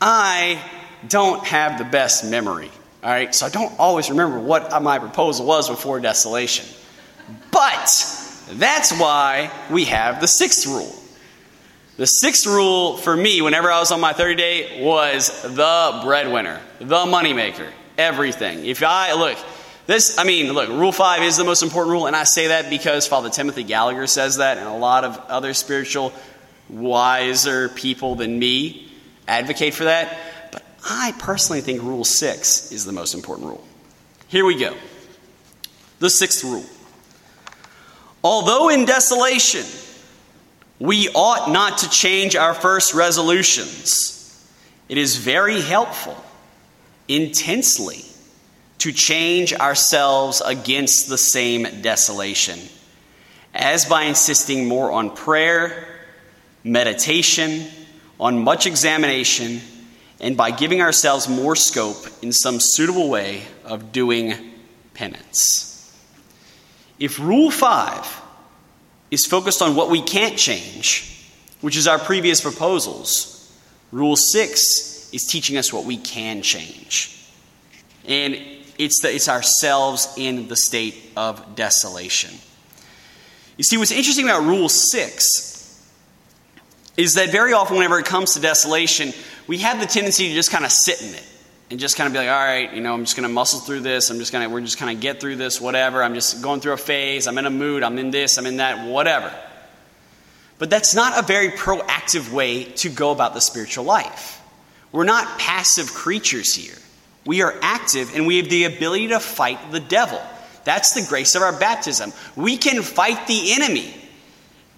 I 0.00 0.60
don't 1.08 1.46
have 1.46 1.78
the 1.78 1.84
best 1.84 2.24
memory. 2.24 2.70
All 3.02 3.10
right. 3.10 3.34
So, 3.34 3.46
I 3.46 3.48
don't 3.48 3.78
always 3.78 4.10
remember 4.10 4.38
what 4.38 4.80
my 4.82 4.98
proposal 4.98 5.46
was 5.46 5.68
before 5.68 5.98
desolation. 6.00 6.66
But, 7.50 7.88
that's 8.52 8.98
why 8.98 9.50
we 9.70 9.84
have 9.86 10.20
the 10.20 10.28
sixth 10.28 10.66
rule. 10.66 10.94
The 11.96 12.06
sixth 12.06 12.46
rule 12.46 12.96
for 12.96 13.16
me, 13.16 13.42
whenever 13.42 13.70
I 13.70 13.78
was 13.78 13.92
on 13.92 14.00
my 14.00 14.12
30 14.12 14.34
day, 14.34 14.82
was 14.82 15.42
the 15.42 16.00
breadwinner, 16.02 16.60
the 16.78 17.04
moneymaker, 17.04 17.68
everything. 17.98 18.64
If 18.64 18.82
I, 18.82 19.12
look, 19.12 19.36
this, 19.86 20.16
I 20.18 20.24
mean, 20.24 20.52
look, 20.52 20.68
rule 20.68 20.92
five 20.92 21.22
is 21.22 21.36
the 21.36 21.44
most 21.44 21.62
important 21.62 21.92
rule, 21.92 22.06
and 22.06 22.16
I 22.16 22.24
say 22.24 22.48
that 22.48 22.70
because 22.70 23.06
Father 23.06 23.30
Timothy 23.30 23.62
Gallagher 23.62 24.06
says 24.06 24.36
that, 24.36 24.58
and 24.58 24.66
a 24.66 24.74
lot 24.74 25.04
of 25.04 25.18
other 25.28 25.54
spiritual, 25.54 26.12
wiser 26.68 27.68
people 27.68 28.14
than 28.14 28.38
me 28.38 28.90
advocate 29.28 29.74
for 29.74 29.84
that. 29.84 30.18
I 30.84 31.14
personally 31.18 31.60
think 31.60 31.82
rule 31.82 32.04
six 32.04 32.72
is 32.72 32.84
the 32.84 32.92
most 32.92 33.14
important 33.14 33.48
rule. 33.48 33.64
Here 34.28 34.44
we 34.44 34.56
go. 34.56 34.74
The 35.98 36.10
sixth 36.10 36.42
rule 36.44 36.64
Although 38.24 38.68
in 38.68 38.84
desolation, 38.84 39.64
we 40.78 41.08
ought 41.08 41.50
not 41.50 41.78
to 41.78 41.90
change 41.90 42.36
our 42.36 42.54
first 42.54 42.94
resolutions. 42.94 44.18
It 44.88 44.96
is 44.96 45.16
very 45.16 45.60
helpful, 45.60 46.16
intensely, 47.08 48.04
to 48.78 48.92
change 48.92 49.52
ourselves 49.54 50.40
against 50.44 51.08
the 51.08 51.18
same 51.18 51.82
desolation, 51.82 52.60
as 53.54 53.84
by 53.84 54.04
insisting 54.04 54.68
more 54.68 54.92
on 54.92 55.14
prayer, 55.14 55.86
meditation, 56.62 57.66
on 58.20 58.42
much 58.42 58.66
examination 58.66 59.60
and 60.22 60.36
by 60.36 60.52
giving 60.52 60.80
ourselves 60.80 61.28
more 61.28 61.56
scope 61.56 62.06
in 62.22 62.32
some 62.32 62.60
suitable 62.60 63.10
way 63.10 63.42
of 63.64 63.90
doing 63.90 64.34
penance. 64.94 65.68
If 67.00 67.18
Rule 67.18 67.50
5 67.50 68.22
is 69.10 69.26
focused 69.26 69.60
on 69.60 69.74
what 69.74 69.90
we 69.90 70.00
can't 70.00 70.38
change, 70.38 71.26
which 71.60 71.76
is 71.76 71.88
our 71.88 71.98
previous 71.98 72.40
proposals, 72.40 73.52
Rule 73.90 74.14
6 74.14 75.10
is 75.12 75.24
teaching 75.24 75.56
us 75.56 75.72
what 75.72 75.84
we 75.84 75.96
can 75.96 76.40
change. 76.40 77.18
And 78.06 78.40
it's, 78.78 79.02
the, 79.02 79.12
it's 79.12 79.28
ourselves 79.28 80.14
in 80.16 80.46
the 80.46 80.56
state 80.56 80.94
of 81.16 81.56
desolation. 81.56 82.30
You 83.56 83.64
see, 83.64 83.76
what's 83.76 83.90
interesting 83.90 84.24
about 84.24 84.44
Rule 84.44 84.68
6 84.68 85.52
is 86.96 87.14
that 87.14 87.30
very 87.30 87.52
often, 87.52 87.76
whenever 87.76 87.98
it 87.98 88.06
comes 88.06 88.34
to 88.34 88.40
desolation, 88.40 89.12
we 89.52 89.58
have 89.58 89.78
the 89.78 89.86
tendency 89.86 90.28
to 90.28 90.34
just 90.34 90.50
kind 90.50 90.64
of 90.64 90.72
sit 90.72 91.02
in 91.02 91.14
it 91.14 91.22
and 91.68 91.78
just 91.78 91.98
kind 91.98 92.06
of 92.06 92.14
be 92.14 92.18
like, 92.18 92.28
all 92.30 92.42
right, 92.42 92.72
you 92.72 92.80
know, 92.80 92.94
I'm 92.94 93.04
just 93.04 93.16
going 93.16 93.28
to 93.28 93.34
muscle 93.34 93.60
through 93.60 93.80
this. 93.80 94.08
I'm 94.08 94.16
just 94.16 94.32
going 94.32 94.48
to, 94.48 94.50
we're 94.50 94.62
just 94.62 94.78
kind 94.78 94.96
of 94.96 95.02
get 95.02 95.20
through 95.20 95.36
this, 95.36 95.60
whatever. 95.60 96.02
I'm 96.02 96.14
just 96.14 96.40
going 96.40 96.62
through 96.62 96.72
a 96.72 96.78
phase. 96.78 97.26
I'm 97.26 97.36
in 97.36 97.44
a 97.44 97.50
mood. 97.50 97.82
I'm 97.82 97.98
in 97.98 98.10
this. 98.10 98.38
I'm 98.38 98.46
in 98.46 98.56
that, 98.56 98.88
whatever. 98.88 99.30
But 100.56 100.70
that's 100.70 100.94
not 100.94 101.22
a 101.22 101.26
very 101.26 101.50
proactive 101.50 102.32
way 102.32 102.64
to 102.64 102.88
go 102.88 103.10
about 103.10 103.34
the 103.34 103.40
spiritual 103.40 103.84
life. 103.84 104.40
We're 104.90 105.04
not 105.04 105.38
passive 105.38 105.92
creatures 105.92 106.54
here. 106.54 106.78
We 107.26 107.42
are 107.42 107.54
active 107.60 108.16
and 108.16 108.26
we 108.26 108.38
have 108.38 108.48
the 108.48 108.64
ability 108.64 109.08
to 109.08 109.20
fight 109.20 109.70
the 109.70 109.80
devil. 109.80 110.22
That's 110.64 110.94
the 110.94 111.06
grace 111.06 111.34
of 111.34 111.42
our 111.42 111.52
baptism. 111.52 112.14
We 112.36 112.56
can 112.56 112.80
fight 112.80 113.26
the 113.26 113.52
enemy. 113.52 113.94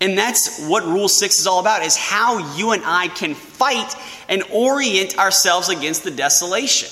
And 0.01 0.19
that's 0.19 0.67
what 0.67 0.83
Rule 0.83 1.09
6 1.09 1.39
is 1.39 1.47
all 1.47 1.61
about, 1.61 1.85
is 1.85 1.97
how 1.97 2.57
you 2.57 2.73
and 2.73 2.83
I 2.85 3.07
can 3.07 3.35
fight 3.35 3.95
and 4.29 4.43
orient 4.53 5.19
ourselves 5.19 5.69
against 5.69 6.05
the 6.05 6.11
desolation. 6.11 6.89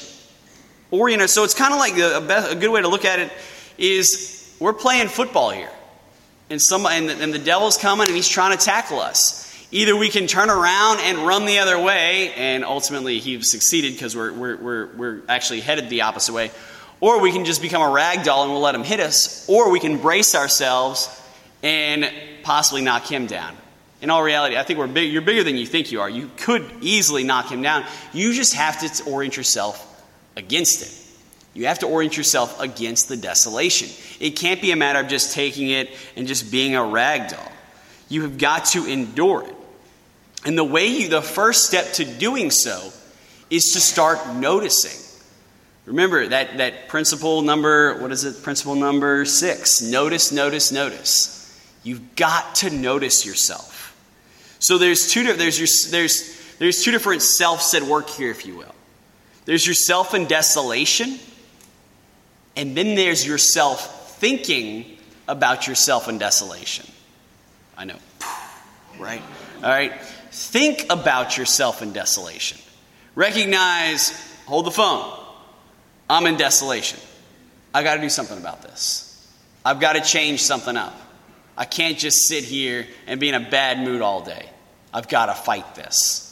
Orient 0.91 1.29
So 1.31 1.45
it's 1.45 1.55
kind 1.55 1.73
of 1.73 1.79
like 1.79 1.97
a, 1.97 2.51
a, 2.51 2.55
good 2.55 2.71
way 2.71 2.83
to 2.83 2.89
look 2.89 3.05
at 3.05 3.19
it 3.19 3.33
is 3.79 4.55
we're 4.61 4.75
playing 4.75 5.09
football 5.09 5.51
here. 5.51 5.71
And, 6.51 6.61
some, 6.61 6.85
and, 6.85 7.09
the, 7.09 7.15
and 7.15 7.33
the 7.33 7.39
devil's 7.39 7.79
coming 7.79 8.07
and 8.07 8.15
he's 8.15 8.29
trying 8.29 8.57
to 8.57 8.63
tackle 8.63 9.01
us. 9.01 9.43
Either 9.71 9.97
we 9.97 10.11
can 10.11 10.27
turn 10.27 10.51
around 10.51 11.01
and 11.01 11.17
run 11.19 11.47
the 11.47 11.61
other 11.61 11.81
way, 11.81 12.35
and 12.35 12.63
ultimately 12.63 13.21
he's 13.21 13.51
succeeded 13.51 13.95
because 13.95 14.15
we're, 14.15 14.31
we're, 14.31 14.57
we're, 14.59 14.87
we're 14.97 15.23
actually 15.31 15.63
headed 15.63 15.89
the 15.89 16.03
opposite 16.03 16.35
way. 16.35 16.51
Or 17.01 17.21
we 17.21 17.33
can 17.33 17.47
just 17.47 17.63
become 17.63 17.81
a 17.81 17.91
rag 17.91 18.23
doll 18.23 18.43
and 18.43 18.53
we'll 18.53 18.61
let 18.61 18.75
him 18.75 18.85
hit 18.85 19.01
us. 19.01 19.49
Or 19.49 19.71
we 19.71 19.81
can 19.81 19.97
brace 19.97 20.35
ourselves 20.35 21.09
and 21.63 22.13
possibly 22.43 22.83
knock 22.83 23.11
him 23.11 23.27
down. 23.27 23.57
In 24.03 24.11
all 24.11 24.23
reality, 24.23 24.57
I 24.57 24.65
think 24.65 24.81
we're 24.81 24.89
big, 24.89 25.13
you're 25.13 25.23
bigger 25.23 25.45
than 25.45 25.57
you 25.57 25.65
think 25.65 25.93
you 25.93 26.01
are. 26.01 26.11
You 26.11 26.29
could 26.37 26.69
easily 26.81 27.23
knock 27.23 27.51
him 27.51 27.63
down. 27.63 27.85
You 28.13 28.35
just 28.35 28.55
have 28.55 28.81
to 28.81 29.11
orient 29.11 29.37
yourself 29.37 30.05
against 30.37 30.83
it. 30.83 30.99
You 31.55 31.67
have 31.67 31.79
to 31.81 31.87
orient 31.87 32.17
yourself 32.17 32.61
against 32.61 33.09
the 33.09 33.17
desolation. 33.17 33.89
It 34.19 34.33
can't 34.33 34.61
be 34.61 34.73
a 34.73 34.77
matter 34.77 34.99
of 34.99 35.09
just 35.09 35.35
taking 35.35 35.71
it 35.71 35.89
and 36.17 36.27
just 36.27 36.51
being 36.51 36.75
a 36.75 36.85
rag 36.85 37.31
doll. 37.31 37.53
You 38.09 38.23
have 38.23 38.39
got 38.39 38.65
to 38.67 38.87
endure 38.87 39.45
it. 39.45 39.55
And 40.45 40.59
the 40.59 40.65
way 40.65 40.87
you, 40.89 41.09
the 41.09 41.23
first 41.23 41.67
step 41.67 41.93
to 41.95 42.05
doing 42.05 42.51
so 42.51 42.91
is 43.51 43.73
to 43.75 43.81
start 43.81 44.35
noticing. 44.35 44.99
Remember 45.87 46.27
that, 46.27 46.59
that 46.59 46.89
principle 46.89 47.43
number, 47.43 48.01
what 48.01 48.11
is 48.11 48.25
it? 48.25 48.43
Principle 48.43 48.75
number 48.75 49.25
six. 49.25 49.81
Notice, 49.81 50.33
notice, 50.33 50.73
notice. 50.73 51.39
You've 51.85 52.17
got 52.17 52.57
to 52.57 52.71
notice 52.71 53.27
yourself. 53.27 53.72
So 54.63 54.79
there's 54.79 55.11
two, 55.11 55.33
there's, 55.33 55.59
your, 55.59 55.91
there's, 55.91 56.57
there's 56.59 56.85
two 56.85 56.93
different 56.93 57.23
selves 57.23 57.75
at 57.75 57.83
work 57.83 58.09
here, 58.09 58.31
if 58.31 58.47
you 58.47 58.57
will. 58.57 58.75
There's 59.45 59.67
yourself 59.67 60.15
in 60.15 60.27
desolation, 60.27 61.19
and 62.55 62.77
then 62.77 62.95
there's 62.95 63.27
yourself 63.27 64.19
thinking 64.19 64.99
about 65.27 65.67
yourself 65.67 66.09
in 66.09 66.19
desolation. 66.19 66.87
I 67.77 67.87
know, 67.87 67.97
right? 69.01 69.21
All 69.57 69.69
right? 69.69 70.01
Think 70.31 70.87
about 70.91 71.37
yourself 71.37 71.83
in 71.83 71.93
desolation. 71.93 72.59
Recognize, 73.17 74.11
hold 74.47 74.67
the 74.67 74.71
phone. 74.71 75.19
I'm 76.09 76.25
in 76.27 76.37
desolation. 76.37 77.01
I 77.75 77.83
got 77.83 77.97
to 77.97 78.01
do 78.01 78.09
something 78.09 78.39
about 78.39 78.63
this. 78.63 79.29
I've 79.65 79.81
got 79.81 79.95
to 79.95 80.03
change 80.03 80.41
something 80.41 80.77
up. 80.77 80.97
I 81.57 81.65
can't 81.65 81.99
just 81.99 82.29
sit 82.29 82.45
here 82.45 82.87
and 83.09 83.19
be 83.19 83.29
in 83.29 83.35
a 83.35 83.41
bad 83.41 83.81
mood 83.81 84.03
all 84.03 84.23
day. 84.23 84.51
I've 84.93 85.09
got 85.09 85.27
to 85.27 85.35
fight 85.35 85.75
this. 85.75 86.29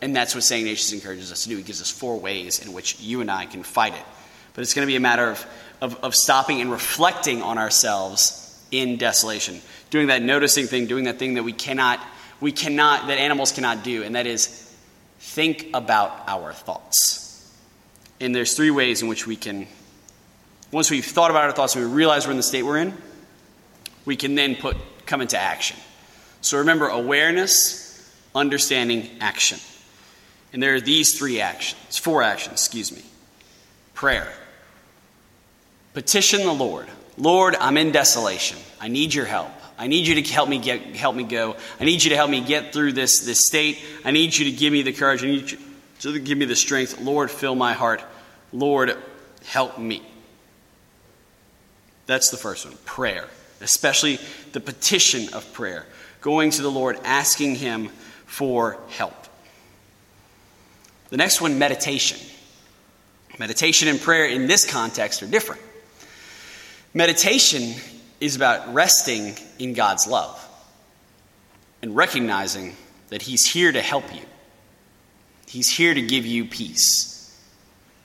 And 0.00 0.14
that's 0.14 0.34
what 0.34 0.44
St. 0.44 0.60
Ignatius 0.60 0.92
encourages 0.92 1.32
us 1.32 1.44
to 1.44 1.48
do. 1.48 1.56
He 1.56 1.62
gives 1.62 1.80
us 1.80 1.90
four 1.90 2.18
ways 2.18 2.64
in 2.64 2.72
which 2.72 3.00
you 3.00 3.20
and 3.20 3.30
I 3.30 3.46
can 3.46 3.62
fight 3.62 3.94
it. 3.94 4.04
But 4.52 4.62
it's 4.62 4.74
going 4.74 4.86
to 4.86 4.90
be 4.90 4.96
a 4.96 5.00
matter 5.00 5.30
of, 5.30 5.46
of, 5.80 5.96
of 6.04 6.14
stopping 6.14 6.60
and 6.60 6.70
reflecting 6.70 7.42
on 7.42 7.58
ourselves 7.58 8.62
in 8.70 8.96
desolation. 8.96 9.60
Doing 9.90 10.08
that 10.08 10.22
noticing 10.22 10.66
thing, 10.66 10.86
doing 10.86 11.04
that 11.04 11.18
thing 11.18 11.34
that 11.34 11.42
we 11.42 11.52
cannot, 11.52 12.00
we 12.40 12.52
cannot, 12.52 13.08
that 13.08 13.18
animals 13.18 13.52
cannot 13.52 13.82
do, 13.82 14.02
and 14.02 14.14
that 14.14 14.26
is 14.26 14.60
think 15.18 15.70
about 15.74 16.12
our 16.26 16.52
thoughts. 16.52 17.20
And 18.20 18.34
there's 18.34 18.54
three 18.54 18.70
ways 18.70 19.02
in 19.02 19.08
which 19.08 19.26
we 19.26 19.36
can, 19.36 19.66
once 20.70 20.90
we've 20.90 21.04
thought 21.04 21.30
about 21.30 21.44
our 21.44 21.52
thoughts 21.52 21.74
and 21.76 21.84
we 21.84 21.90
realize 21.90 22.26
we're 22.26 22.32
in 22.32 22.36
the 22.36 22.42
state 22.42 22.62
we're 22.62 22.78
in, 22.78 22.94
we 24.04 24.16
can 24.16 24.34
then 24.34 24.54
put 24.54 24.76
come 25.06 25.20
into 25.20 25.38
action. 25.38 25.76
So 26.44 26.58
remember 26.58 26.88
awareness, 26.88 28.06
understanding, 28.34 29.08
action. 29.18 29.58
And 30.52 30.62
there 30.62 30.74
are 30.74 30.80
these 30.80 31.18
three 31.18 31.40
actions, 31.40 31.96
four 31.96 32.22
actions, 32.22 32.52
excuse 32.52 32.92
me. 32.92 33.02
Prayer. 33.94 34.30
Petition 35.94 36.42
the 36.42 36.52
Lord. 36.52 36.86
Lord, 37.16 37.56
I'm 37.56 37.78
in 37.78 37.92
desolation. 37.92 38.58
I 38.78 38.88
need 38.88 39.14
your 39.14 39.24
help. 39.24 39.48
I 39.78 39.86
need 39.86 40.06
you 40.06 40.22
to 40.22 40.32
help 40.34 40.50
me 40.50 40.58
get 40.58 40.82
help 40.94 41.16
me 41.16 41.24
go. 41.24 41.56
I 41.80 41.84
need 41.84 42.04
you 42.04 42.10
to 42.10 42.16
help 42.16 42.28
me 42.28 42.42
get 42.42 42.74
through 42.74 42.92
this, 42.92 43.20
this 43.20 43.46
state. 43.46 43.82
I 44.04 44.10
need 44.10 44.36
you 44.36 44.44
to 44.44 44.52
give 44.52 44.70
me 44.70 44.82
the 44.82 44.92
courage. 44.92 45.24
I 45.24 45.28
need 45.28 45.50
you 45.50 45.58
to 46.00 46.18
give 46.20 46.36
me 46.36 46.44
the 46.44 46.56
strength. 46.56 47.00
Lord, 47.00 47.30
fill 47.30 47.54
my 47.54 47.72
heart. 47.72 48.04
Lord, 48.52 48.98
help 49.46 49.78
me. 49.78 50.02
That's 52.04 52.28
the 52.28 52.36
first 52.36 52.66
one. 52.66 52.76
Prayer 52.84 53.30
especially 53.64 54.18
the 54.52 54.60
petition 54.60 55.32
of 55.34 55.52
prayer, 55.52 55.86
going 56.24 56.50
to 56.50 56.62
the 56.62 56.70
Lord, 56.70 56.98
asking 57.04 57.54
Him 57.54 57.90
for 58.24 58.78
help. 58.88 59.14
The 61.10 61.18
next 61.18 61.42
one, 61.42 61.58
meditation. 61.58 62.18
Meditation 63.38 63.88
and 63.88 64.00
prayer 64.00 64.24
in 64.24 64.46
this 64.46 64.64
context 64.64 65.22
are 65.22 65.26
different. 65.26 65.60
Meditation 66.94 67.74
is 68.20 68.36
about 68.36 68.72
resting 68.72 69.34
in 69.58 69.74
God's 69.74 70.06
love 70.06 70.40
and 71.82 71.94
recognizing 71.94 72.74
that 73.10 73.20
He's 73.20 73.46
here 73.46 73.70
to 73.70 73.82
help 73.82 74.14
you. 74.14 74.22
He's 75.46 75.68
here 75.68 75.92
to 75.92 76.00
give 76.00 76.24
you 76.24 76.46
peace. 76.46 77.38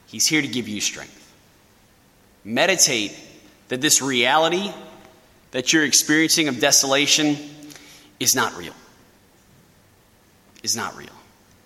He's 0.07 0.27
here 0.27 0.41
to 0.41 0.47
give 0.47 0.67
you 0.67 0.81
strength. 0.81 1.33
Meditate 2.43 3.17
that 3.69 3.79
this 3.79 4.01
reality 4.01 4.73
that 5.51 5.71
you're 5.71 5.85
experiencing 5.85 6.49
of 6.49 6.59
desolation 6.59 7.37
is 8.19 8.35
not 8.35 8.55
real. 8.57 8.73
Is 10.63 10.75
not 10.75 10.95
real. 10.97 11.09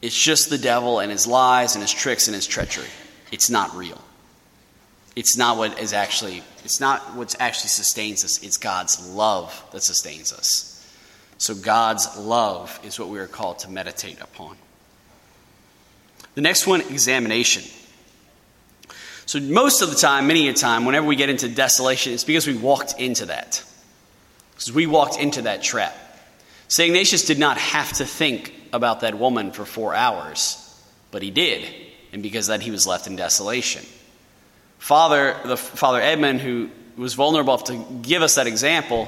It's 0.01 0.21
just 0.21 0.49
the 0.49 0.57
devil 0.57 0.99
and 0.99 1.11
his 1.11 1.25
lies 1.25 1.75
and 1.75 1.81
his 1.81 1.91
tricks 1.91 2.27
and 2.27 2.35
his 2.35 2.45
treachery. 2.45 2.89
It's 3.31 3.49
not 3.49 3.75
real. 3.75 4.01
It's 5.15 5.37
not 5.37 5.57
what 5.57 5.79
is 5.79 5.93
actually 5.93 6.43
it's 6.63 6.79
not 6.79 7.15
what 7.15 7.35
actually 7.39 7.69
sustains 7.69 8.23
us. 8.23 8.41
It's 8.41 8.57
God's 8.57 9.09
love 9.09 9.63
that 9.71 9.83
sustains 9.83 10.31
us. 10.31 10.69
So 11.37 11.53
God's 11.53 12.17
love 12.17 12.79
is 12.83 12.99
what 12.99 13.09
we 13.09 13.19
are 13.19 13.27
called 13.27 13.59
to 13.59 13.69
meditate 13.69 14.21
upon. 14.21 14.55
The 16.35 16.41
next 16.41 16.65
one, 16.65 16.81
examination. 16.81 17.63
So 19.25 19.39
most 19.39 19.81
of 19.81 19.89
the 19.89 19.95
time, 19.95 20.27
many 20.27 20.47
a 20.47 20.53
time, 20.53 20.85
whenever 20.85 21.05
we 21.05 21.15
get 21.15 21.29
into 21.29 21.47
desolation, 21.49 22.13
it's 22.13 22.23
because 22.23 22.47
we 22.47 22.55
walked 22.55 22.99
into 22.99 23.25
that. 23.27 23.63
Because 24.51 24.71
we 24.71 24.87
walked 24.87 25.19
into 25.19 25.43
that 25.43 25.63
trap. 25.63 25.95
St. 26.73 26.87
Ignatius 26.87 27.25
did 27.25 27.37
not 27.37 27.59
have 27.59 27.93
to 27.93 28.03
think 28.03 28.51
about 28.73 29.01
that 29.01 29.13
woman 29.13 29.51
for 29.51 29.63
four 29.63 29.93
hours, 29.93 30.57
but 31.11 31.21
he 31.21 31.29
did, 31.29 31.71
and 32.11 32.23
because 32.23 32.47
that 32.47 32.63
he 32.63 32.71
was 32.71 32.87
left 32.87 33.05
in 33.05 33.15
desolation. 33.15 33.85
Father, 34.79 35.39
the 35.45 35.55
Father 35.55 36.01
Edmund, 36.01 36.41
who 36.41 36.71
was 36.97 37.13
vulnerable 37.13 37.59
to 37.59 37.75
give 38.01 38.23
us 38.23 38.33
that 38.33 38.47
example, 38.47 39.07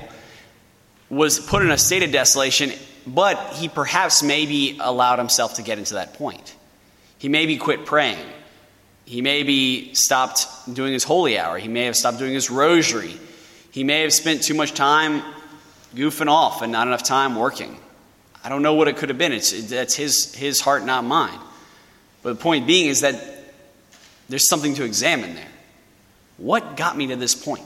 was 1.09 1.39
put 1.39 1.63
in 1.63 1.71
a 1.71 1.77
state 1.79 2.03
of 2.03 2.11
desolation, 2.11 2.71
but 3.07 3.53
he 3.53 3.67
perhaps 3.67 4.21
maybe 4.21 4.77
allowed 4.79 5.17
himself 5.17 5.55
to 5.55 5.63
get 5.63 5.79
into 5.79 5.95
that 5.95 6.13
point. 6.13 6.55
He 7.17 7.29
maybe 7.29 7.57
quit 7.57 7.87
praying. 7.87 8.27
He 9.05 9.23
maybe 9.23 9.95
stopped 9.95 10.45
doing 10.71 10.93
his 10.93 11.03
holy 11.03 11.39
hour. 11.39 11.57
He 11.57 11.67
may 11.67 11.85
have 11.85 11.95
stopped 11.95 12.19
doing 12.19 12.35
his 12.35 12.51
rosary. 12.51 13.19
He 13.71 13.83
may 13.83 14.01
have 14.01 14.13
spent 14.13 14.43
too 14.43 14.53
much 14.53 14.75
time 14.75 15.23
goofing 15.95 16.27
off 16.27 16.61
and 16.61 16.71
not 16.71 16.87
enough 16.87 17.03
time 17.03 17.35
working. 17.35 17.77
I 18.43 18.49
don't 18.49 18.61
know 18.61 18.75
what 18.75 18.87
it 18.87 18.97
could 18.97 19.09
have 19.09 19.17
been. 19.17 19.31
It's, 19.31 19.69
that's 19.69 19.95
his, 19.95 20.35
his 20.35 20.61
heart, 20.61 20.85
not 20.85 21.03
mine. 21.03 21.39
But 22.21 22.33
the 22.33 22.41
point 22.41 22.67
being 22.67 22.87
is 22.87 23.01
that 23.01 23.15
there's 24.29 24.47
something 24.47 24.75
to 24.75 24.83
examine 24.83 25.35
there. 25.35 25.47
What 26.37 26.75
got 26.77 26.97
me 26.97 27.07
to 27.07 27.15
this 27.15 27.33
point? 27.33 27.63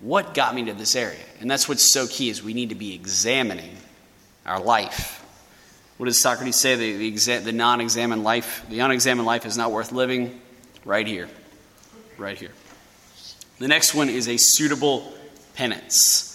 What 0.00 0.34
got 0.34 0.54
me 0.54 0.64
to 0.64 0.72
this 0.72 0.96
area? 0.96 1.24
And 1.40 1.50
that's 1.50 1.68
what's 1.68 1.92
so 1.92 2.06
key 2.06 2.28
is 2.28 2.42
we 2.42 2.54
need 2.54 2.70
to 2.70 2.74
be 2.74 2.94
examining 2.94 3.76
our 4.44 4.60
life. 4.60 5.24
What 5.96 6.06
does 6.06 6.20
Socrates 6.20 6.56
say? 6.56 6.74
The, 6.74 6.96
the, 6.96 7.12
exa- 7.12 7.44
the 7.44 7.52
non-examined 7.52 8.24
life, 8.24 8.64
the 8.68 8.80
unexamined 8.80 9.26
life 9.26 9.46
is 9.46 9.56
not 9.56 9.70
worth 9.70 9.92
living. 9.92 10.40
Right 10.84 11.06
here. 11.06 11.28
Right 12.18 12.36
here. 12.36 12.50
The 13.58 13.68
next 13.68 13.94
one 13.94 14.08
is 14.08 14.26
a 14.26 14.36
suitable 14.36 15.14
penance. 15.54 16.31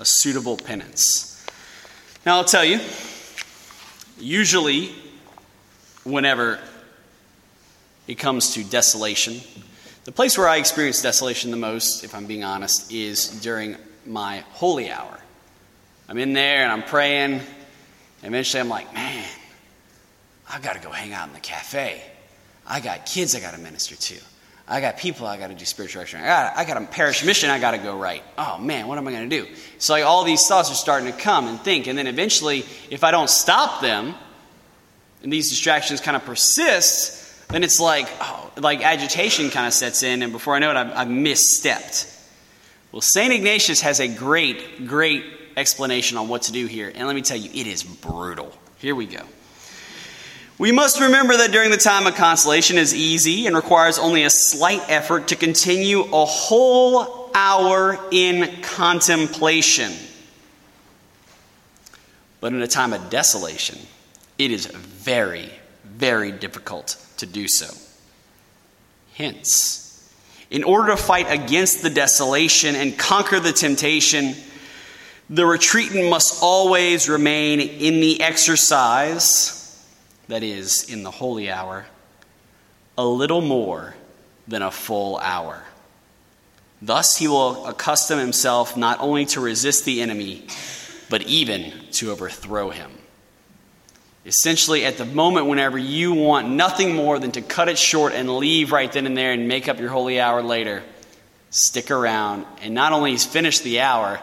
A 0.00 0.04
suitable 0.04 0.56
penance. 0.56 1.46
Now, 2.24 2.38
I'll 2.38 2.44
tell 2.44 2.64
you, 2.64 2.80
usually, 4.18 4.94
whenever 6.04 6.58
it 8.06 8.14
comes 8.14 8.54
to 8.54 8.64
desolation, 8.64 9.40
the 10.04 10.12
place 10.12 10.38
where 10.38 10.48
I 10.48 10.56
experience 10.56 11.02
desolation 11.02 11.50
the 11.50 11.58
most, 11.58 12.02
if 12.02 12.14
I'm 12.14 12.26
being 12.26 12.44
honest, 12.44 12.90
is 12.90 13.28
during 13.42 13.76
my 14.06 14.42
holy 14.52 14.90
hour. 14.90 15.20
I'm 16.08 16.16
in 16.16 16.32
there 16.32 16.62
and 16.62 16.72
I'm 16.72 16.82
praying, 16.82 17.32
and 17.32 17.44
eventually 18.22 18.62
I'm 18.62 18.70
like, 18.70 18.92
man, 18.94 19.28
I 20.48 20.60
got 20.60 20.76
to 20.76 20.80
go 20.80 20.90
hang 20.90 21.12
out 21.12 21.28
in 21.28 21.34
the 21.34 21.40
cafe. 21.40 22.02
I 22.66 22.80
got 22.80 23.04
kids 23.04 23.34
I 23.34 23.40
got 23.40 23.54
to 23.54 23.60
minister 23.60 23.96
to. 23.96 24.16
I 24.70 24.80
got 24.80 24.98
people 24.98 25.26
I 25.26 25.36
got 25.36 25.48
to 25.48 25.54
do 25.54 25.64
spiritual 25.64 25.98
direction. 25.98 26.20
I 26.20 26.26
got, 26.26 26.56
I 26.56 26.64
got 26.64 26.80
a 26.80 26.86
parish 26.86 27.24
mission 27.24 27.50
I 27.50 27.58
got 27.58 27.72
to 27.72 27.78
go 27.78 27.98
right. 27.98 28.22
Oh 28.38 28.56
man, 28.56 28.86
what 28.86 28.98
am 28.98 29.08
I 29.08 29.10
going 29.10 29.28
to 29.28 29.42
do? 29.42 29.48
So 29.78 29.94
like 29.94 30.04
all 30.04 30.22
these 30.22 30.46
thoughts 30.46 30.70
are 30.70 30.76
starting 30.76 31.10
to 31.10 31.18
come 31.18 31.48
and 31.48 31.60
think, 31.60 31.88
and 31.88 31.98
then 31.98 32.06
eventually, 32.06 32.64
if 32.88 33.02
I 33.02 33.10
don't 33.10 33.28
stop 33.28 33.82
them, 33.82 34.14
and 35.22 35.32
these 35.32 35.50
distractions 35.50 36.00
kind 36.00 36.16
of 36.16 36.24
persist, 36.24 37.48
then 37.48 37.64
it's 37.64 37.80
like, 37.80 38.08
oh, 38.20 38.50
like 38.58 38.82
agitation 38.82 39.50
kind 39.50 39.66
of 39.66 39.74
sets 39.74 40.04
in, 40.04 40.22
and 40.22 40.32
before 40.32 40.54
I 40.54 40.60
know 40.60 40.70
it, 40.70 40.76
I've, 40.76 40.92
I've 40.92 41.08
misstepped. 41.08 42.16
Well, 42.92 43.02
St. 43.02 43.32
Ignatius 43.32 43.80
has 43.80 44.00
a 44.00 44.08
great, 44.08 44.86
great 44.86 45.24
explanation 45.56 46.16
on 46.16 46.28
what 46.28 46.42
to 46.42 46.52
do 46.52 46.66
here, 46.66 46.90
and 46.94 47.06
let 47.06 47.14
me 47.14 47.22
tell 47.22 47.36
you, 47.36 47.50
it 47.52 47.66
is 47.66 47.82
brutal. 47.82 48.56
Here 48.78 48.94
we 48.94 49.06
go. 49.06 49.22
We 50.60 50.72
must 50.72 51.00
remember 51.00 51.38
that 51.38 51.52
during 51.52 51.70
the 51.70 51.78
time 51.78 52.06
of 52.06 52.16
consolation 52.16 52.76
is 52.76 52.94
easy 52.94 53.46
and 53.46 53.56
requires 53.56 53.98
only 53.98 54.24
a 54.24 54.28
slight 54.28 54.82
effort 54.90 55.28
to 55.28 55.36
continue 55.36 56.00
a 56.00 56.26
whole 56.26 57.30
hour 57.34 57.98
in 58.10 58.60
contemplation. 58.60 59.90
But 62.42 62.52
in 62.52 62.60
a 62.60 62.66
time 62.66 62.92
of 62.92 63.08
desolation, 63.08 63.78
it 64.36 64.50
is 64.50 64.66
very, 64.66 65.50
very 65.82 66.30
difficult 66.30 67.02
to 67.16 67.24
do 67.24 67.48
so. 67.48 67.74
Hence, 69.14 70.12
in 70.50 70.62
order 70.62 70.88
to 70.88 70.98
fight 70.98 71.30
against 71.30 71.80
the 71.80 71.88
desolation 71.88 72.76
and 72.76 72.98
conquer 72.98 73.40
the 73.40 73.52
temptation, 73.52 74.34
the 75.30 75.46
retreatant 75.46 76.10
must 76.10 76.42
always 76.42 77.08
remain 77.08 77.60
in 77.60 78.00
the 78.00 78.20
exercise 78.20 79.56
that 80.30 80.42
is, 80.42 80.88
in 80.90 81.02
the 81.02 81.10
holy 81.10 81.50
hour, 81.50 81.86
a 82.96 83.04
little 83.04 83.40
more 83.40 83.94
than 84.46 84.62
a 84.62 84.70
full 84.70 85.18
hour. 85.18 85.62
Thus, 86.80 87.16
he 87.16 87.28
will 87.28 87.66
accustom 87.66 88.18
himself 88.18 88.76
not 88.76 89.00
only 89.00 89.26
to 89.26 89.40
resist 89.40 89.84
the 89.84 90.00
enemy, 90.00 90.46
but 91.08 91.22
even 91.22 91.72
to 91.92 92.12
overthrow 92.12 92.70
him. 92.70 92.90
Essentially, 94.24 94.84
at 94.84 94.98
the 94.98 95.04
moment 95.04 95.46
whenever 95.46 95.78
you 95.78 96.12
want 96.14 96.48
nothing 96.48 96.94
more 96.94 97.18
than 97.18 97.32
to 97.32 97.42
cut 97.42 97.68
it 97.68 97.78
short 97.78 98.12
and 98.12 98.36
leave 98.36 98.70
right 98.70 98.92
then 98.92 99.06
and 99.06 99.16
there 99.16 99.32
and 99.32 99.48
make 99.48 99.68
up 99.68 99.80
your 99.80 99.88
holy 99.88 100.20
hour 100.20 100.42
later, 100.42 100.82
stick 101.50 101.90
around 101.90 102.46
and 102.62 102.72
not 102.72 102.92
only 102.92 103.16
finish 103.16 103.58
the 103.60 103.80
hour, 103.80 104.20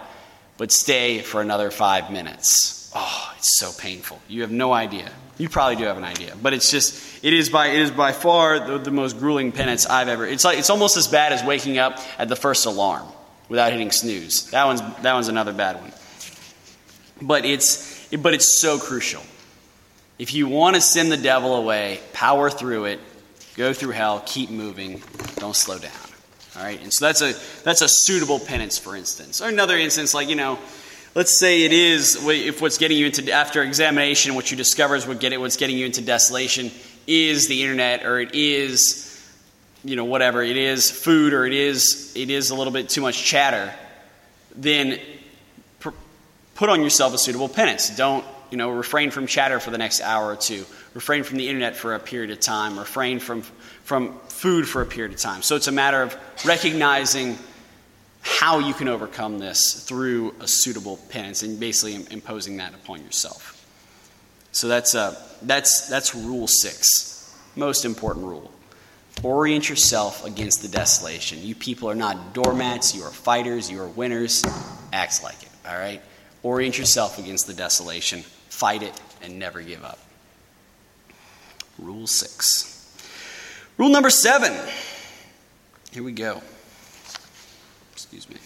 but 0.57 0.71
stay 0.71 1.19
for 1.19 1.41
another 1.41 1.69
five 1.69 2.11
minutes. 2.11 2.76
Oh, 2.99 3.33
it's 3.37 3.59
so 3.59 3.71
painful. 3.71 4.19
You 4.27 4.41
have 4.41 4.49
no 4.49 4.73
idea. 4.73 5.11
You 5.37 5.49
probably 5.49 5.75
do 5.75 5.83
have 5.83 5.97
an 5.97 6.03
idea, 6.03 6.33
but 6.41 6.53
it's 6.53 6.71
just 6.71 7.23
it 7.23 7.31
is 7.31 7.47
by 7.47 7.67
it 7.67 7.79
is 7.79 7.91
by 7.91 8.11
far 8.11 8.59
the, 8.59 8.79
the, 8.79 8.89
most 8.89 9.19
grueling 9.19 9.51
penance 9.51 9.85
I've 9.85 10.07
ever. 10.07 10.25
It's 10.25 10.43
like 10.43 10.57
it's 10.57 10.71
almost 10.71 10.97
as 10.97 11.07
bad 11.07 11.31
as 11.31 11.43
waking 11.43 11.77
up 11.77 11.99
at 12.17 12.27
the 12.27 12.35
first 12.35 12.65
alarm 12.65 13.05
without 13.49 13.71
hitting 13.71 13.91
snooze. 13.91 14.49
That 14.49 14.65
one's 14.65 14.81
that 14.81 15.13
one's 15.13 15.27
another 15.27 15.53
bad 15.53 15.79
one. 15.79 15.91
But 17.21 17.45
it's 17.45 18.07
but 18.15 18.33
it's 18.33 18.59
so 18.59 18.79
crucial. 18.79 19.21
If 20.17 20.33
you 20.33 20.47
want 20.47 20.75
to 20.75 20.81
send 20.81 21.11
the 21.11 21.17
devil 21.17 21.55
away, 21.55 21.99
power 22.13 22.49
through 22.49 22.85
it, 22.85 22.99
go 23.55 23.73
through 23.73 23.91
hell, 23.91 24.23
keep 24.25 24.49
moving, 24.49 25.03
don't 25.35 25.55
slow 25.55 25.77
down. 25.77 25.91
All 26.55 26.63
right, 26.63 26.81
and 26.81 26.91
so 26.91 27.05
that's 27.05 27.21
a 27.21 27.35
that's 27.63 27.83
a 27.83 27.87
suitable 27.87 28.39
penance, 28.39 28.79
for 28.79 28.95
instance. 28.95 29.39
Or 29.39 29.49
another 29.49 29.77
instance, 29.77 30.15
like 30.15 30.29
you 30.29 30.35
know, 30.35 30.57
let's 31.17 31.37
say 31.37 31.63
it 31.63 31.73
is 31.73 32.17
if 32.27 32.61
what's 32.61 32.77
getting 32.77 32.97
you 32.97 33.07
into 33.07 33.29
after 33.31 33.61
examination 33.61 34.35
what 34.35 34.51
you 34.51 34.55
discover 34.55 34.95
is 34.95 35.05
what 35.05 35.19
get 35.19 35.33
it, 35.33 35.39
what's 35.41 35.57
getting 35.57 35.77
you 35.77 35.85
into 35.85 36.01
desolation 36.01 36.71
is 37.07 37.47
the 37.47 37.61
internet 37.61 38.05
or 38.05 38.19
it 38.19 38.33
is 38.33 39.03
you 39.83 39.95
know 39.95 40.05
whatever 40.05 40.41
it 40.41 40.55
is 40.55 40.89
food 40.89 41.33
or 41.33 41.45
it 41.45 41.53
is 41.53 42.13
it 42.15 42.29
is 42.29 42.51
a 42.51 42.55
little 42.55 42.71
bit 42.71 42.87
too 42.87 43.01
much 43.01 43.25
chatter 43.25 43.73
then 44.57 44.99
pr- 45.79 45.89
put 46.55 46.69
on 46.69 46.81
yourself 46.81 47.13
a 47.13 47.17
suitable 47.17 47.47
penance. 47.47 47.95
Don't 47.95 48.25
you 48.49 48.57
know 48.57 48.69
refrain 48.71 49.11
from 49.11 49.27
chatter 49.27 49.59
for 49.59 49.71
the 49.71 49.77
next 49.77 50.01
hour 50.01 50.31
or 50.31 50.35
two. 50.35 50.65
Refrain 50.93 51.23
from 51.23 51.37
the 51.37 51.47
internet 51.47 51.75
for 51.75 51.95
a 51.95 51.99
period 51.99 52.31
of 52.31 52.39
time. 52.39 52.77
Refrain 52.77 53.19
from 53.19 53.43
from 53.83 54.19
food 54.27 54.67
for 54.67 54.81
a 54.81 54.85
period 54.85 55.13
of 55.13 55.19
time. 55.19 55.41
So 55.41 55.55
it's 55.55 55.67
a 55.67 55.71
matter 55.71 56.01
of 56.01 56.17
recognizing 56.45 57.37
how 58.21 58.59
you 58.59 58.73
can 58.73 58.87
overcome 58.87 59.39
this 59.39 59.85
through 59.87 60.35
a 60.39 60.47
suitable 60.47 60.97
penance 61.09 61.43
and 61.43 61.59
basically 61.59 62.05
imposing 62.11 62.57
that 62.57 62.73
upon 62.73 63.03
yourself. 63.03 63.53
So 64.51 64.67
that's, 64.67 64.95
uh, 64.95 65.15
that's, 65.41 65.87
that's 65.87 66.15
rule 66.15 66.47
six, 66.47 67.35
most 67.55 67.85
important 67.85 68.25
rule. 68.25 68.51
Orient 69.23 69.67
yourself 69.69 70.25
against 70.25 70.61
the 70.61 70.67
desolation. 70.67 71.41
You 71.41 71.55
people 71.55 71.89
are 71.89 71.95
not 71.95 72.33
doormats, 72.33 72.95
you 72.95 73.03
are 73.03 73.11
fighters, 73.11 73.69
you 73.69 73.81
are 73.81 73.87
winners. 73.87 74.43
Act 74.93 75.23
like 75.23 75.41
it, 75.41 75.49
all 75.67 75.77
right? 75.77 76.01
Orient 76.43 76.77
yourself 76.77 77.17
against 77.17 77.47
the 77.47 77.53
desolation, 77.53 78.21
fight 78.49 78.83
it, 78.83 78.99
and 79.21 79.39
never 79.39 79.61
give 79.61 79.83
up. 79.83 79.99
Rule 81.79 82.07
six. 82.07 82.73
Rule 83.77 83.89
number 83.89 84.09
seven. 84.09 84.53
Here 85.91 86.03
we 86.03 86.11
go. 86.11 86.41
Excuse 88.11 88.29
me. 88.29 88.37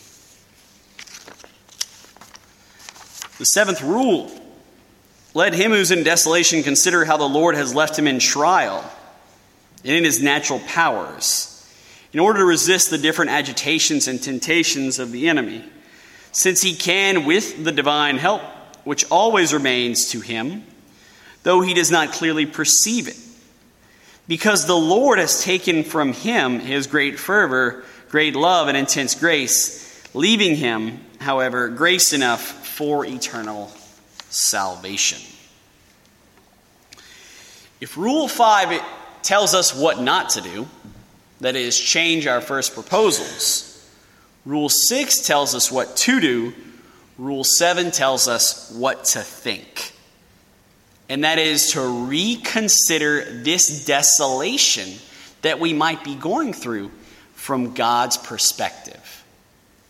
The 3.38 3.46
seventh 3.46 3.82
rule 3.82 4.32
let 5.34 5.54
him 5.54 5.72
who's 5.72 5.92
in 5.92 6.04
desolation 6.04 6.62
consider 6.62 7.06
how 7.06 7.18
the 7.18 7.24
Lord 7.28 7.56
has 7.56 7.74
left 7.74 7.98
him 7.98 8.08
in 8.08 8.20
trial 8.20 8.84
and 9.84 9.96
in 9.96 10.04
his 10.04 10.22
natural 10.22 10.60
powers, 10.60 11.48
in 12.12 12.20
order 12.20 12.40
to 12.40 12.46
resist 12.46 12.90
the 12.90 12.98
different 12.98 13.32
agitations 13.32 14.08
and 14.08 14.22
temptations 14.22 15.00
of 15.00 15.12
the 15.12 15.30
enemy, 15.30 15.64
since 16.32 16.62
he 16.62 16.76
can, 16.76 17.26
with 17.26 17.64
the 17.64 17.72
divine 17.72 18.18
help, 18.18 18.42
which 18.84 19.10
always 19.10 19.54
remains 19.54 20.10
to 20.12 20.20
him, 20.20 20.64
though 21.44 21.62
he 21.62 21.74
does 21.74 21.92
not 21.92 22.12
clearly 22.12 22.46
perceive 22.46 23.08
it. 23.08 23.18
Because 24.28 24.66
the 24.66 24.76
Lord 24.78 25.18
has 25.18 25.44
taken 25.44 25.84
from 25.84 26.14
him 26.14 26.60
his 26.60 26.88
great 26.88 27.18
fervor 27.18 27.84
great 28.12 28.36
love 28.36 28.68
and 28.68 28.76
intense 28.76 29.16
grace, 29.16 30.14
leaving 30.14 30.58
him, 30.58 31.00
however, 31.22 31.70
grace 31.70 32.12
enough 32.12 32.42
for 32.42 33.06
eternal 33.06 33.72
salvation. 34.30 35.18
If 37.80 37.96
Rule 37.96 38.28
5 38.28 38.82
tells 39.24 39.54
us 39.54 39.74
what 39.74 40.02
not 40.02 40.32
to 40.32 40.42
do, 40.42 40.68
that 41.40 41.56
is, 41.56 41.80
change 41.80 42.28
our 42.28 42.42
first 42.42 42.74
proposals, 42.74 43.68
Rule 44.46 44.70
6 44.70 45.26
tells 45.26 45.56
us 45.56 45.72
what 45.72 45.96
to 45.98 46.20
do, 46.20 46.54
Rule 47.18 47.46
7 47.46 47.92
tells 47.92 48.28
us 48.28 48.72
what 48.72 49.06
to 49.06 49.22
think. 49.22 49.94
And 51.08 51.24
that 51.24 51.40
is 51.40 51.72
to 51.72 52.06
reconsider 52.08 53.24
this 53.42 53.86
desolation 53.86 55.00
that 55.44 55.60
we 55.62 55.72
might 55.72 56.04
be 56.04 56.16
going 56.16 56.52
through 56.52 56.92
from 57.42 57.74
God's 57.74 58.18
perspective. 58.18 59.24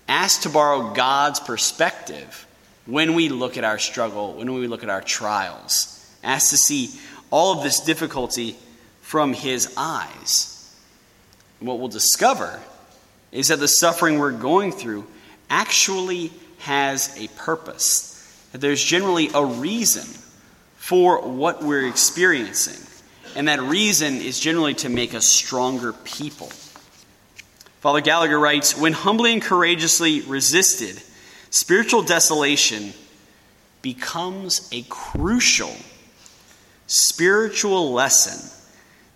Ask 0.08 0.44
to 0.44 0.50
borrow 0.50 0.94
God's 0.94 1.42
perspective 1.42 2.48
when 2.86 3.14
we 3.14 3.28
look 3.28 3.58
at 3.58 3.66
our 3.66 3.78
struggle, 3.78 4.36
when 4.36 4.54
we 4.54 4.68
look 4.68 4.84
at 4.84 4.90
our 4.90 5.02
trials. 5.02 6.10
Ask 6.24 6.52
to 6.52 6.58
see 6.58 6.92
all 7.30 7.58
of 7.58 7.62
this 7.62 7.82
difficulty 7.82 8.56
from 9.02 9.34
His 9.34 9.74
eyes. 9.76 10.74
And 11.60 11.68
what 11.68 11.80
we'll 11.80 11.90
discover 11.90 12.58
is 13.34 13.50
that 13.50 13.60
the 13.60 13.68
suffering 13.68 14.18
we're 14.18 14.32
going 14.32 14.72
through 14.72 15.06
actually 15.50 16.32
has 16.60 17.14
a 17.20 17.28
purpose. 17.38 18.08
that 18.54 18.62
there's 18.62 18.82
generally 18.82 19.30
a 19.34 19.44
reason 19.44 20.08
for 20.78 21.22
what 21.22 21.62
we're 21.62 21.88
experiencing. 21.88 22.82
And 23.36 23.50
that 23.50 23.60
reason 23.62 24.22
is 24.22 24.40
generally 24.40 24.74
to 24.76 24.90
make 24.90 25.14
us 25.14 25.26
stronger 25.28 25.92
people. 25.92 26.50
Father 27.82 28.02
Gallagher 28.02 28.40
writes 28.40 28.78
When 28.78 28.94
humbly 28.94 29.34
and 29.34 29.42
courageously 29.42 30.22
resisted, 30.22 31.02
spiritual 31.50 32.04
desolation 32.04 32.94
becomes 33.82 34.70
a 34.72 34.84
crucial 34.84 35.76
spiritual 36.86 37.92
lesson, 37.92 38.50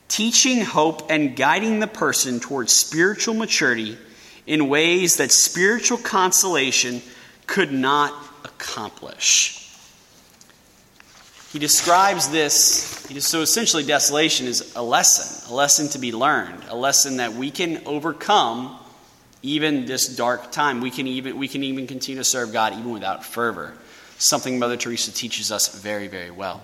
teaching 0.07 0.61
hope 0.61 1.11
and 1.11 1.35
guiding 1.35 1.79
the 1.79 1.87
person 1.87 2.39
towards 2.39 2.73
spiritual 2.73 3.35
maturity 3.35 3.99
in 4.47 4.67
ways 4.67 5.17
that 5.17 5.31
spiritual 5.31 5.99
consolation 5.99 7.03
could 7.45 7.71
not 7.71 8.13
accomplish. 8.45 9.64
He 11.55 11.59
describes 11.59 12.27
this, 12.27 13.07
so 13.19 13.39
essentially, 13.39 13.85
desolation 13.85 14.45
is 14.45 14.75
a 14.75 14.83
lesson, 14.83 15.49
a 15.49 15.55
lesson 15.55 15.87
to 15.91 15.99
be 15.99 16.11
learned, 16.11 16.61
a 16.67 16.75
lesson 16.75 17.15
that 17.15 17.31
we 17.31 17.49
can 17.49 17.81
overcome 17.85 18.77
even 19.41 19.85
this 19.85 20.17
dark 20.17 20.51
time. 20.51 20.81
We 20.81 20.91
can 20.91 21.07
even, 21.07 21.37
we 21.37 21.47
can 21.47 21.63
even 21.63 21.87
continue 21.87 22.19
to 22.19 22.25
serve 22.25 22.51
God 22.51 22.73
even 22.73 22.91
without 22.91 23.23
fervor. 23.23 23.73
Something 24.17 24.59
Mother 24.59 24.75
Teresa 24.75 25.13
teaches 25.13 25.49
us 25.49 25.81
very, 25.81 26.09
very 26.09 26.29
well. 26.29 26.61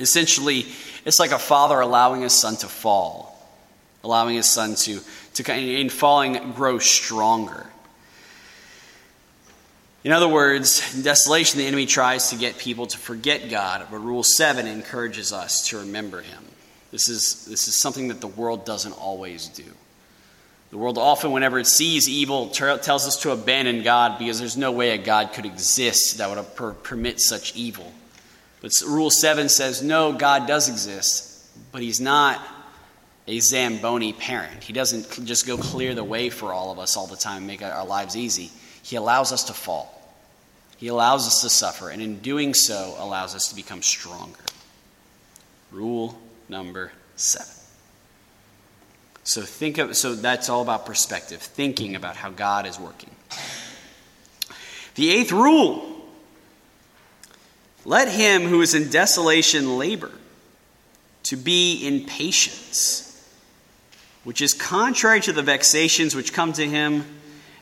Essentially, 0.00 0.66
it's 1.04 1.20
like 1.20 1.30
a 1.30 1.38
father 1.38 1.78
allowing 1.78 2.22
his 2.22 2.32
son 2.32 2.56
to 2.56 2.66
fall, 2.66 3.48
allowing 4.02 4.34
his 4.34 4.46
son 4.46 4.74
to, 4.74 4.98
to 5.34 5.54
in 5.56 5.88
falling, 5.88 6.50
grow 6.54 6.80
stronger. 6.80 7.64
In 10.04 10.12
other 10.12 10.28
words, 10.28 10.94
in 10.94 11.02
desolation, 11.02 11.58
the 11.58 11.66
enemy 11.66 11.86
tries 11.86 12.28
to 12.28 12.36
get 12.36 12.58
people 12.58 12.86
to 12.86 12.98
forget 12.98 13.48
God, 13.48 13.86
but 13.90 13.98
Rule 13.98 14.22
7 14.22 14.66
encourages 14.66 15.32
us 15.32 15.68
to 15.68 15.78
remember 15.78 16.20
Him. 16.20 16.44
This 16.90 17.08
is, 17.08 17.46
this 17.46 17.66
is 17.68 17.74
something 17.74 18.08
that 18.08 18.20
the 18.20 18.28
world 18.28 18.66
doesn't 18.66 18.92
always 18.92 19.48
do. 19.48 19.64
The 20.70 20.76
world 20.76 20.98
often, 20.98 21.32
whenever 21.32 21.58
it 21.58 21.66
sees 21.66 22.06
evil, 22.08 22.50
tells 22.50 23.06
us 23.06 23.22
to 23.22 23.30
abandon 23.30 23.82
God 23.82 24.18
because 24.18 24.38
there's 24.38 24.58
no 24.58 24.72
way 24.72 24.90
a 24.90 24.98
God 24.98 25.32
could 25.32 25.46
exist 25.46 26.18
that 26.18 26.28
would 26.28 26.82
permit 26.82 27.18
such 27.18 27.56
evil. 27.56 27.90
But 28.60 28.72
Rule 28.86 29.10
7 29.10 29.48
says, 29.48 29.82
no, 29.82 30.12
God 30.12 30.46
does 30.46 30.68
exist, 30.68 31.46
but 31.72 31.80
He's 31.80 32.00
not 32.00 32.46
a 33.26 33.40
Zamboni 33.40 34.12
parent. 34.12 34.64
He 34.64 34.74
doesn't 34.74 35.24
just 35.24 35.46
go 35.46 35.56
clear 35.56 35.94
the 35.94 36.04
way 36.04 36.28
for 36.28 36.52
all 36.52 36.72
of 36.72 36.78
us 36.78 36.96
all 36.96 37.06
the 37.06 37.16
time 37.16 37.38
and 37.38 37.46
make 37.46 37.62
our 37.62 37.86
lives 37.86 38.16
easy. 38.16 38.50
He 38.82 38.96
allows 38.96 39.32
us 39.32 39.44
to 39.44 39.54
fall. 39.54 39.93
He 40.76 40.88
allows 40.88 41.26
us 41.26 41.42
to 41.42 41.50
suffer, 41.50 41.88
and 41.88 42.02
in 42.02 42.18
doing 42.18 42.54
so, 42.54 42.94
allows 42.98 43.34
us 43.34 43.48
to 43.48 43.56
become 43.56 43.82
stronger. 43.82 44.40
Rule 45.70 46.18
number 46.48 46.92
seven. 47.16 47.54
So 49.24 49.42
think 49.42 49.78
of 49.78 49.96
so 49.96 50.14
that's 50.14 50.48
all 50.48 50.62
about 50.62 50.84
perspective, 50.84 51.40
thinking 51.40 51.96
about 51.96 52.16
how 52.16 52.30
God 52.30 52.66
is 52.66 52.78
working. 52.78 53.10
The 54.94 55.10
eighth 55.10 55.32
rule 55.32 55.90
let 57.84 58.08
him 58.08 58.42
who 58.42 58.62
is 58.62 58.74
in 58.74 58.90
desolation 58.90 59.78
labor 59.78 60.10
to 61.24 61.36
be 61.36 61.86
in 61.86 62.06
patience, 62.06 63.10
which 64.24 64.40
is 64.40 64.54
contrary 64.54 65.20
to 65.22 65.32
the 65.32 65.42
vexations 65.42 66.14
which 66.14 66.32
come 66.32 66.52
to 66.54 66.66
him 66.66 67.04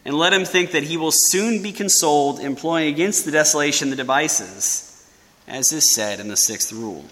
and 0.04 0.14
let 0.14 0.32
him 0.32 0.44
think 0.44 0.72
that 0.72 0.82
he 0.82 0.96
will 0.96 1.12
soon 1.12 1.62
be 1.62 1.72
consoled, 1.72 2.40
employing 2.40 2.92
against 2.92 3.24
the 3.24 3.30
desolation 3.30 3.90
the 3.90 3.96
devices, 3.96 5.08
as 5.46 5.72
is 5.72 5.94
said 5.94 6.20
in 6.20 6.28
the 6.28 6.36
sixth 6.36 6.72
rule. 6.72 7.04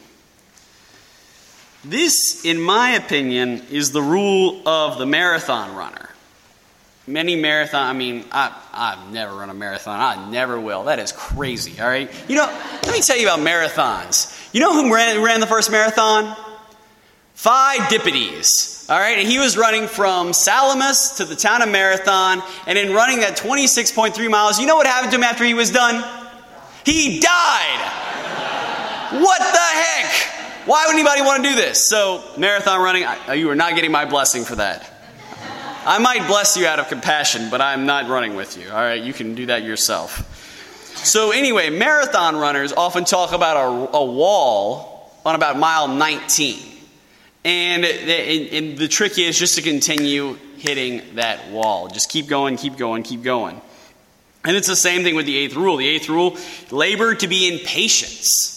This, 1.85 2.45
in 2.45 2.61
my 2.61 2.91
opinion, 2.91 3.63
is 3.71 3.93
the 3.93 4.03
rule 4.03 4.67
of 4.69 4.99
the 4.99 5.07
marathon 5.07 5.75
runner. 5.75 6.11
Many 7.07 7.35
marathon, 7.35 7.89
I 7.89 7.93
mean, 7.93 8.25
I, 8.31 8.55
I've 8.73 9.13
never 9.13 9.35
run 9.35 9.51
a 9.51 9.55
marathon. 9.55 9.99
I 9.99 10.31
never 10.31 10.61
will. 10.61 10.85
That 10.85 10.99
is 10.99 11.11
crazy, 11.13 11.81
all 11.81 11.89
right? 11.89 12.11
You 12.29 12.37
know, 12.37 12.47
let 12.85 12.93
me 12.93 13.01
tell 13.01 13.17
you 13.17 13.27
about 13.27 13.41
marathons. 13.41 14.37
You 14.53 14.61
know 14.61 14.75
who 14.75 14.95
ran, 14.95 15.23
ran 15.23 15.41
the 15.41 15.47
first 15.47 15.71
marathon? 15.71 16.37
Phi 17.35 17.79
Dippides. 17.89 18.80
All 18.91 18.99
right, 18.99 19.25
he 19.25 19.39
was 19.39 19.57
running 19.57 19.87
from 19.87 20.33
Salamis 20.33 21.11
to 21.19 21.25
the 21.25 21.37
town 21.37 21.63
of 21.63 21.69
Marathon, 21.69 22.43
and 22.67 22.77
in 22.77 22.93
running 22.93 23.21
that 23.21 23.37
26.3 23.37 24.29
miles, 24.29 24.59
you 24.59 24.67
know 24.67 24.75
what 24.75 24.85
happened 24.89 25.13
to 25.13 25.17
him 25.17 25.23
after 25.23 25.45
he 25.45 25.55
was 25.55 25.71
done? 25.71 26.03
He 26.85 27.21
died. 27.21 27.79
What 29.13 29.39
the 29.39 29.59
heck? 29.59 30.67
Why 30.67 30.87
would 30.89 30.95
anybody 30.95 31.21
want 31.21 31.45
to 31.45 31.51
do 31.51 31.55
this? 31.55 31.89
So, 31.89 32.25
marathon 32.37 32.83
running, 32.83 33.05
I, 33.05 33.35
you 33.35 33.49
are 33.51 33.55
not 33.55 33.77
getting 33.77 33.93
my 33.93 34.07
blessing 34.07 34.43
for 34.43 34.57
that. 34.57 34.91
I 35.87 36.01
might 36.01 36.27
bless 36.27 36.57
you 36.57 36.67
out 36.67 36.81
of 36.81 36.89
compassion, 36.89 37.49
but 37.49 37.61
I'm 37.61 37.87
not 37.87 38.09
running 38.09 38.35
with 38.35 38.59
you. 38.59 38.71
All 38.71 38.75
right, 38.75 39.01
you 39.01 39.13
can 39.13 39.37
do 39.37 39.47
that 39.47 39.63
yourself. 39.63 40.27
So, 40.97 41.31
anyway, 41.31 41.71
marathon 41.71 42.35
runners 42.35 42.73
often 42.73 43.05
talk 43.05 43.31
about 43.31 43.57
a, 43.57 43.99
a 43.99 44.05
wall 44.05 45.13
on 45.25 45.37
about 45.37 45.57
mile 45.57 45.87
19. 45.87 46.70
And, 47.45 47.85
and 47.85 48.77
the 48.77 48.89
trick 48.89 49.19
is 49.19 49.39
just 49.39 49.55
to 49.55 49.63
continue 49.63 50.35
hitting 50.59 51.03
that 51.15 51.51
wall. 51.51 51.89
Just 51.89 52.11
keep 52.11 52.29
going, 52.29 52.57
keep 52.57 52.77
going, 52.77 53.03
keep 53.03 53.23
going. 53.23 53.61
And 54.45 54.57
it's 54.57 54.69
the 54.69 54.77
same 54.77 55.03
thing 55.03 55.15
with 55.15 55.27
the 55.27 55.37
eighth 55.37 55.55
rule. 55.55 55.77
The 55.77 55.89
eighth 55.89 56.09
rule 56.09 56.37
labor 56.71 57.15
to 57.15 57.29
be 57.29 57.49
in 57.49 57.59
patience. 57.65 58.57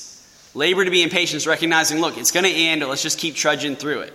Labor 0.54 0.86
to 0.86 0.92
be 0.92 1.02
in 1.02 1.10
patience, 1.10 1.48
recognizing, 1.48 2.00
look, 2.00 2.18
it's 2.18 2.32
going 2.32 2.46
to 2.46 2.52
end, 2.52 2.82
let's 2.88 3.02
just 3.02 3.18
keep 3.18 3.36
trudging 3.36 3.76
through 3.76 4.02
it. 4.02 4.14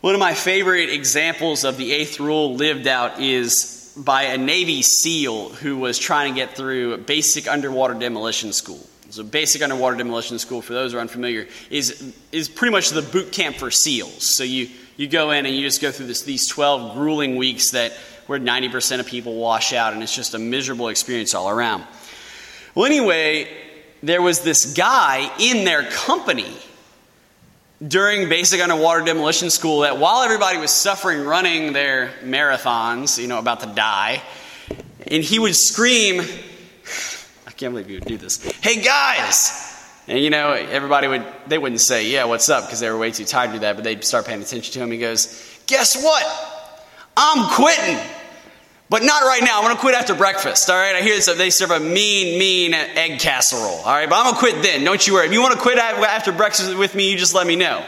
One 0.00 0.14
of 0.14 0.20
my 0.20 0.34
favorite 0.34 0.90
examples 0.90 1.64
of 1.64 1.76
the 1.76 1.92
eighth 1.92 2.20
rule 2.20 2.54
lived 2.54 2.86
out 2.86 3.20
is 3.20 3.92
by 3.96 4.22
a 4.24 4.38
Navy 4.38 4.82
SEAL 4.82 5.50
who 5.50 5.76
was 5.76 5.98
trying 5.98 6.34
to 6.34 6.40
get 6.40 6.56
through 6.56 6.96
basic 6.98 7.48
underwater 7.48 7.94
demolition 7.94 8.52
school. 8.52 8.84
So, 9.10 9.22
basic 9.22 9.62
underwater 9.62 9.96
demolition 9.96 10.38
school, 10.38 10.60
for 10.60 10.74
those 10.74 10.92
who 10.92 10.98
are 10.98 11.00
unfamiliar, 11.00 11.48
is, 11.70 12.14
is 12.30 12.48
pretty 12.48 12.72
much 12.72 12.90
the 12.90 13.00
boot 13.00 13.32
camp 13.32 13.56
for 13.56 13.70
SEALs. 13.70 14.36
So, 14.36 14.44
you, 14.44 14.68
you 14.98 15.06
go 15.06 15.30
in 15.30 15.46
and 15.46 15.54
you 15.54 15.62
just 15.62 15.80
go 15.80 15.90
through 15.90 16.06
this, 16.06 16.22
these 16.22 16.46
12 16.46 16.94
grueling 16.94 17.36
weeks 17.36 17.70
that 17.70 17.92
where 18.26 18.38
90% 18.38 19.00
of 19.00 19.06
people 19.06 19.36
wash 19.36 19.72
out, 19.72 19.94
and 19.94 20.02
it's 20.02 20.14
just 20.14 20.34
a 20.34 20.38
miserable 20.38 20.88
experience 20.88 21.34
all 21.34 21.48
around. 21.48 21.84
Well, 22.74 22.84
anyway, 22.84 23.48
there 24.02 24.20
was 24.20 24.40
this 24.40 24.74
guy 24.74 25.32
in 25.40 25.64
their 25.64 25.84
company 25.84 26.54
during 27.86 28.28
basic 28.28 28.60
underwater 28.60 29.04
demolition 29.04 29.48
school 29.50 29.80
that 29.80 29.98
while 29.98 30.22
everybody 30.22 30.58
was 30.58 30.70
suffering 30.70 31.24
running 31.24 31.72
their 31.72 32.10
marathons, 32.22 33.18
you 33.18 33.28
know, 33.28 33.38
about 33.38 33.60
to 33.60 33.66
die, 33.66 34.22
and 35.06 35.24
he 35.24 35.38
would 35.38 35.56
scream, 35.56 36.22
can't 37.58 37.74
believe 37.74 37.90
you 37.90 37.98
would 37.98 38.08
do 38.08 38.16
this. 38.16 38.42
Hey, 38.62 38.80
guys! 38.80 39.74
And 40.06 40.18
you 40.18 40.30
know, 40.30 40.52
everybody 40.52 41.08
would, 41.08 41.26
they 41.48 41.58
wouldn't 41.58 41.80
say, 41.80 42.08
yeah, 42.08 42.24
what's 42.24 42.48
up, 42.48 42.64
because 42.64 42.80
they 42.80 42.88
were 42.88 42.96
way 42.96 43.10
too 43.10 43.24
tired 43.24 43.48
to 43.48 43.52
do 43.54 43.58
that, 43.60 43.74
but 43.74 43.84
they'd 43.84 44.02
start 44.04 44.26
paying 44.26 44.40
attention 44.40 44.72
to 44.72 44.78
him. 44.78 44.90
He 44.90 44.98
goes, 44.98 45.60
guess 45.66 46.02
what? 46.02 46.24
I'm 47.16 47.52
quitting. 47.54 47.98
But 48.90 49.02
not 49.02 49.22
right 49.24 49.42
now. 49.42 49.58
I'm 49.58 49.64
going 49.64 49.74
to 49.74 49.80
quit 49.80 49.94
after 49.94 50.14
breakfast. 50.14 50.70
All 50.70 50.76
right. 50.76 50.94
I 50.94 51.02
hear 51.02 51.14
this. 51.14 51.26
They 51.26 51.50
serve 51.50 51.72
a 51.72 51.80
mean, 51.80 52.38
mean 52.38 52.72
egg 52.72 53.20
casserole. 53.20 53.82
All 53.84 53.92
right. 53.92 54.08
But 54.08 54.16
I'm 54.16 54.24
going 54.24 54.34
to 54.34 54.38
quit 54.38 54.62
then. 54.62 54.82
Don't 54.82 55.06
you 55.06 55.12
worry. 55.12 55.26
If 55.26 55.32
you 55.34 55.42
want 55.42 55.52
to 55.52 55.60
quit 55.60 55.76
after 55.76 56.32
breakfast 56.32 56.74
with 56.74 56.94
me, 56.94 57.10
you 57.10 57.18
just 57.18 57.34
let 57.34 57.46
me 57.46 57.54
know. 57.54 57.84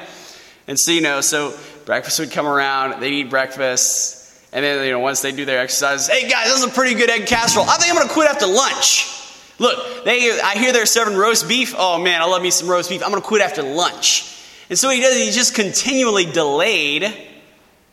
And 0.66 0.78
so, 0.78 0.92
you 0.92 1.00
know, 1.00 1.22
so 1.22 1.56
breakfast 1.86 2.18
would 2.18 2.32
come 2.32 2.46
around. 2.46 3.00
They'd 3.00 3.14
eat 3.14 3.30
breakfast. 3.30 4.30
And 4.52 4.62
then, 4.62 4.84
you 4.84 4.90
know, 4.90 4.98
once 4.98 5.22
they 5.22 5.32
do 5.32 5.46
their 5.46 5.60
exercises, 5.60 6.06
hey 6.08 6.28
guys, 6.28 6.48
this 6.48 6.58
is 6.58 6.64
a 6.64 6.68
pretty 6.68 6.94
good 6.94 7.08
egg 7.08 7.26
casserole. 7.26 7.64
I 7.66 7.78
think 7.78 7.88
I'm 7.90 7.96
going 7.96 8.08
to 8.08 8.12
quit 8.12 8.28
after 8.28 8.46
lunch. 8.46 9.19
Look, 9.60 10.04
they, 10.04 10.40
I 10.40 10.54
hear 10.54 10.72
they're 10.72 10.86
serving 10.86 11.18
roast 11.18 11.46
beef. 11.46 11.74
Oh 11.76 11.98
man, 11.98 12.22
I 12.22 12.24
love 12.24 12.40
me 12.40 12.50
some 12.50 12.68
roast 12.68 12.88
beef. 12.88 13.02
I'm 13.04 13.10
going 13.10 13.20
to 13.20 13.28
quit 13.28 13.42
after 13.42 13.62
lunch. 13.62 14.42
And 14.70 14.78
so 14.78 14.88
he 14.88 15.00
does, 15.00 15.14
he 15.14 15.30
just 15.30 15.54
continually 15.54 16.24
delayed 16.24 17.12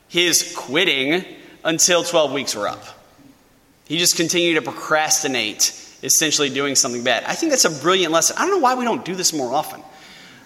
his 0.08 0.54
quitting 0.56 1.24
until 1.62 2.02
12 2.02 2.32
weeks 2.32 2.54
were 2.56 2.66
up. 2.66 2.82
He 3.84 3.98
just 3.98 4.16
continued 4.16 4.54
to 4.54 4.62
procrastinate, 4.62 5.72
essentially 6.02 6.48
doing 6.48 6.74
something 6.74 7.04
bad. 7.04 7.24
I 7.24 7.34
think 7.34 7.50
that's 7.50 7.66
a 7.66 7.82
brilliant 7.82 8.14
lesson. 8.14 8.36
I 8.38 8.46
don't 8.46 8.50
know 8.50 8.58
why 8.64 8.74
we 8.74 8.86
don't 8.86 9.04
do 9.04 9.14
this 9.14 9.34
more 9.34 9.54
often. 9.54 9.82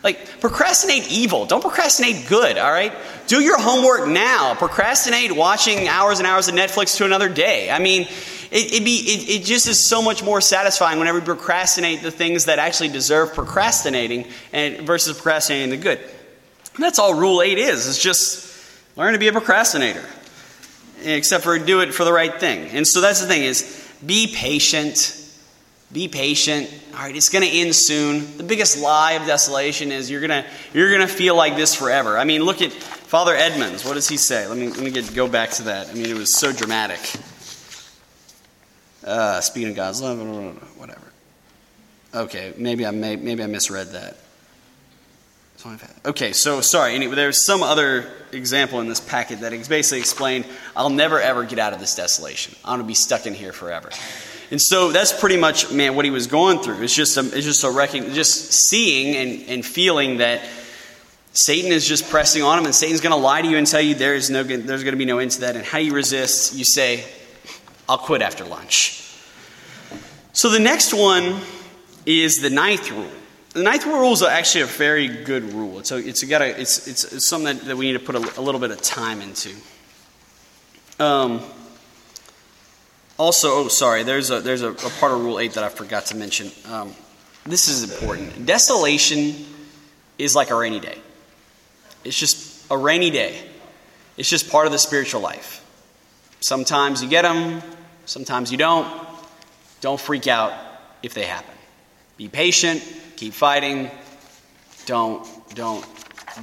Like, 0.03 0.41
procrastinate 0.41 1.09
evil. 1.13 1.47
Don't 1.47 1.61
procrastinate 1.61 2.27
good, 2.29 2.59
all 2.59 2.73
right? 2.73 2.93
Do 3.29 3.41
your 3.41 3.61
homework 3.61 4.09
now. 4.09 4.57
Procrastinate 4.57 5.31
watching 5.31 5.87
hours 5.87 6.19
and 6.19 6.27
hours 6.27 6.49
of 6.49 6.57
Netflix 6.57 6.97
to 6.97 7.05
another 7.05 7.29
day. 7.29 7.71
I 7.71 7.79
mean, 7.79 8.09
it, 8.55 8.85
be, 8.85 8.97
it, 8.97 9.41
it 9.41 9.45
just 9.45 9.67
is 9.67 9.89
so 9.89 10.03
much 10.03 10.23
more 10.23 10.43
satisfying 10.43 10.99
whenever 10.99 11.19
we 11.19 11.25
procrastinate 11.25 12.03
the 12.03 12.11
things 12.11 12.45
that 12.45 12.59
actually 12.59 12.91
deserve 12.91 13.33
procrastinating 13.33 14.27
and 14.53 14.87
versus 14.87 15.17
procrastinating 15.17 15.71
the 15.71 15.79
good. 15.79 15.99
And 15.99 16.85
that's 16.85 16.99
all 16.99 17.15
Rule 17.15 17.41
8 17.41 17.57
is. 17.57 17.89
It's 17.89 17.99
just 17.99 18.55
learn 18.97 19.15
to 19.15 19.19
be 19.19 19.29
a 19.29 19.33
procrastinator. 19.33 20.05
Except 21.03 21.43
for 21.45 21.59
do 21.59 21.81
it 21.81 21.95
for 21.95 22.05
the 22.05 22.13
right 22.13 22.39
thing. 22.39 22.69
And 22.69 22.87
so 22.87 23.01
that's 23.01 23.21
the 23.21 23.27
thing 23.27 23.43
is 23.43 23.91
be 24.05 24.33
patient. 24.35 25.19
Be 25.91 26.09
patient. 26.09 26.73
All 26.95 27.01
right, 27.01 27.17
it's 27.17 27.31
going 27.31 27.45
to 27.45 27.51
end 27.51 27.75
soon. 27.75 28.37
The 28.37 28.45
biggest 28.45 28.79
lie 28.79 29.13
of 29.13 29.27
desolation 29.27 29.93
is 29.93 30.11
you're 30.11 30.27
going 30.27 30.43
to 30.43 30.49
you're 30.73 30.91
going 30.91 31.07
to 31.07 31.13
feel 31.13 31.35
like 31.37 31.57
this 31.57 31.75
forever. 31.75 32.19
I 32.19 32.25
mean, 32.25 32.43
look 32.43 32.63
at 32.63 32.73
Father 32.73 33.35
Edmonds. 33.35 33.85
What 33.85 33.95
does 33.95 34.09
he 34.09 34.17
say? 34.17 34.47
Let 34.47 34.57
me 34.59 34.69
let 34.69 34.81
me 34.81 34.91
get, 34.91 35.13
go 35.15 35.27
back 35.27 35.51
to 35.53 35.65
that. 35.65 35.89
I 35.89 35.95
mean, 35.95 36.07
it 36.07 36.17
was 36.17 36.35
so 36.35 36.53
dramatic. 36.53 37.01
Uh, 39.05 39.41
speaking 39.41 39.71
of 39.71 39.77
God's 39.77 40.01
love, 40.01 40.19
whatever. 40.79 41.01
Okay, 42.15 42.53
maybe 42.57 42.87
I 42.87 42.91
may, 42.91 43.17
maybe 43.17 43.43
I 43.43 43.47
misread 43.47 43.89
that. 43.89 44.17
Okay, 46.05 46.33
so 46.33 46.61
sorry. 46.61 46.95
Anyway, 46.95 47.15
there's 47.15 47.47
some 47.47 47.63
other 47.63 48.11
example 48.33 48.81
in 48.81 48.89
this 48.89 49.01
packet 49.01 49.41
that 49.41 49.53
basically 49.69 50.01
explained, 50.01 50.45
I'll 50.75 50.91
never 50.91 51.21
ever 51.21 51.45
get 51.45 51.59
out 51.59 51.73
of 51.73 51.79
this 51.79 51.95
desolation. 51.95 52.57
I'm 52.65 52.79
to 52.81 52.85
be 52.85 52.95
stuck 52.95 53.27
in 53.27 53.35
here 53.35 53.53
forever. 53.53 53.91
And 54.51 54.61
so 54.61 54.91
that's 54.91 55.19
pretty 55.19 55.37
much, 55.37 55.73
man, 55.73 55.95
what 55.95 56.05
he 56.05 56.11
was 56.11 56.27
going 56.27 56.59
through. 56.59 56.83
It's 56.83 56.95
just 56.95 57.17
a, 57.17 57.21
it's 57.21 57.47
just 57.47 57.65
a 57.65 57.71
reckoning, 57.71 58.13
just 58.13 58.53
seeing 58.53 59.17
and, 59.17 59.49
and 59.49 59.65
feeling 59.65 60.19
that 60.19 60.43
Satan 61.33 61.73
is 61.73 61.87
just 61.87 62.11
pressing 62.11 62.43
on 62.43 62.59
him, 62.59 62.67
and 62.67 62.75
Satan's 62.75 63.01
going 63.01 63.15
to 63.15 63.23
lie 63.23 63.41
to 63.41 63.49
you 63.49 63.57
and 63.57 63.67
tell 63.67 63.81
you 63.81 63.95
there 63.95 64.15
is 64.15 64.29
no, 64.29 64.43
there's 64.43 64.83
going 64.83 64.93
to 64.93 64.99
be 64.99 65.07
no 65.07 65.19
end 65.19 65.31
to 65.33 65.41
that. 65.43 65.57
And 65.57 65.65
how 65.65 65.79
you 65.79 65.95
resist? 65.95 66.55
You 66.55 66.65
say, 66.65 67.05
I'll 67.89 67.99
quit 67.99 68.23
after 68.23 68.45
lunch. 68.45 69.03
So 70.33 70.49
the 70.49 70.61
next 70.61 70.95
one 70.95 71.41
is 72.07 72.41
the 72.41 72.51
ninth 72.51 72.91
rule. 72.91 73.11
The 73.51 73.63
ninth 73.63 73.85
rule 73.85 74.13
is 74.13 74.23
actually 74.23 74.63
a 74.63 74.67
very 74.67 75.09
good 75.09 75.53
rule. 75.53 75.79
It's, 75.79 75.93
it's, 75.93 76.23
a 76.23 76.27
gotta, 76.27 76.59
it's, 76.59 76.89
it's, 76.89 77.13
it's 77.13 77.29
something 77.29 77.59
that, 77.59 77.67
that, 77.67 77.77
we 77.77 77.87
need 77.87 77.99
to 77.99 78.05
put 78.05 78.15
a, 78.15 78.41
a 78.41 78.43
little 78.43 78.61
bit 78.61 78.71
of 78.71 78.81
time 78.81 79.21
into. 79.21 79.51
Um, 80.99 81.43
also, 83.19 83.65
oh, 83.65 83.69
sorry, 83.69 84.05
there's, 84.05 84.31
a, 84.31 84.41
there's 84.41 84.63
a, 84.63 84.71
a, 84.71 84.91
part 84.99 85.13
of 85.13 85.21
Rule 85.21 85.39
8 85.39 85.53
that 85.53 85.65
I 85.65 85.69
forgot 85.69 86.07
to 86.07 86.17
mention. 86.17 86.51
Um, 86.71 86.95
this 87.45 87.69
is 87.69 87.93
important. 87.93 88.47
Desolation 88.47 89.35
is 90.19 90.35
like 90.35 90.51
a 90.51 90.55
rainy 90.55 90.81
day, 90.81 90.99
it's 92.05 92.19
just 92.19 92.71
a 92.71 92.77
rainy 92.77 93.11
day. 93.11 93.39
It's 94.17 94.29
just 94.29 94.51
part 94.51 94.67
of 94.67 94.73
the 94.73 94.79
spiritual 94.79 95.23
life. 95.23 95.62
Sometimes 96.43 97.03
you 97.03 97.09
get 97.09 97.23
them, 97.23 97.63
sometimes 98.05 98.51
you 98.51 98.59
don't. 98.59 98.87
Don't 99.81 100.01
freak 100.01 100.27
out 100.27 100.53
if 101.03 101.15
they 101.15 101.25
happen. 101.25 101.55
Be 102.17 102.29
patient, 102.29 102.83
keep 103.17 103.33
fighting. 103.33 103.91
Don't 104.87 105.27
don't 105.55 105.87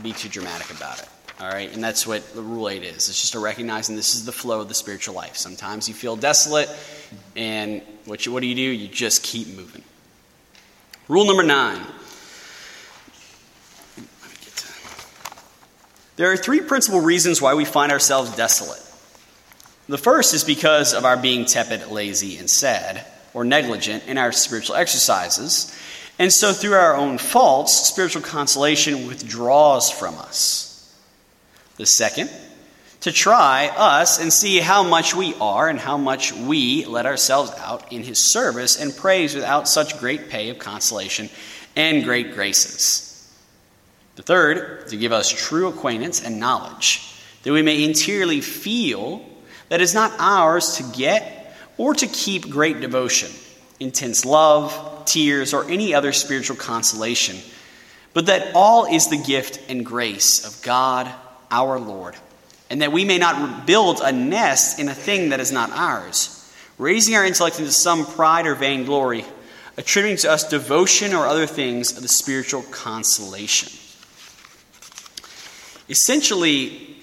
be 0.02 0.14
too 0.14 0.30
dramatic 0.30 0.72
about 0.72 1.00
it. 1.00 1.10
All 1.42 1.50
right, 1.50 1.74
and 1.74 1.84
that's 1.84 2.08
what 2.08 2.34
the 2.34 2.42
rule 2.42 2.70
eight 2.70 2.84
is. 2.84 3.10
It's 3.10 3.20
just 3.20 3.36
a 3.36 3.40
recognizing 3.40 3.98
this 3.98 4.16
is 4.16 4.26
the 4.26 4.32
flow 4.32 4.62
of 4.62 4.70
the 4.70 4.74
spiritual 4.74 5.16
life. 5.16 5.36
Sometimes 5.36 5.90
you 5.90 5.94
feel 5.94 6.16
desolate, 6.16 6.70
and 7.36 7.82
what 8.06 8.26
you, 8.26 8.32
what 8.32 8.40
do 8.40 8.48
you 8.48 8.56
do? 8.56 8.62
You 8.62 8.88
just 8.88 9.22
keep 9.22 9.48
moving. 9.50 9.84
Rule 11.10 11.26
number 11.26 11.44
nine. 11.44 11.82
There 16.16 16.32
are 16.32 16.38
three 16.38 16.62
principal 16.62 17.02
reasons 17.02 17.42
why 17.42 17.54
we 17.54 17.66
find 17.66 17.92
ourselves 17.92 18.34
desolate. 18.36 18.82
The 19.90 19.98
first 19.98 20.36
is 20.36 20.44
because 20.44 20.94
of 20.94 21.04
our 21.04 21.18
being 21.18 21.46
tepid, 21.46 21.88
lazy, 21.88 22.38
and 22.38 22.48
sad 22.48 23.08
or 23.34 23.44
negligent 23.44 24.06
in 24.06 24.20
our 24.20 24.32
spiritual 24.32 24.76
exercises. 24.76 25.76
And 26.20 26.32
so, 26.32 26.54
through 26.54 26.74
our 26.74 26.96
own 26.96 27.18
faults, 27.18 27.88
spiritual 27.88 28.22
consolation 28.22 29.08
withdraws 29.08 29.90
from 29.90 30.14
us. 30.20 30.96
The 31.78 31.88
second, 31.88 32.30
to 33.02 33.12
try 33.12 33.72
us 33.76 34.22
and 34.22 34.32
see 34.32 34.60
how 34.60 34.84
much 34.84 35.16
we 35.16 35.34
are 35.42 35.68
and 35.68 35.80
how 35.80 35.98
much 35.98 36.34
we 36.34 36.86
let 36.86 37.08
ourselves 37.08 37.52
out 37.58 37.92
in 37.92 38.04
His 38.04 38.32
service 38.32 38.80
and 38.80 38.96
praise 38.96 39.34
without 39.34 39.68
such 39.68 40.00
great 40.00 40.30
pay 40.30 40.50
of 40.50 40.60
consolation 40.60 41.32
and 41.76 42.04
great 42.04 42.36
graces. 42.36 43.28
The 44.18 44.22
third, 44.22 44.88
to 44.90 44.98
give 44.98 45.14
us 45.14 45.32
true 45.32 45.68
acquaintance 45.68 46.24
and 46.24 46.40
knowledge, 46.40 47.12
that 47.42 47.54
we 47.54 47.64
may 47.64 47.84
interiorly 47.84 48.42
feel 48.42 49.26
that 49.70 49.82
is 49.82 49.94
not 49.94 50.12
ours 50.20 50.78
to 50.78 50.84
get 50.98 51.56
or 51.78 51.94
to 51.96 52.08
keep 52.08 52.50
great 52.50 52.82
devotion, 52.82 53.32
intense 53.80 54.26
love, 54.26 55.06
tears, 55.06 55.54
or 55.54 55.70
any 55.70 55.94
other 55.94 56.12
spiritual 56.12 56.58
consolation, 56.58 57.38
but 58.14 58.26
that 58.26 58.54
all 58.54 58.86
is 58.86 59.08
the 59.08 59.18
gift 59.18 59.62
and 59.70 59.86
grace 59.86 60.46
of 60.46 60.62
God 60.64 61.10
our 61.50 61.80
Lord, 61.80 62.16
and 62.70 62.82
that 62.82 62.92
we 62.92 63.06
may 63.06 63.18
not 63.18 63.66
build 63.66 64.02
a 64.04 64.12
nest 64.12 64.80
in 64.80 64.90
a 64.90 64.94
thing 64.94 65.30
that 65.30 65.40
is 65.40 65.52
not 65.52 65.72
ours, 65.72 66.36
raising 66.78 67.16
our 67.16 67.26
intellect 67.26 67.60
into 67.60 67.72
some 67.72 68.06
pride 68.06 68.46
or 68.46 68.56
vainglory, 68.56 69.26
attributing 69.78 70.18
to 70.18 70.32
us 70.32 70.48
devotion 70.50 71.14
or 71.14 71.26
other 71.26 71.48
things 71.48 71.96
of 71.96 72.02
the 72.02 72.10
spiritual 72.10 72.64
consolation. 72.64 73.72
Essentially, 75.88 76.99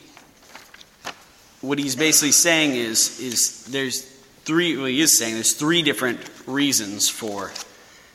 what 1.66 1.78
he's 1.78 1.96
basically 1.96 2.32
saying 2.32 2.74
is, 2.74 3.18
is 3.20 3.64
there's 3.64 4.02
three, 4.44 4.76
well, 4.76 4.86
he 4.86 5.00
is 5.00 5.18
saying 5.18 5.34
there's 5.34 5.54
three 5.54 5.82
different 5.82 6.20
reasons 6.46 7.08
for 7.08 7.52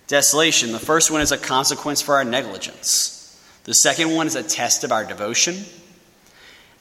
desolation. 0.07 0.71
The 0.71 0.79
first 0.79 1.11
one 1.11 1.21
is 1.21 1.31
a 1.31 1.37
consequence 1.37 2.01
for 2.01 2.15
our 2.15 2.23
negligence. 2.23 3.17
The 3.65 3.73
second 3.73 4.15
one 4.15 4.27
is 4.27 4.35
a 4.35 4.43
test 4.43 4.83
of 4.83 4.91
our 4.91 5.05
devotion. 5.05 5.57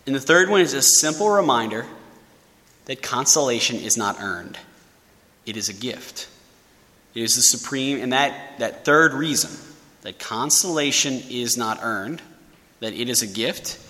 And 0.07 0.15
the 0.15 0.21
third 0.21 0.49
one 0.49 0.61
is 0.61 0.73
a 0.73 0.83
simple 0.83 1.29
reminder 1.29 1.87
that 2.87 3.03
consolation 3.03 3.77
is 3.77 3.97
not 3.97 4.17
earned, 4.21 4.59
it 5.47 5.57
is 5.57 5.69
a 5.69 5.75
gift. 5.75 6.29
It 7.13 7.23
is 7.23 7.35
the 7.35 7.43
supreme, 7.43 8.01
and 8.01 8.13
that, 8.13 8.59
that 8.61 8.85
third 8.85 9.15
reason, 9.15 9.51
that 10.03 10.21
consolation 10.21 11.15
is 11.29 11.57
not 11.57 11.81
earned, 11.83 12.23
that 12.79 12.93
it 12.93 13.09
is 13.09 13.23
a 13.23 13.27
gift, 13.27 13.81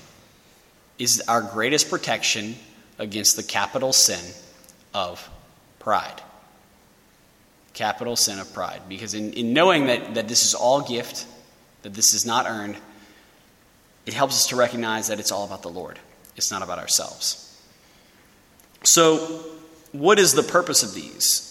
is 0.98 1.22
our 1.28 1.42
greatest 1.42 1.90
protection 1.90 2.56
against 3.00 3.34
the 3.34 3.42
capital 3.42 3.92
sin 3.92 4.20
of 4.94 5.28
pride. 5.80 6.22
Capital 7.72 8.14
sin 8.14 8.38
of 8.38 8.52
pride. 8.52 8.82
Because 8.88 9.14
in, 9.14 9.32
in 9.32 9.52
knowing 9.52 9.86
that, 9.86 10.14
that 10.14 10.28
this 10.28 10.44
is 10.44 10.54
all 10.54 10.82
gift, 10.82 11.26
that 11.82 11.94
this 11.94 12.14
is 12.14 12.26
not 12.26 12.46
earned, 12.46 12.76
it 14.06 14.12
helps 14.12 14.34
us 14.34 14.46
to 14.48 14.56
recognize 14.56 15.08
that 15.08 15.18
it's 15.18 15.32
all 15.32 15.44
about 15.44 15.62
the 15.62 15.70
Lord. 15.70 15.98
It's 16.36 16.50
not 16.50 16.62
about 16.62 16.78
ourselves. 16.78 17.46
So, 18.82 19.16
what 19.92 20.18
is 20.18 20.34
the 20.34 20.42
purpose 20.42 20.82
of 20.82 20.94
these? 20.94 21.46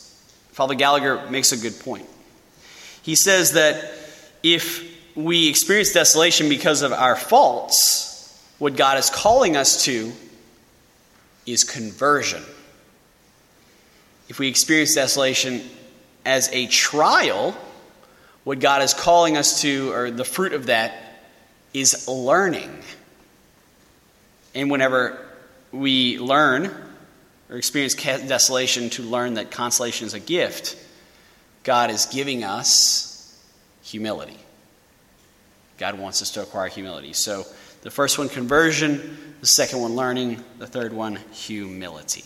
Father 0.52 0.76
Gallagher 0.76 1.30
makes 1.30 1.52
a 1.52 1.58
good 1.58 1.80
point. 1.80 2.08
He 3.02 3.16
says 3.16 3.54
that 3.54 3.92
if 4.44 4.86
we 5.16 5.50
experience 5.50 5.94
desolation 5.94 6.48
because 6.48 6.82
of 6.82 6.94
our 6.94 7.16
faults, 7.16 8.44
what 8.60 8.76
God 8.76 8.98
is 8.98 9.10
calling 9.10 9.58
us 9.58 9.84
to 9.86 10.12
is 11.52 11.64
conversion 11.64 12.44
if 14.30 14.38
we 14.38 14.48
experience 14.48 14.94
desolation 14.94 15.62
as 16.24 16.50
a 16.54 16.68
trial, 16.68 17.58
what 18.44 18.60
God 18.60 18.84
is 18.84 18.94
calling 18.94 19.36
us 19.36 19.62
to, 19.62 19.92
or 19.92 20.12
the 20.12 20.24
fruit 20.24 20.54
of 20.54 20.68
that, 20.68 20.94
is 21.74 22.08
learning. 22.08 22.72
And 24.54 24.70
whenever 24.70 25.26
we 25.72 26.20
learn 26.20 26.72
or 27.50 27.58
experience 27.58 27.96
desolation 27.96 28.92
to 28.92 29.04
learn 29.04 29.34
that 29.34 29.50
consolation 29.50 30.06
is 30.06 30.14
a 30.14 30.20
gift, 30.20 30.78
God 31.64 31.90
is 31.90 32.06
giving 32.06 32.44
us 32.44 33.36
humility. 33.82 34.38
God 35.80 35.98
wants 35.98 36.22
us 36.22 36.32
to 36.32 36.44
acquire 36.44 36.68
humility. 36.68 37.14
So 37.14 37.46
the 37.82 37.90
first 37.90 38.20
one, 38.20 38.30
conversion. 38.30 39.29
The 39.40 39.48
second 39.48 39.82
one, 39.82 39.96
learning. 39.96 40.44
The 40.58 40.68
third 40.68 40.94
one, 40.94 41.20
humility. 41.32 42.26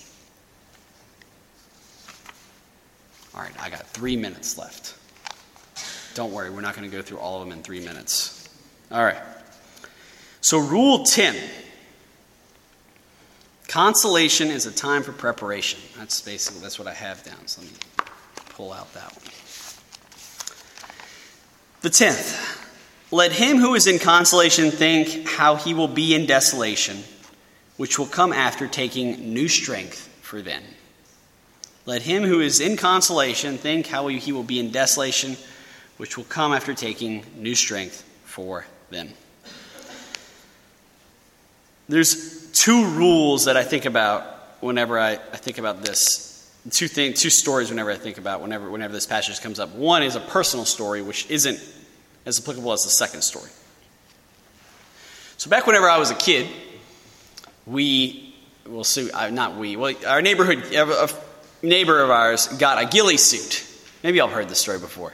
All 3.35 3.41
right, 3.41 3.53
I 3.61 3.69
got 3.69 3.87
three 3.87 4.15
minutes 4.15 4.57
left. 4.57 4.95
Don't 6.15 6.31
worry, 6.31 6.49
we're 6.49 6.61
not 6.61 6.75
going 6.75 6.89
to 6.89 6.95
go 6.95 7.01
through 7.01 7.19
all 7.19 7.41
of 7.41 7.47
them 7.47 7.57
in 7.57 7.63
three 7.63 7.79
minutes. 7.79 8.47
All 8.91 9.03
right. 9.03 9.21
So, 10.41 10.59
rule 10.59 11.03
10 11.03 11.35
consolation 13.73 14.49
is 14.51 14.67
a 14.67 14.71
time 14.71 15.01
for 15.01 15.13
preparation. 15.13 15.79
That's 15.97 16.21
basically 16.21 16.61
that's 16.61 16.77
what 16.77 16.87
I 16.87 16.93
have 16.93 17.23
down. 17.23 17.47
So 17.47 17.61
let 17.61 17.71
me 17.71 17.77
pull 18.49 18.71
out 18.71 18.93
that 18.93 19.11
one. 19.15 19.25
The 21.81 21.89
tenth, 21.89 22.39
let 23.13 23.31
him 23.31 23.57
who 23.57 23.75
is 23.75 23.85
in 23.85 23.99
consolation 23.99 24.71
think 24.71 25.27
how 25.29 25.55
he 25.55 25.75
will 25.75 25.87
be 25.87 26.15
in 26.15 26.25
desolation, 26.25 26.97
which 27.77 27.99
will 27.99 28.07
come 28.07 28.33
after 28.33 28.67
taking 28.67 29.33
new 29.33 29.47
strength 29.47 30.09
for 30.21 30.41
then. 30.41 30.63
Let 31.85 32.01
him 32.01 32.23
who 32.23 32.39
is 32.39 32.59
in 32.59 32.75
consolation 32.75 33.57
think 33.57 33.85
how 33.85 34.07
he 34.07 34.31
will 34.31 34.43
be 34.43 34.59
in 34.59 34.71
desolation, 34.71 35.37
which 35.97 36.17
will 36.17 36.23
come 36.23 36.53
after 36.53 36.73
taking 36.73 37.23
new 37.37 37.53
strength 37.53 38.03
for 38.25 38.65
them. 38.89 39.09
There's 41.87 42.51
two 42.51 42.87
rules 42.87 43.45
that 43.45 43.57
I 43.57 43.63
think 43.63 43.85
about 43.85 44.23
whenever 44.61 44.97
I, 44.97 45.11
I 45.11 45.37
think 45.37 45.59
about 45.59 45.83
this 45.83 46.51
two 46.71 46.87
things, 46.87 47.21
two 47.21 47.29
stories 47.29 47.69
whenever 47.69 47.91
I 47.91 47.95
think 47.95 48.17
about 48.17 48.41
whenever 48.41 48.71
whenever 48.71 48.93
this 48.93 49.05
passage 49.05 49.39
comes 49.41 49.59
up. 49.59 49.75
One 49.75 50.01
is 50.01 50.15
a 50.15 50.21
personal 50.21 50.65
story, 50.65 51.01
which 51.01 51.29
isn't 51.29 51.59
as 52.25 52.39
applicable 52.39 52.71
as 52.73 52.83
the 52.83 52.89
second 52.89 53.21
story. 53.21 53.49
So 55.37 55.49
back 55.49 55.67
whenever 55.67 55.89
I 55.89 55.97
was 55.97 56.11
a 56.11 56.15
kid, 56.15 56.47
we 57.65 58.33
well, 58.67 58.83
so, 58.83 59.09
uh, 59.13 59.29
not 59.29 59.57
we, 59.57 59.75
well, 59.75 59.93
our 60.07 60.21
neighborhood, 60.21 60.63
a 60.73 61.09
neighbor 61.61 62.01
of 62.01 62.09
ours 62.09 62.47
got 62.47 62.81
a 62.81 62.85
ghillie 62.85 63.17
suit. 63.17 63.67
Maybe 64.03 64.17
y'all 64.17 64.29
heard 64.29 64.47
this 64.47 64.59
story 64.59 64.79
before. 64.79 65.13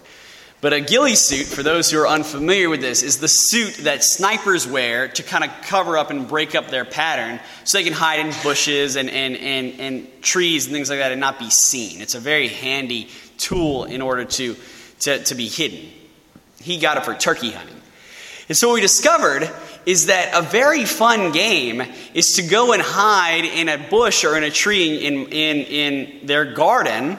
But 0.61 0.73
a 0.73 0.81
ghillie 0.81 1.15
suit, 1.15 1.45
for 1.45 1.63
those 1.63 1.89
who 1.89 1.99
are 1.99 2.07
unfamiliar 2.07 2.69
with 2.69 2.81
this, 2.81 3.01
is 3.01 3.19
the 3.19 3.29
suit 3.29 3.85
that 3.85 4.03
snipers 4.03 4.67
wear 4.67 5.07
to 5.07 5.23
kind 5.23 5.45
of 5.45 5.51
cover 5.61 5.97
up 5.97 6.09
and 6.11 6.27
break 6.27 6.53
up 6.53 6.67
their 6.67 6.83
pattern 6.83 7.39
so 7.63 7.77
they 7.77 7.83
can 7.83 7.93
hide 7.93 8.19
in 8.19 8.33
bushes 8.43 8.97
and, 8.97 9.09
and, 9.09 9.37
and, 9.37 9.79
and 9.79 10.21
trees 10.21 10.65
and 10.65 10.73
things 10.73 10.89
like 10.89 10.99
that 10.99 11.13
and 11.13 11.21
not 11.21 11.39
be 11.39 11.49
seen. 11.49 12.01
It's 12.01 12.15
a 12.15 12.19
very 12.19 12.49
handy 12.49 13.07
tool 13.37 13.85
in 13.85 14.01
order 14.01 14.25
to, 14.25 14.55
to, 15.01 15.23
to 15.23 15.35
be 15.35 15.47
hidden. 15.47 15.89
He 16.61 16.77
got 16.77 16.97
it 16.97 17.05
for 17.05 17.13
turkey 17.13 17.51
hunting. 17.51 17.75
And 18.47 18.57
so 18.57 18.69
what 18.69 18.75
we 18.75 18.81
discovered 18.81 19.49
is 19.85 20.07
that 20.07 20.31
a 20.33 20.41
very 20.41 20.85
fun 20.85 21.31
game 21.31 21.83
is 22.13 22.33
to 22.33 22.41
go 22.41 22.73
and 22.73 22.81
hide 22.81 23.45
in 23.45 23.69
a 23.69 23.77
bush 23.77 24.23
or 24.23 24.35
in 24.37 24.43
a 24.43 24.51
tree 24.51 25.05
in, 25.05 25.27
in, 25.27 25.57
in 25.57 26.25
their 26.25 26.45
garden 26.45 27.17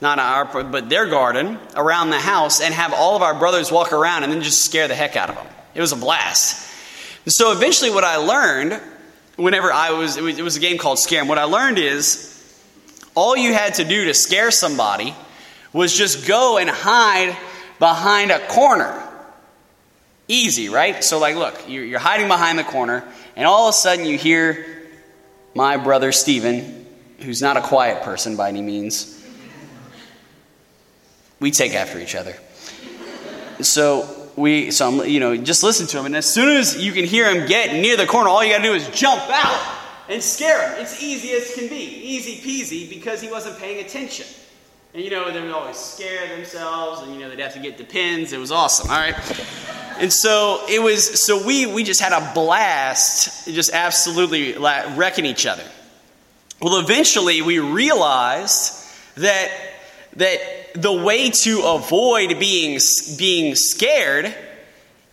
not 0.00 0.18
our, 0.18 0.64
but 0.64 0.88
their 0.88 1.06
garden 1.06 1.58
around 1.76 2.10
the 2.10 2.18
house 2.18 2.60
and 2.60 2.72
have 2.72 2.92
all 2.92 3.16
of 3.16 3.22
our 3.22 3.38
brothers 3.38 3.70
walk 3.70 3.92
around 3.92 4.24
and 4.24 4.32
then 4.32 4.42
just 4.42 4.64
scare 4.64 4.88
the 4.88 4.94
heck 4.94 5.16
out 5.16 5.28
of 5.28 5.36
them. 5.36 5.46
It 5.74 5.80
was 5.80 5.92
a 5.92 5.96
blast. 5.96 6.68
And 7.24 7.32
so 7.32 7.52
eventually, 7.52 7.90
what 7.90 8.04
I 8.04 8.16
learned, 8.16 8.80
whenever 9.36 9.70
I 9.72 9.90
was, 9.90 10.16
it 10.16 10.22
was, 10.22 10.38
it 10.38 10.42
was 10.42 10.56
a 10.56 10.60
game 10.60 10.78
called 10.78 10.98
Scare. 10.98 11.24
What 11.24 11.38
I 11.38 11.44
learned 11.44 11.78
is 11.78 12.26
all 13.14 13.36
you 13.36 13.52
had 13.52 13.74
to 13.74 13.84
do 13.84 14.06
to 14.06 14.14
scare 14.14 14.50
somebody 14.50 15.14
was 15.72 15.96
just 15.96 16.26
go 16.26 16.56
and 16.56 16.70
hide 16.70 17.36
behind 17.80 18.30
a 18.30 18.38
corner. 18.46 19.02
Easy, 20.28 20.68
right? 20.68 21.02
So, 21.02 21.18
like, 21.18 21.34
look, 21.34 21.68
you're 21.68 21.98
hiding 21.98 22.28
behind 22.28 22.56
the 22.56 22.62
corner, 22.62 23.02
and 23.34 23.48
all 23.48 23.66
of 23.66 23.70
a 23.70 23.76
sudden 23.76 24.04
you 24.04 24.16
hear 24.16 24.64
my 25.56 25.76
brother 25.76 26.12
Stephen, 26.12 26.86
who's 27.18 27.42
not 27.42 27.56
a 27.56 27.60
quiet 27.62 28.04
person 28.04 28.36
by 28.36 28.48
any 28.48 28.62
means 28.62 29.16
we 31.40 31.50
take 31.50 31.74
after 31.74 31.98
each 31.98 32.14
other. 32.14 32.36
So 33.62 34.30
we, 34.36 34.70
so 34.70 34.86
I'm, 34.86 35.08
you 35.08 35.18
know, 35.18 35.36
just 35.36 35.64
listen 35.64 35.86
to 35.88 35.98
him, 35.98 36.06
and 36.06 36.14
as 36.14 36.26
soon 36.26 36.56
as 36.56 36.76
you 36.76 36.92
can 36.92 37.04
hear 37.04 37.28
him 37.28 37.48
get 37.48 37.72
near 37.72 37.96
the 37.96 38.06
corner, 38.06 38.28
all 38.28 38.44
you 38.44 38.52
got 38.52 38.58
to 38.58 38.62
do 38.62 38.74
is 38.74 38.88
jump 38.90 39.22
out 39.30 39.78
and 40.08 40.22
scare 40.22 40.70
him. 40.70 40.80
It's 40.80 41.02
easy 41.02 41.32
as 41.32 41.54
can 41.54 41.68
be, 41.68 41.76
easy 41.76 42.36
peasy, 42.36 42.88
because 42.88 43.20
he 43.20 43.28
wasn't 43.28 43.58
paying 43.58 43.84
attention. 43.84 44.26
And 44.92 45.04
you 45.04 45.10
know, 45.10 45.30
they 45.30 45.40
would 45.40 45.52
always 45.52 45.76
scare 45.76 46.36
themselves, 46.36 47.02
and 47.02 47.14
you 47.14 47.20
know, 47.20 47.30
they'd 47.30 47.38
have 47.38 47.54
to 47.54 47.60
get 47.60 47.78
the 47.78 47.84
pins. 47.84 48.32
It 48.32 48.38
was 48.38 48.50
awesome, 48.50 48.90
all 48.90 48.96
right? 48.96 49.14
And 50.00 50.12
so 50.12 50.64
it 50.68 50.82
was, 50.82 51.22
so 51.22 51.46
we, 51.46 51.66
we 51.66 51.84
just 51.84 52.00
had 52.00 52.12
a 52.12 52.32
blast, 52.34 53.46
just 53.46 53.72
absolutely 53.72 54.56
wrecking 54.56 55.26
each 55.26 55.46
other. 55.46 55.62
Well, 56.60 56.80
eventually 56.80 57.40
we 57.40 57.60
realized 57.60 58.84
that, 59.16 59.50
that 60.16 60.40
the 60.74 60.92
way 60.92 61.30
to 61.30 61.62
avoid 61.62 62.40
being, 62.40 62.80
being 63.16 63.54
scared 63.54 64.34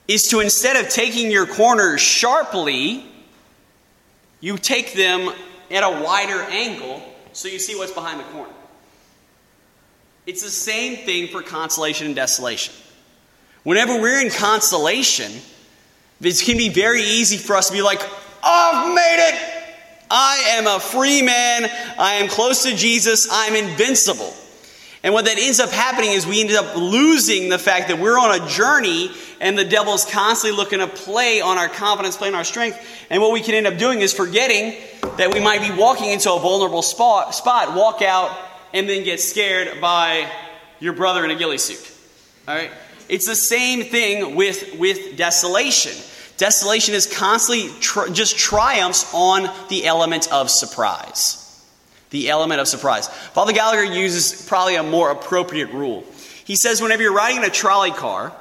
is 0.08 0.24
to 0.30 0.40
instead 0.40 0.84
of 0.84 0.90
taking 0.90 1.30
your 1.30 1.46
corners 1.46 2.02
sharply, 2.02 3.06
you 4.40 4.58
take 4.58 4.94
them 4.94 5.32
at 5.70 5.84
a 5.84 6.04
wider 6.04 6.42
angle 6.50 7.04
so 7.34 7.48
you 7.48 7.60
see 7.60 7.76
what's 7.76 7.92
behind 7.92 8.20
the 8.20 8.24
corner. 8.26 8.54
It's 10.28 10.44
the 10.44 10.50
same 10.50 11.06
thing 11.06 11.30
for 11.30 11.42
consolation 11.42 12.08
and 12.08 12.16
desolation. 12.16 12.74
Whenever 13.64 14.02
we're 14.02 14.20
in 14.20 14.30
consolation, 14.30 15.32
it 16.20 16.44
can 16.44 16.58
be 16.58 16.68
very 16.68 17.02
easy 17.02 17.38
for 17.38 17.56
us 17.56 17.70
to 17.70 17.74
be 17.74 17.82
like, 17.82 18.02
I've 18.44 18.94
made 18.94 19.30
it! 19.30 19.54
I 20.12 20.56
am 20.58 20.68
a 20.68 20.82
free 20.82 21.22
man. 21.22 21.70
I 21.98 22.16
am 22.16 22.28
close 22.28 22.64
to 22.64 22.76
Jesus. 22.76 23.30
I'm 23.32 23.56
invincible. 23.56 24.34
And 25.02 25.14
what 25.14 25.24
that 25.26 25.38
ends 25.38 25.62
up 25.62 25.70
happening 25.70 26.12
is 26.12 26.28
we 26.28 26.42
end 26.42 26.52
up 26.52 26.76
losing 26.76 27.48
the 27.48 27.60
fact 27.60 27.88
that 27.88 27.98
we're 27.98 28.20
on 28.20 28.42
a 28.42 28.48
journey 28.50 29.12
and 29.40 29.58
the 29.58 29.64
devil's 29.64 30.04
constantly 30.04 30.58
looking 30.58 30.80
to 30.80 30.88
play 30.88 31.40
on 31.40 31.58
our 31.58 31.70
confidence, 31.70 32.18
play 32.18 32.28
on 32.28 32.36
our 32.36 32.44
strength. 32.44 32.78
And 33.10 33.22
what 33.22 33.32
we 33.32 33.40
can 33.40 33.56
end 33.56 33.68
up 33.68 33.78
doing 33.78 34.02
is 34.02 34.12
forgetting 34.12 34.76
that 35.18 35.34
we 35.34 35.40
might 35.40 35.62
be 35.62 35.72
walking 35.74 36.12
into 36.12 36.34
a 36.34 36.40
vulnerable 36.40 36.82
spot, 36.82 37.34
spot 37.34 37.76
walk 37.76 38.02
out, 38.02 38.47
and 38.74 38.88
then 38.88 39.04
get 39.04 39.20
scared 39.20 39.80
by 39.82 40.30
your 40.80 40.94
brother 40.94 41.24
in 41.26 41.32
a 41.32 41.36
ghillie 41.36 41.58
suit. 41.58 41.92
All 42.48 42.56
right? 42.56 42.72
It's 43.10 43.26
the 43.26 43.36
same 43.36 43.84
thing 43.84 44.36
with, 44.36 44.78
with 44.78 45.16
desolation. 45.18 45.94
Desolation 46.38 46.94
is 46.94 47.08
constantly 47.08 47.70
just 48.14 48.38
triumphs 48.38 49.12
on 49.14 49.50
the 49.70 49.86
element 49.86 50.32
of 50.32 50.50
surprise 50.50 51.44
the 52.10 52.30
element 52.30 52.62
of 52.62 52.68
surprise. 52.68 53.08
Father 53.08 53.54
Gallagher 53.54 53.84
uses 53.84 54.46
probably 54.48 54.76
a 54.76 54.84
more 54.84 55.12
appropriate 55.12 55.72
rule. 55.72 56.04
He 56.46 56.56
says 56.56 56.82
whenever 56.82 57.04
you're 57.04 57.14
riding 57.14 57.38
in 57.38 57.44
a 57.44 57.50
trolley 57.50 57.92
car, 57.92 58.34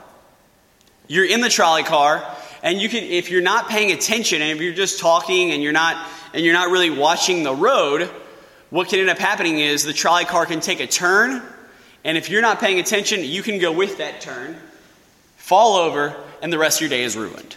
you're 1.09 1.27
in 1.27 1.41
the 1.41 1.49
trolley 1.49 1.83
car, 1.83 2.25
and 2.63 2.81
you 2.81 2.89
can 2.89 3.03
if 3.03 3.31
you're 3.31 3.43
not 3.43 3.69
paying 3.69 3.93
attention 3.93 4.43
and 4.43 4.51
if 4.53 4.61
you're 4.61 4.75
just 4.75 4.99
talking 4.99 5.53
and 5.53 5.63
you're 5.63 5.73
not 5.73 6.09
and 6.33 6.45
you're 6.45 6.55
not 6.55 6.71
really 6.71 6.91
watching 6.91 7.43
the 7.43 7.55
road, 7.55 8.11
what 8.71 8.89
can 8.89 9.01
end 9.01 9.11
up 9.11 9.19
happening 9.19 9.59
is 9.61 9.85
the 9.85 9.93
trolley 9.93 10.25
car 10.25 10.47
can 10.47 10.61
take 10.61 10.81
a 10.81 10.87
turn, 10.87 11.43
and 12.05 12.17
if 12.17 12.31
you're 12.31 12.43
not 12.43 12.61
paying 12.61 12.79
attention, 12.81 13.25
you 13.25 13.43
can 13.43 13.59
go 13.59 13.73
with 13.73 13.99
that 13.99 14.21
turn, 14.21 14.57
fall 15.37 15.77
over, 15.77 16.17
and 16.43 16.53
the 16.53 16.59
rest 16.59 16.79
of 16.79 16.83
your 16.83 16.91
day 16.91 17.03
is 17.03 17.17
ruined. 17.17 17.57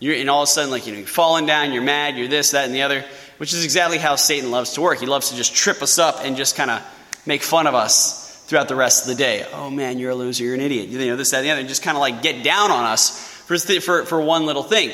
You're, 0.00 0.14
and 0.14 0.30
all 0.30 0.42
of 0.42 0.48
a 0.48 0.52
sudden, 0.52 0.70
like, 0.70 0.86
you 0.86 0.92
know, 0.92 0.98
you're 0.98 1.08
falling 1.08 1.46
down, 1.46 1.72
you're 1.72 1.82
mad, 1.82 2.16
you're 2.16 2.28
this, 2.28 2.52
that, 2.52 2.66
and 2.66 2.74
the 2.74 2.82
other 2.82 3.04
which 3.38 3.54
is 3.54 3.64
exactly 3.64 3.98
how 3.98 4.16
Satan 4.16 4.50
loves 4.50 4.74
to 4.74 4.80
work. 4.80 4.98
He 4.98 5.06
loves 5.06 5.30
to 5.30 5.36
just 5.36 5.54
trip 5.54 5.80
us 5.80 5.98
up 5.98 6.16
and 6.22 6.36
just 6.36 6.56
kind 6.56 6.70
of 6.70 6.82
make 7.24 7.42
fun 7.42 7.66
of 7.66 7.74
us 7.74 8.44
throughout 8.46 8.68
the 8.68 8.76
rest 8.76 9.02
of 9.02 9.08
the 9.08 9.14
day. 9.14 9.46
Oh 9.52 9.70
man, 9.70 9.98
you're 9.98 10.10
a 10.10 10.14
loser, 10.14 10.44
you're 10.44 10.54
an 10.54 10.60
idiot. 10.60 10.88
You 10.88 10.98
know, 10.98 11.16
this, 11.16 11.30
that, 11.30 11.38
and 11.38 11.46
the 11.46 11.50
other. 11.52 11.60
And 11.60 11.68
just 11.68 11.82
kind 11.82 11.96
of 11.96 12.00
like 12.00 12.20
get 12.20 12.44
down 12.44 12.70
on 12.70 12.84
us 12.84 13.18
for, 13.46 13.56
for, 13.58 14.04
for 14.04 14.20
one 14.20 14.44
little 14.44 14.64
thing. 14.64 14.90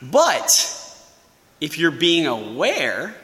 But 0.00 0.72
if 1.60 1.78
you're 1.78 1.90
being 1.90 2.26
aware 2.26 3.14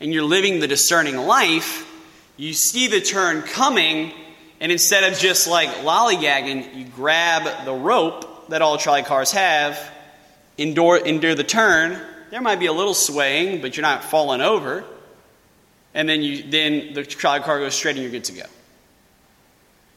and 0.00 0.12
you're 0.12 0.24
living 0.24 0.60
the 0.60 0.68
discerning 0.68 1.16
life, 1.16 1.90
you 2.36 2.52
see 2.52 2.88
the 2.88 3.00
turn 3.00 3.42
coming, 3.42 4.12
and 4.60 4.70
instead 4.70 5.10
of 5.10 5.18
just 5.18 5.48
like 5.48 5.68
lollygagging, 5.68 6.74
you 6.74 6.84
grab 6.84 7.64
the 7.64 7.72
rope 7.72 8.48
that 8.48 8.62
all 8.62 8.78
trolley 8.78 9.02
cars 9.02 9.32
have, 9.32 9.78
endure, 10.58 10.96
endure 10.98 11.34
the 11.34 11.44
turn, 11.44 12.00
there 12.30 12.40
might 12.40 12.58
be 12.58 12.66
a 12.66 12.72
little 12.72 12.94
swaying, 12.94 13.62
but 13.62 13.76
you're 13.76 13.82
not 13.82 14.04
falling 14.04 14.40
over. 14.40 14.84
And 15.94 16.08
then, 16.08 16.22
you, 16.22 16.42
then 16.42 16.92
the 16.92 17.04
trolley 17.04 17.40
car 17.40 17.58
goes 17.58 17.74
straight 17.74 17.92
and 17.92 18.02
you're 18.02 18.10
good 18.10 18.24
to 18.24 18.32
go. 18.32 18.42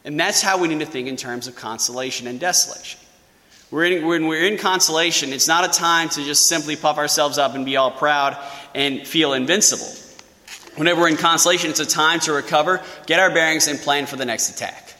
And 0.06 0.20
that's 0.20 0.42
how 0.42 0.58
we 0.58 0.70
need 0.70 0.80
to 0.80 0.86
think 0.86 1.08
in 1.08 1.18
terms 1.18 1.48
of 1.48 1.56
consolation 1.56 2.28
and 2.28 2.40
desolation. 2.40 3.00
We're 3.72 3.86
in, 3.86 4.06
when 4.06 4.28
we're 4.28 4.46
in 4.46 4.58
consolation, 4.58 5.34
it's 5.34 5.48
not 5.48 5.66
a 5.66 5.78
time 5.78 6.10
to 6.10 6.24
just 6.24 6.48
simply 6.48 6.76
puff 6.76 6.98
ourselves 6.98 7.38
up 7.38 7.54
and 7.54 7.66
be 7.66 7.78
all 7.78 7.92
proud 7.92 8.38
and 8.74 9.06
feel 9.08 9.34
invincible. 9.34 9.92
Whenever 10.76 11.02
we're 11.02 11.10
in 11.10 11.18
consolation, 11.18 11.70
it's 11.70 11.80
a 11.80 11.86
time 11.86 12.20
to 12.22 12.34
recover, 12.34 12.82
get 13.06 13.20
our 13.20 13.30
bearings, 13.30 13.68
and 13.68 13.80
plan 13.80 14.06
for 14.06 14.16
the 14.16 14.26
next 14.26 14.50
attack, 14.50 14.94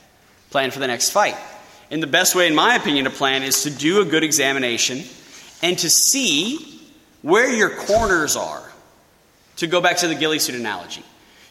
plan 0.50 0.72
for 0.72 0.80
the 0.80 0.88
next 0.88 1.12
fight. 1.12 1.38
And 1.92 2.04
the 2.04 2.08
best 2.08 2.36
way, 2.36 2.48
in 2.48 2.56
my 2.56 2.76
opinion, 2.76 3.06
to 3.06 3.12
plan 3.12 3.44
is 3.44 3.64
to 3.64 3.70
do 3.70 4.02
a 4.02 4.06
good 4.06 4.24
examination 4.24 5.04
and 5.62 5.78
to 5.80 5.90
see 5.90 6.82
where 7.22 7.50
your 7.50 7.70
corners 7.70 8.36
are. 8.36 8.64
To 9.58 9.68
go 9.68 9.82
back 9.82 9.98
to 9.98 10.08
the 10.08 10.16
ghillie 10.16 10.40
suit 10.40 10.56
analogy, 10.56 11.04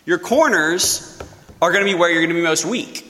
your 0.06 0.18
corners 0.18 1.18
are 1.60 1.70
going 1.72 1.84
to 1.84 1.92
be 1.92 1.98
where 1.98 2.08
you're 2.10 2.22
going 2.22 2.30
to 2.30 2.34
be 2.34 2.40
most 2.40 2.64
weak. 2.64 3.04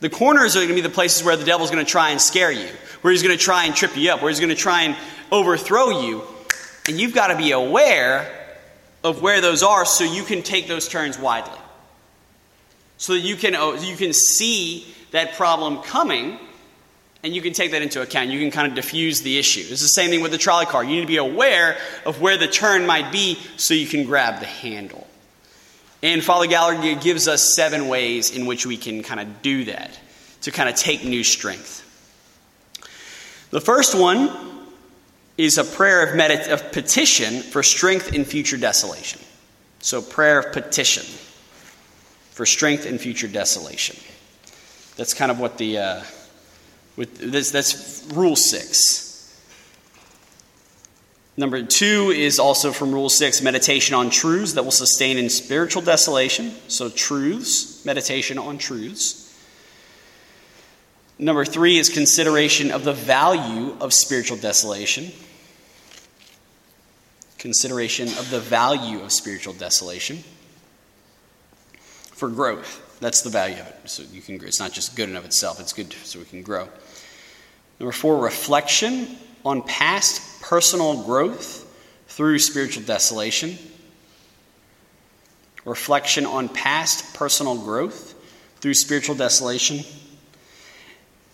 The 0.00 0.08
corners 0.08 0.56
are 0.56 0.60
going 0.60 0.68
to 0.68 0.74
be 0.74 0.80
the 0.80 0.88
places 0.88 1.22
where 1.22 1.36
the 1.36 1.44
devil's 1.44 1.70
going 1.70 1.84
to 1.84 1.90
try 1.90 2.10
and 2.10 2.20
scare 2.20 2.50
you, 2.50 2.68
where 3.02 3.12
he's 3.12 3.22
going 3.22 3.36
to 3.36 3.42
try 3.42 3.66
and 3.66 3.74
trip 3.74 3.94
you 3.96 4.10
up, 4.10 4.22
where 4.22 4.30
he's 4.30 4.40
going 4.40 4.48
to 4.48 4.56
try 4.56 4.82
and 4.82 4.96
overthrow 5.30 6.00
you. 6.00 6.22
And 6.88 7.00
you've 7.00 7.14
got 7.14 7.28
to 7.28 7.36
be 7.36 7.52
aware 7.52 8.30
of 9.02 9.22
where 9.22 9.40
those 9.40 9.62
are 9.62 9.84
so 9.84 10.04
you 10.04 10.22
can 10.22 10.42
take 10.42 10.68
those 10.68 10.88
turns 10.88 11.18
widely. 11.18 11.58
So 12.96 13.14
that 13.14 13.20
you 13.20 13.36
can, 13.36 13.54
oh, 13.54 13.74
you 13.74 13.96
can 13.96 14.12
see 14.12 14.86
that 15.10 15.34
problem 15.34 15.78
coming 15.82 16.38
and 17.22 17.34
you 17.34 17.40
can 17.40 17.54
take 17.54 17.70
that 17.70 17.80
into 17.80 18.02
account. 18.02 18.30
You 18.30 18.38
can 18.38 18.50
kind 18.50 18.68
of 18.68 18.74
diffuse 18.74 19.22
the 19.22 19.38
issue. 19.38 19.60
It's 19.60 19.80
the 19.80 19.88
same 19.88 20.10
thing 20.10 20.20
with 20.20 20.30
the 20.30 20.38
trolley 20.38 20.66
car. 20.66 20.84
You 20.84 20.96
need 20.96 21.00
to 21.02 21.06
be 21.06 21.16
aware 21.16 21.78
of 22.04 22.20
where 22.20 22.36
the 22.36 22.46
turn 22.46 22.86
might 22.86 23.10
be 23.10 23.38
so 23.56 23.72
you 23.72 23.86
can 23.86 24.04
grab 24.04 24.40
the 24.40 24.46
handle. 24.46 25.06
And 26.02 26.22
Father 26.22 26.46
Gallagher 26.46 27.00
gives 27.00 27.26
us 27.28 27.54
seven 27.54 27.88
ways 27.88 28.30
in 28.30 28.44
which 28.44 28.66
we 28.66 28.76
can 28.76 29.02
kind 29.02 29.20
of 29.20 29.40
do 29.40 29.64
that 29.64 29.98
to 30.42 30.50
kind 30.50 30.68
of 30.68 30.74
take 30.74 31.02
new 31.02 31.24
strength. 31.24 31.80
The 33.50 33.60
first 33.60 33.94
one 33.94 34.53
is 35.36 35.58
a 35.58 35.64
prayer 35.64 36.06
of, 36.06 36.16
medit- 36.18 36.52
of 36.52 36.72
petition 36.72 37.42
for 37.42 37.62
strength 37.62 38.12
in 38.12 38.24
future 38.24 38.56
desolation. 38.56 39.20
So, 39.80 40.00
prayer 40.00 40.38
of 40.38 40.52
petition 40.52 41.04
for 42.30 42.46
strength 42.46 42.86
in 42.86 42.98
future 42.98 43.28
desolation. 43.28 43.96
That's 44.96 45.14
kind 45.14 45.30
of 45.30 45.38
what 45.38 45.58
the, 45.58 45.78
uh, 45.78 46.02
with 46.96 47.18
this, 47.18 47.50
that's 47.50 48.06
rule 48.12 48.36
six. 48.36 49.04
Number 51.36 51.62
two 51.64 52.12
is 52.14 52.38
also 52.38 52.70
from 52.70 52.92
Rule 52.92 53.08
6 53.08 53.42
meditation 53.42 53.96
on 53.96 54.08
truths 54.08 54.52
that 54.52 54.62
will 54.62 54.70
sustain 54.70 55.18
in 55.18 55.28
spiritual 55.28 55.82
desolation. 55.82 56.52
So, 56.68 56.88
truths, 56.88 57.84
meditation 57.84 58.38
on 58.38 58.56
truths. 58.56 59.23
Number 61.18 61.44
three 61.44 61.78
is 61.78 61.88
consideration 61.88 62.70
of 62.70 62.84
the 62.84 62.92
value 62.92 63.76
of 63.80 63.92
spiritual 63.92 64.36
desolation. 64.36 65.12
Consideration 67.38 68.08
of 68.08 68.30
the 68.30 68.40
value 68.40 69.00
of 69.02 69.12
spiritual 69.12 69.54
desolation 69.54 70.24
for 72.12 72.28
growth. 72.28 72.80
That's 73.00 73.22
the 73.22 73.30
value 73.30 73.56
of 73.56 73.66
it. 73.66 73.76
So 73.84 74.02
you 74.12 74.22
can. 74.22 74.42
It's 74.44 74.60
not 74.60 74.72
just 74.72 74.96
good 74.96 75.08
in 75.08 75.16
of 75.16 75.24
itself. 75.24 75.60
It's 75.60 75.72
good 75.72 75.92
so 75.92 76.18
we 76.18 76.24
can 76.24 76.42
grow. 76.42 76.68
Number 77.78 77.92
four, 77.92 78.22
reflection 78.22 79.08
on 79.44 79.62
past 79.62 80.40
personal 80.40 81.02
growth 81.02 81.60
through 82.08 82.38
spiritual 82.38 82.84
desolation. 82.84 83.58
Reflection 85.64 86.24
on 86.26 86.48
past 86.48 87.14
personal 87.14 87.56
growth 87.56 88.14
through 88.60 88.74
spiritual 88.74 89.14
desolation. 89.14 89.84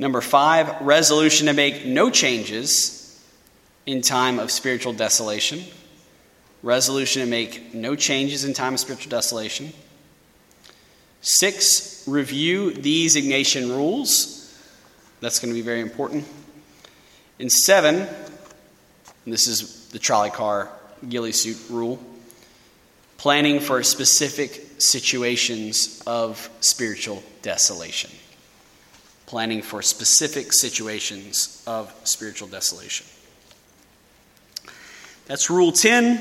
Number 0.01 0.23
five, 0.23 0.81
resolution 0.81 1.47
to 1.49 1.53
make 1.53 1.85
no 1.85 2.09
changes 2.09 3.23
in 3.85 4.01
time 4.01 4.39
of 4.39 4.51
spiritual 4.51 4.95
desolation. 4.95 5.63
Resolution 6.63 7.21
to 7.21 7.29
make 7.29 7.75
no 7.75 7.95
changes 7.95 8.45
in 8.45 8.55
time 8.55 8.73
of 8.73 8.81
spiritual 8.81 9.11
desolation. 9.11 9.75
Six, 11.21 12.03
review 12.09 12.73
these 12.73 13.15
Ignatian 13.15 13.69
rules. 13.69 14.59
That's 15.21 15.39
going 15.39 15.53
to 15.53 15.55
be 15.55 15.61
very 15.61 15.81
important. 15.81 16.25
And 17.39 17.53
seven, 17.53 17.97
and 17.97 18.09
this 19.27 19.47
is 19.47 19.89
the 19.89 19.99
trolley 19.99 20.31
car 20.31 20.71
ghillie 21.07 21.33
suit 21.33 21.59
rule 21.69 22.01
planning 23.19 23.61
for 23.61 23.83
specific 23.83 24.67
situations 24.79 26.03
of 26.07 26.49
spiritual 26.61 27.23
desolation. 27.43 28.11
Planning 29.31 29.63
for 29.63 29.81
specific 29.81 30.53
situations 30.53 31.63
of 31.65 31.95
spiritual 32.03 32.49
desolation. 32.49 33.07
That's 35.27 35.49
rule 35.49 35.71
10. 35.71 36.21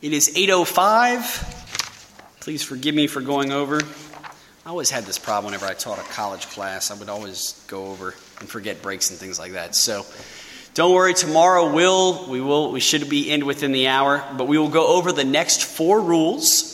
It 0.00 0.12
is 0.14 0.34
805. 0.34 2.38
Please 2.40 2.62
forgive 2.62 2.94
me 2.94 3.08
for 3.08 3.20
going 3.20 3.52
over. 3.52 3.78
I 4.64 4.70
always 4.70 4.88
had 4.88 5.04
this 5.04 5.18
problem 5.18 5.52
whenever 5.52 5.66
I 5.66 5.74
taught 5.74 5.98
a 5.98 6.12
college 6.12 6.48
class. 6.48 6.90
I 6.90 6.94
would 6.94 7.10
always 7.10 7.62
go 7.66 7.88
over 7.88 8.14
and 8.40 8.48
forget 8.48 8.80
breaks 8.80 9.10
and 9.10 9.18
things 9.18 9.38
like 9.38 9.52
that. 9.52 9.74
So 9.74 10.06
don't 10.72 10.94
worry, 10.94 11.12
tomorrow 11.12 11.74
will 11.74 12.26
we 12.30 12.40
will 12.40 12.72
we 12.72 12.80
should 12.80 13.06
be 13.10 13.30
in 13.30 13.44
within 13.44 13.72
the 13.72 13.88
hour, 13.88 14.24
but 14.38 14.48
we 14.48 14.56
will 14.56 14.70
go 14.70 14.96
over 14.96 15.12
the 15.12 15.24
next 15.24 15.62
four 15.62 16.00
rules 16.00 16.70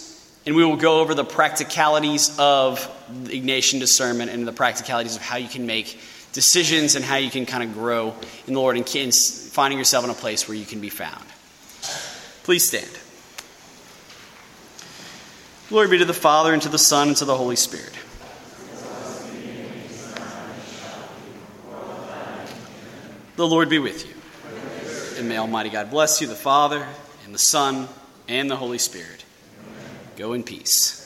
and 0.46 0.54
we 0.54 0.64
will 0.64 0.76
go 0.76 1.00
over 1.00 1.12
the 1.12 1.24
practicalities 1.24 2.38
of 2.38 2.88
Ignatian 3.10 3.80
discernment 3.80 4.30
and 4.30 4.46
the 4.46 4.52
practicalities 4.52 5.16
of 5.16 5.22
how 5.22 5.36
you 5.36 5.48
can 5.48 5.66
make 5.66 5.98
decisions 6.32 6.94
and 6.94 7.04
how 7.04 7.16
you 7.16 7.30
can 7.30 7.46
kind 7.46 7.62
of 7.62 7.72
grow 7.72 8.14
in 8.46 8.54
the 8.54 8.60
Lord 8.60 8.76
and 8.76 8.88
finding 8.88 9.78
yourself 9.78 10.04
in 10.04 10.10
a 10.10 10.14
place 10.14 10.48
where 10.48 10.56
you 10.56 10.64
can 10.64 10.80
be 10.80 10.88
found. 10.88 11.24
Please 12.44 12.66
stand. 12.66 12.90
Glory 15.68 15.88
be 15.88 15.98
to 15.98 16.04
the 16.04 16.12
Father, 16.12 16.52
and 16.52 16.60
to 16.62 16.68
the 16.68 16.78
Son, 16.78 17.08
and 17.08 17.16
to 17.18 17.24
the 17.24 17.36
Holy 17.36 17.54
Spirit. 17.54 17.92
The 23.36 23.46
Lord 23.46 23.68
be 23.68 23.78
with 23.78 24.06
you. 24.06 24.14
And 25.18 25.28
may 25.28 25.38
Almighty 25.38 25.70
God 25.70 25.90
bless 25.90 26.20
you, 26.20 26.26
the 26.26 26.34
Father, 26.34 26.86
and 27.24 27.32
the 27.32 27.38
Son, 27.38 27.88
and 28.26 28.50
the 28.50 28.56
Holy 28.56 28.78
Spirit. 28.78 29.24
Go 30.16 30.32
in 30.32 30.42
peace. 30.42 30.99